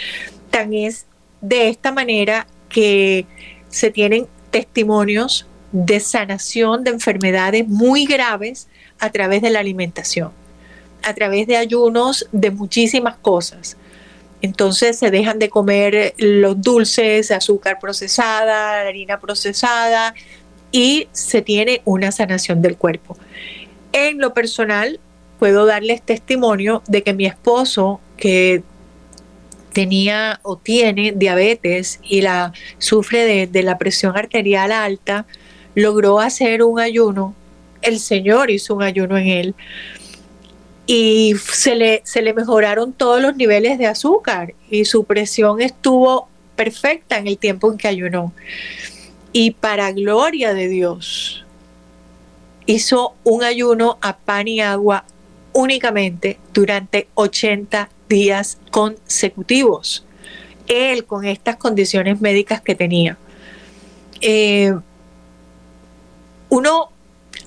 Tan 0.50 0.74
es 0.74 1.06
de 1.42 1.70
esta 1.70 1.92
manera 1.92 2.48
que 2.70 3.28
se 3.72 3.90
tienen 3.90 4.28
testimonios 4.52 5.48
de 5.72 6.00
sanación 6.00 6.84
de 6.84 6.92
enfermedades 6.92 7.68
muy 7.68 8.06
graves 8.06 8.68
a 9.00 9.10
través 9.10 9.42
de 9.42 9.50
la 9.50 9.60
alimentación, 9.60 10.32
a 11.02 11.14
través 11.14 11.48
de 11.48 11.58
ayunos 11.58 12.28
de 12.32 12.52
muchísimas 12.52 13.16
cosas. 13.18 13.78
Entonces 14.42 14.98
se 14.98 15.12
dejan 15.12 15.40
de 15.40 15.50
comer 15.50 16.14
los 16.18 16.62
dulces, 16.62 17.32
azúcar 17.32 17.80
procesada, 17.80 18.82
harina 18.82 19.20
procesada, 19.20 20.14
y 20.72 21.08
se 21.12 21.42
tiene 21.42 21.82
una 21.86 22.12
sanación 22.12 22.62
del 22.62 22.78
cuerpo. 22.78 23.18
En 23.92 24.20
lo 24.20 24.34
personal, 24.34 25.00
puedo 25.38 25.66
darles 25.66 26.02
testimonio 26.02 26.82
de 26.88 27.04
que 27.04 27.14
mi 27.14 27.26
esposo, 27.26 28.00
que 28.18 28.64
tenía 29.74 30.40
o 30.44 30.58
tiene 30.58 31.14
diabetes 31.16 32.00
y 32.04 32.22
la 32.22 32.54
sufre 32.78 33.48
de, 33.48 33.64
la 33.64 33.78
presión 33.78 34.18
arterial 34.18 34.72
alta, 34.72 35.26
logró 35.76 36.20
hacer 36.20 36.64
un 36.64 36.80
ayuno. 36.80 37.34
El 37.82 38.00
Señor 38.00 38.52
hizo 38.52 38.76
un 38.76 38.84
ayuno 38.84 39.18
en 39.18 39.28
él 39.28 39.56
y 40.86 41.36
se 41.52 41.76
le, 41.76 42.02
se 42.04 42.22
le 42.22 42.34
mejoraron 42.34 42.94
todos 42.94 43.22
los 43.22 43.36
niveles 43.36 43.78
de 43.78 43.88
azúcar 43.88 44.54
y 44.70 44.86
su 44.86 45.04
presión 45.06 45.62
estuvo 45.62 46.28
perfecta 46.56 47.18
en 47.18 47.28
el 47.28 47.38
tiempo 47.38 47.72
en 47.72 47.78
que 47.78 47.88
ayunó 47.88 48.34
y 49.34 49.52
para 49.52 49.92
gloria 49.92 50.54
de 50.54 50.68
Dios 50.68 51.46
hizo 52.66 53.16
un 53.24 53.44
ayuno 53.44 53.98
a 54.02 54.18
pan 54.18 54.48
y 54.48 54.60
agua 54.60 55.06
únicamente 55.54 56.38
durante 56.54 57.08
80 57.16 57.90
días 58.12 58.60
consecutivos. 58.70 60.06
Él 60.68 61.06
con 61.06 61.26
estas 61.26 61.56
condiciones 61.56 62.22
médicas 62.22 62.62
que 62.62 62.76
tenía. 62.76 63.18
Eh, 64.22 64.74
uno 66.50 66.92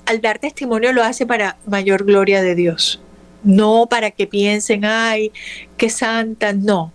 al 0.05 0.21
dar 0.21 0.39
testimonio 0.39 0.91
lo 0.91 1.03
hace 1.03 1.25
para 1.25 1.57
mayor 1.65 2.03
gloria 2.03 2.41
de 2.41 2.55
Dios, 2.55 2.99
no 3.43 3.87
para 3.89 4.11
que 4.11 4.27
piensen, 4.27 4.83
ay, 4.83 5.31
qué 5.77 5.89
santa, 5.89 6.51
no. 6.53 6.91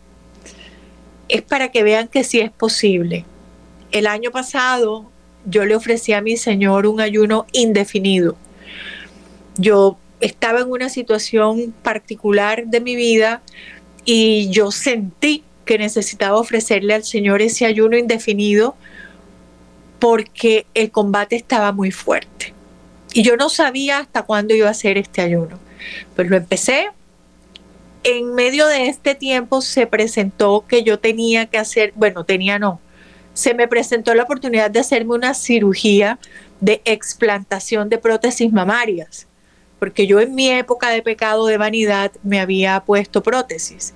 Es 1.28 1.42
para 1.42 1.70
que 1.70 1.82
vean 1.82 2.08
que 2.08 2.24
sí 2.24 2.40
es 2.40 2.50
posible 2.50 3.24
el 3.92 4.06
año 4.06 4.30
pasado 4.30 5.10
yo 5.46 5.64
le 5.64 5.74
ofrecí 5.74 6.12
a 6.12 6.20
mi 6.20 6.36
Señor 6.36 6.86
un 6.86 7.00
ayuno 7.00 7.46
indefinido. 7.52 8.36
Yo 9.56 9.98
estaba 10.20 10.60
en 10.60 10.70
una 10.70 10.88
situación 10.88 11.74
particular 11.82 12.66
de 12.66 12.80
mi 12.80 12.96
vida 12.96 13.42
y 14.04 14.48
yo 14.50 14.70
sentí 14.70 15.44
que 15.64 15.78
necesitaba 15.78 16.38
ofrecerle 16.38 16.94
al 16.94 17.04
Señor 17.04 17.42
ese 17.42 17.66
ayuno 17.66 17.96
indefinido 17.96 18.74
porque 19.98 20.66
el 20.74 20.90
combate 20.90 21.36
estaba 21.36 21.72
muy 21.72 21.90
fuerte. 21.90 22.54
Y 23.12 23.22
yo 23.22 23.36
no 23.36 23.48
sabía 23.48 23.98
hasta 23.98 24.22
cuándo 24.22 24.54
iba 24.54 24.68
a 24.68 24.72
hacer 24.72 24.98
este 24.98 25.20
ayuno. 25.20 25.58
Pues 26.16 26.28
lo 26.28 26.36
empecé. 26.36 26.90
En 28.02 28.34
medio 28.34 28.66
de 28.66 28.88
este 28.88 29.14
tiempo 29.14 29.60
se 29.60 29.86
presentó 29.86 30.64
que 30.66 30.82
yo 30.82 30.98
tenía 30.98 31.46
que 31.46 31.58
hacer, 31.58 31.92
bueno, 31.96 32.24
tenía 32.24 32.58
no, 32.58 32.80
se 33.34 33.54
me 33.54 33.68
presentó 33.68 34.14
la 34.14 34.22
oportunidad 34.22 34.70
de 34.70 34.80
hacerme 34.80 35.14
una 35.14 35.34
cirugía 35.34 36.18
de 36.60 36.80
explantación 36.84 37.88
de 37.88 37.98
prótesis 37.98 38.52
mamarias, 38.52 39.26
porque 39.80 40.06
yo 40.06 40.20
en 40.20 40.34
mi 40.36 40.50
época 40.50 40.90
de 40.90 41.02
pecado 41.02 41.46
de 41.46 41.56
vanidad 41.56 42.12
me 42.22 42.38
había 42.38 42.78
puesto 42.80 43.22
prótesis. 43.22 43.94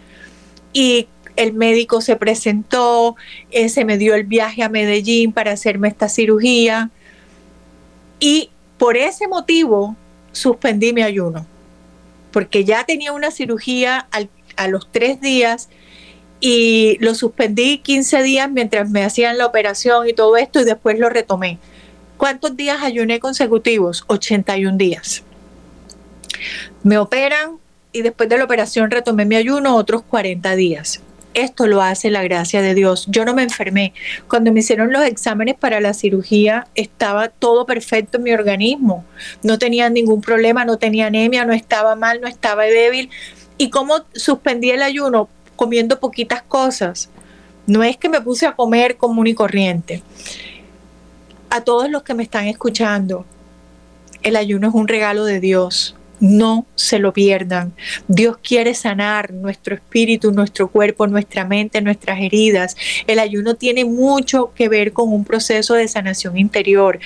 Y 0.73 1.07
el 1.37 1.53
médico 1.53 2.01
se 2.01 2.17
presentó, 2.17 3.15
eh, 3.51 3.69
se 3.69 3.85
me 3.85 3.99
dio 3.99 4.15
el 4.15 4.25
viaje 4.25 4.63
a 4.63 4.69
Medellín 4.69 5.33
para 5.33 5.53
hacerme 5.53 5.89
esta 5.89 6.09
cirugía 6.09 6.91
y 8.19 8.51
por 8.79 8.97
ese 8.97 9.29
motivo 9.29 9.95
suspendí 10.33 10.93
mi 10.93 11.03
ayuno, 11.03 11.47
porque 12.33 12.65
ya 12.65 12.85
tenía 12.85 13.13
una 13.13 13.31
cirugía 13.31 14.09
a 14.57 14.69
los 14.69 14.91
tres 14.91 15.21
días 15.21 15.69
y 16.41 16.97
lo 17.01 17.15
suspendí 17.15 17.79
15 17.79 18.23
días 18.23 18.51
mientras 18.51 18.91
me 18.91 19.05
hacían 19.05 19.39
la 19.39 19.47
operación 19.47 20.09
y 20.09 20.13
todo 20.13 20.37
esto 20.37 20.61
y 20.61 20.65
después 20.65 20.99
lo 20.99 21.09
retomé. 21.09 21.59
¿Cuántos 22.17 22.57
días 22.57 22.83
ayuné 22.83 23.21
consecutivos? 23.21 24.05
81 24.07 24.77
días. 24.77 25.25
Me 26.83 26.99
operan 26.99 27.59
y 27.93 28.03
después 28.03 28.29
de 28.29 28.37
la 28.37 28.45
operación 28.45 28.91
retomé 28.91 29.25
mi 29.25 29.37
ayuno 29.37 29.77
otros 29.77 30.03
40 30.03 30.57
días. 30.57 31.01
Esto 31.33 31.67
lo 31.67 31.83
hace 31.83 32.11
la 32.11 32.23
gracia 32.23 32.63
de 32.63 32.75
Dios. 32.75 33.07
Yo 33.09 33.25
no 33.25 33.35
me 33.35 33.43
enfermé. 33.43 33.93
Cuando 34.29 34.53
me 34.53 34.61
hicieron 34.61 34.93
los 34.93 35.05
exámenes 35.05 35.57
para 35.57 35.81
la 35.81 35.95
cirugía, 35.95 36.69
estaba 36.77 37.29
todo 37.29 37.67
perfecto 37.67 38.19
en 38.19 38.25
mi 38.25 38.33
organismo. 38.33 39.05
No 39.43 39.59
tenía 39.59 39.91
ningún 39.91 40.21
problema, 40.21 40.65
no 40.65 40.79
tenía 40.79 41.07
anemia, 41.07 41.45
no 41.45 41.53
estaba 41.53 41.97
mal, 41.97 42.21
no 42.21 42.29
estaba 42.29 42.65
débil. 42.65 43.11
¿Y 43.59 43.71
cómo 43.71 44.03
suspendí 44.15 44.71
el 44.71 44.83
ayuno? 44.83 45.29
Comiendo 45.57 45.99
poquitas 45.99 46.43
cosas. 46.43 47.11
No 47.67 47.83
es 47.83 47.97
que 47.97 48.09
me 48.09 48.21
puse 48.21 48.47
a 48.47 48.53
comer 48.53 48.97
común 48.97 49.27
y 49.27 49.35
corriente. 49.35 50.03
A 51.51 51.63
todos 51.63 51.91
los 51.91 52.05
que 52.05 52.15
me 52.15 52.23
están 52.23 52.47
escuchando, 52.47 53.25
el 54.23 54.37
ayuno 54.37 54.69
es 54.69 54.75
un 54.75 54.87
regalo 54.87 55.25
de 55.25 55.41
Dios 55.41 55.97
no 56.25 56.65
se 56.75 56.99
lo 56.99 57.13
pierdan. 57.13 57.75
Dios 58.09 58.39
quiere 58.39 58.75
sanar 58.75 59.33
nuestro 59.33 59.75
espíritu, 59.75 60.33
nuestro 60.33 60.69
cuerpo, 60.69 61.07
nuestra 61.07 61.45
mente, 61.45 61.83
nuestras 61.83 62.19
heridas. 62.19 62.77
El 63.07 63.19
ayuno 63.19 63.57
tiene 63.57 63.85
mucho 63.85 64.53
que 64.55 64.71
ver 64.71 64.95
con 64.95 65.13
un 65.13 65.25
proceso 65.27 65.75
de 65.75 65.87
sanación 65.87 66.39
interior. 66.39 66.99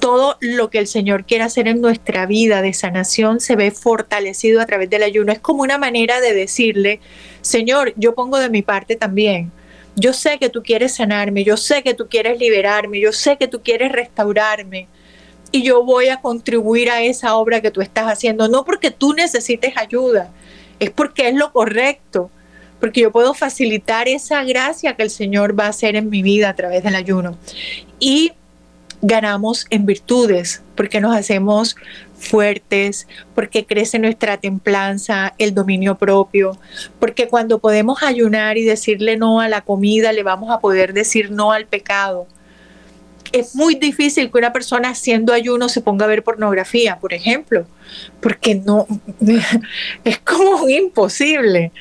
Todo 0.00 0.38
lo 0.40 0.70
que 0.70 0.78
el 0.78 0.86
Señor 0.86 1.26
quiere 1.26 1.44
hacer 1.44 1.68
en 1.68 1.82
nuestra 1.82 2.24
vida 2.24 2.62
de 2.62 2.72
sanación 2.72 3.40
se 3.40 3.54
ve 3.54 3.70
fortalecido 3.70 4.62
a 4.62 4.66
través 4.66 4.88
del 4.88 5.02
ayuno. 5.02 5.30
Es 5.30 5.40
como 5.40 5.62
una 5.62 5.76
manera 5.76 6.20
de 6.22 6.32
decirle, 6.32 7.00
Señor, 7.42 7.92
yo 7.96 8.14
pongo 8.14 8.38
de 8.38 8.48
mi 8.48 8.62
parte 8.62 8.96
también. 8.96 9.52
Yo 9.94 10.14
sé 10.14 10.38
que 10.38 10.48
tú 10.48 10.62
quieres 10.62 10.94
sanarme, 10.94 11.44
yo 11.44 11.58
sé 11.58 11.82
que 11.82 11.92
tú 11.92 12.08
quieres 12.08 12.38
liberarme, 12.38 12.98
yo 12.98 13.12
sé 13.12 13.36
que 13.36 13.48
tú 13.48 13.62
quieres 13.62 13.92
restaurarme 13.92 14.88
y 15.50 15.62
yo 15.62 15.84
voy 15.84 16.08
a 16.08 16.20
contribuir 16.20 16.90
a 16.90 17.02
esa 17.02 17.36
obra 17.36 17.60
que 17.60 17.70
tú 17.70 17.80
estás 17.80 18.06
haciendo, 18.06 18.48
no 18.48 18.64
porque 18.64 18.90
tú 18.90 19.14
necesites 19.14 19.76
ayuda, 19.76 20.30
es 20.78 20.90
porque 20.90 21.28
es 21.28 21.34
lo 21.34 21.52
correcto, 21.52 22.30
porque 22.80 23.00
yo 23.00 23.12
puedo 23.12 23.34
facilitar 23.34 24.08
esa 24.08 24.44
gracia 24.44 24.94
que 24.94 25.02
el 25.02 25.10
Señor 25.10 25.58
va 25.58 25.66
a 25.66 25.70
hacer 25.70 25.96
en 25.96 26.10
mi 26.10 26.22
vida 26.22 26.48
a 26.48 26.54
través 26.54 26.82
del 26.84 26.94
ayuno. 26.94 27.36
Y 27.98 28.32
ganamos 29.02 29.66
en 29.70 29.86
virtudes, 29.86 30.62
porque 30.74 31.00
nos 31.00 31.16
hacemos 31.16 31.76
fuertes, 32.16 33.06
porque 33.34 33.64
crece 33.64 33.98
nuestra 33.98 34.38
templanza, 34.38 35.34
el 35.38 35.54
dominio 35.54 35.98
propio, 35.98 36.58
porque 36.98 37.28
cuando 37.28 37.58
podemos 37.58 38.02
ayunar 38.02 38.58
y 38.58 38.64
decirle 38.64 39.16
no 39.16 39.40
a 39.40 39.48
la 39.48 39.60
comida, 39.60 40.12
le 40.12 40.24
vamos 40.24 40.50
a 40.50 40.60
poder 40.60 40.92
decir 40.92 41.30
no 41.30 41.52
al 41.52 41.66
pecado 41.66 42.26
es 43.32 43.54
muy 43.54 43.74
difícil 43.74 44.30
que 44.30 44.38
una 44.38 44.52
persona 44.52 44.90
haciendo 44.90 45.32
ayuno 45.32 45.68
se 45.68 45.80
ponga 45.80 46.04
a 46.04 46.08
ver 46.08 46.22
pornografía, 46.22 46.98
por 46.98 47.12
ejemplo, 47.12 47.66
porque 48.20 48.54
no, 48.54 48.86
es 50.04 50.18
como 50.18 50.68
imposible. 50.68 51.72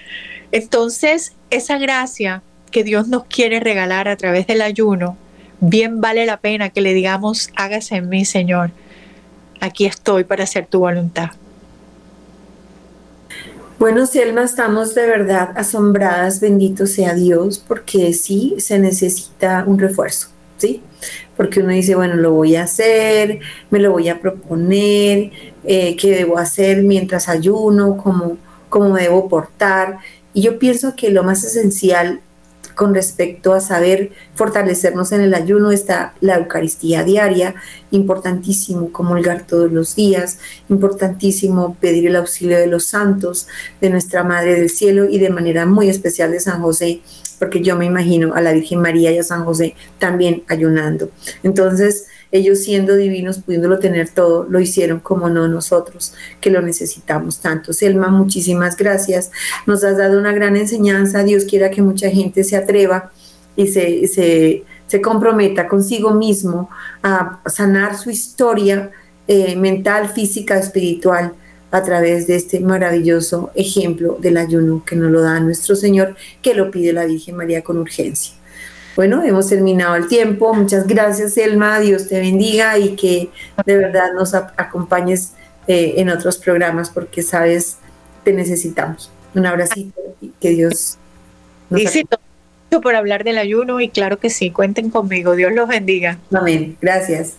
Entonces, 0.51 1.33
esa 1.49 1.77
gracia 1.77 2.41
que 2.71 2.83
Dios 2.83 3.07
nos 3.07 3.25
quiere 3.25 3.59
regalar 3.59 4.07
a 4.07 4.17
través 4.17 4.47
del 4.47 4.61
ayuno, 4.61 5.17
bien 5.59 6.01
vale 6.01 6.25
la 6.25 6.37
pena 6.37 6.69
que 6.69 6.81
le 6.81 6.93
digamos, 6.93 7.49
hágase 7.55 7.95
en 7.95 8.09
mí, 8.09 8.25
Señor, 8.25 8.71
aquí 9.59 9.85
estoy 9.85 10.23
para 10.23 10.43
hacer 10.43 10.67
tu 10.67 10.79
voluntad. 10.79 11.31
Bueno, 13.79 14.07
Selma, 14.07 14.43
estamos 14.43 14.95
de 14.95 15.05
verdad 15.05 15.51
asombradas, 15.55 16.39
bendito 16.39 16.87
sea 16.87 17.13
Dios, 17.13 17.59
porque 17.59 18.11
sí 18.13 18.55
se 18.57 18.79
necesita 18.79 19.63
un 19.67 19.77
refuerzo, 19.77 20.29
¿sí? 20.57 20.81
porque 21.37 21.59
uno 21.59 21.69
dice, 21.69 21.95
bueno, 21.95 22.15
lo 22.15 22.33
voy 22.33 22.55
a 22.55 22.63
hacer, 22.63 23.39
me 23.69 23.79
lo 23.79 23.91
voy 23.91 24.09
a 24.09 24.19
proponer, 24.19 25.31
eh, 25.63 25.95
qué 25.95 26.15
debo 26.15 26.39
hacer 26.39 26.81
mientras 26.81 27.29
ayuno, 27.29 27.95
cómo, 27.95 28.37
cómo 28.69 28.89
me 28.89 29.03
debo 29.03 29.29
portar. 29.29 29.99
Y 30.33 30.41
yo 30.41 30.57
pienso 30.57 30.95
que 30.95 31.11
lo 31.11 31.23
más 31.23 31.43
esencial 31.43 32.21
con 32.73 32.93
respecto 32.93 33.53
a 33.53 33.59
saber 33.59 34.11
fortalecernos 34.35 35.11
en 35.11 35.21
el 35.21 35.33
ayuno 35.33 35.71
está 35.71 36.13
la 36.21 36.35
Eucaristía 36.35 37.03
diaria, 37.03 37.55
importantísimo 37.89 38.91
comulgar 38.91 39.47
todos 39.47 39.71
los 39.71 39.95
días, 39.95 40.39
importantísimo 40.69 41.75
pedir 41.79 42.05
el 42.07 42.15
auxilio 42.15 42.57
de 42.57 42.67
los 42.67 42.85
santos, 42.85 43.47
de 43.81 43.89
nuestra 43.89 44.23
Madre 44.23 44.59
del 44.59 44.69
Cielo 44.69 45.09
y 45.09 45.17
de 45.17 45.31
manera 45.31 45.65
muy 45.65 45.89
especial 45.89 46.31
de 46.31 46.39
San 46.39 46.61
José, 46.61 47.01
porque 47.39 47.61
yo 47.61 47.75
me 47.75 47.85
imagino 47.85 48.33
a 48.33 48.41
la 48.41 48.53
Virgen 48.53 48.81
María 48.81 49.11
y 49.11 49.17
a 49.17 49.23
San 49.23 49.45
José 49.45 49.75
también 49.99 50.43
ayunando. 50.47 51.09
Entonces, 51.43 52.07
ellos 52.31 52.59
siendo 52.59 52.95
divinos, 52.95 53.39
pudiéndolo 53.39 53.79
tener 53.79 54.09
todo, 54.09 54.45
lo 54.49 54.59
hicieron 54.59 54.99
como 54.99 55.29
no 55.29 55.47
nosotros, 55.47 56.13
que 56.41 56.49
lo 56.49 56.61
necesitamos 56.61 57.39
tanto. 57.39 57.73
Selma, 57.73 58.09
muchísimas 58.09 58.75
gracias. 58.75 59.31
Nos 59.65 59.83
has 59.83 59.97
dado 59.97 60.19
una 60.19 60.33
gran 60.33 60.57
enseñanza. 60.57 61.23
Dios 61.23 61.45
quiera 61.45 61.71
que 61.71 61.81
mucha 61.81 62.09
gente 62.09 62.43
se 62.43 62.57
atreva 62.57 63.11
y 63.55 63.67
se, 63.67 64.07
se, 64.07 64.63
se 64.87 65.01
comprometa 65.01 65.67
consigo 65.67 66.11
mismo 66.11 66.69
a 67.01 67.41
sanar 67.45 67.97
su 67.97 68.09
historia 68.09 68.91
eh, 69.27 69.55
mental, 69.55 70.09
física, 70.09 70.57
espiritual 70.57 71.33
a 71.71 71.83
través 71.83 72.27
de 72.27 72.35
este 72.35 72.59
maravilloso 72.59 73.51
ejemplo 73.55 74.17
del 74.19 74.37
ayuno 74.37 74.83
que 74.85 74.95
nos 74.95 75.11
lo 75.11 75.21
da 75.21 75.39
nuestro 75.39 75.75
Señor, 75.75 76.15
que 76.41 76.53
lo 76.53 76.71
pide 76.71 76.93
la 76.93 77.05
Virgen 77.05 77.35
María 77.35 77.63
con 77.63 77.77
urgencia. 77.77 78.33
Bueno, 78.95 79.21
hemos 79.23 79.47
terminado 79.47 79.95
el 79.95 80.07
tiempo. 80.07 80.53
Muchas 80.53 80.87
gracias, 80.87 81.37
Elma. 81.37 81.79
Dios 81.79 82.07
te 82.07 82.19
bendiga 82.19 82.79
y 82.79 82.95
que 82.95 83.29
de 83.65 83.77
verdad 83.77 84.13
nos 84.15 84.33
acompañes 84.33 85.33
eh, 85.67 85.95
en 85.97 86.09
otros 86.09 86.37
programas 86.37 86.89
porque 86.89 87.21
sabes, 87.21 87.77
te 88.23 88.33
necesitamos. 88.33 89.11
Un 89.35 89.45
abracito 89.45 90.01
y 90.19 90.29
que 90.39 90.49
Dios 90.49 90.97
nos 91.69 91.81
por 92.81 92.95
hablar 92.95 93.23
del 93.23 93.37
ayuno 93.37 93.79
y 93.81 93.89
claro 93.89 94.19
que 94.19 94.29
sí, 94.29 94.51
cuenten 94.51 94.89
conmigo. 94.89 95.35
Dios 95.35 95.51
los 95.53 95.67
bendiga. 95.67 96.19
Amén. 96.33 96.77
Gracias. 96.81 97.33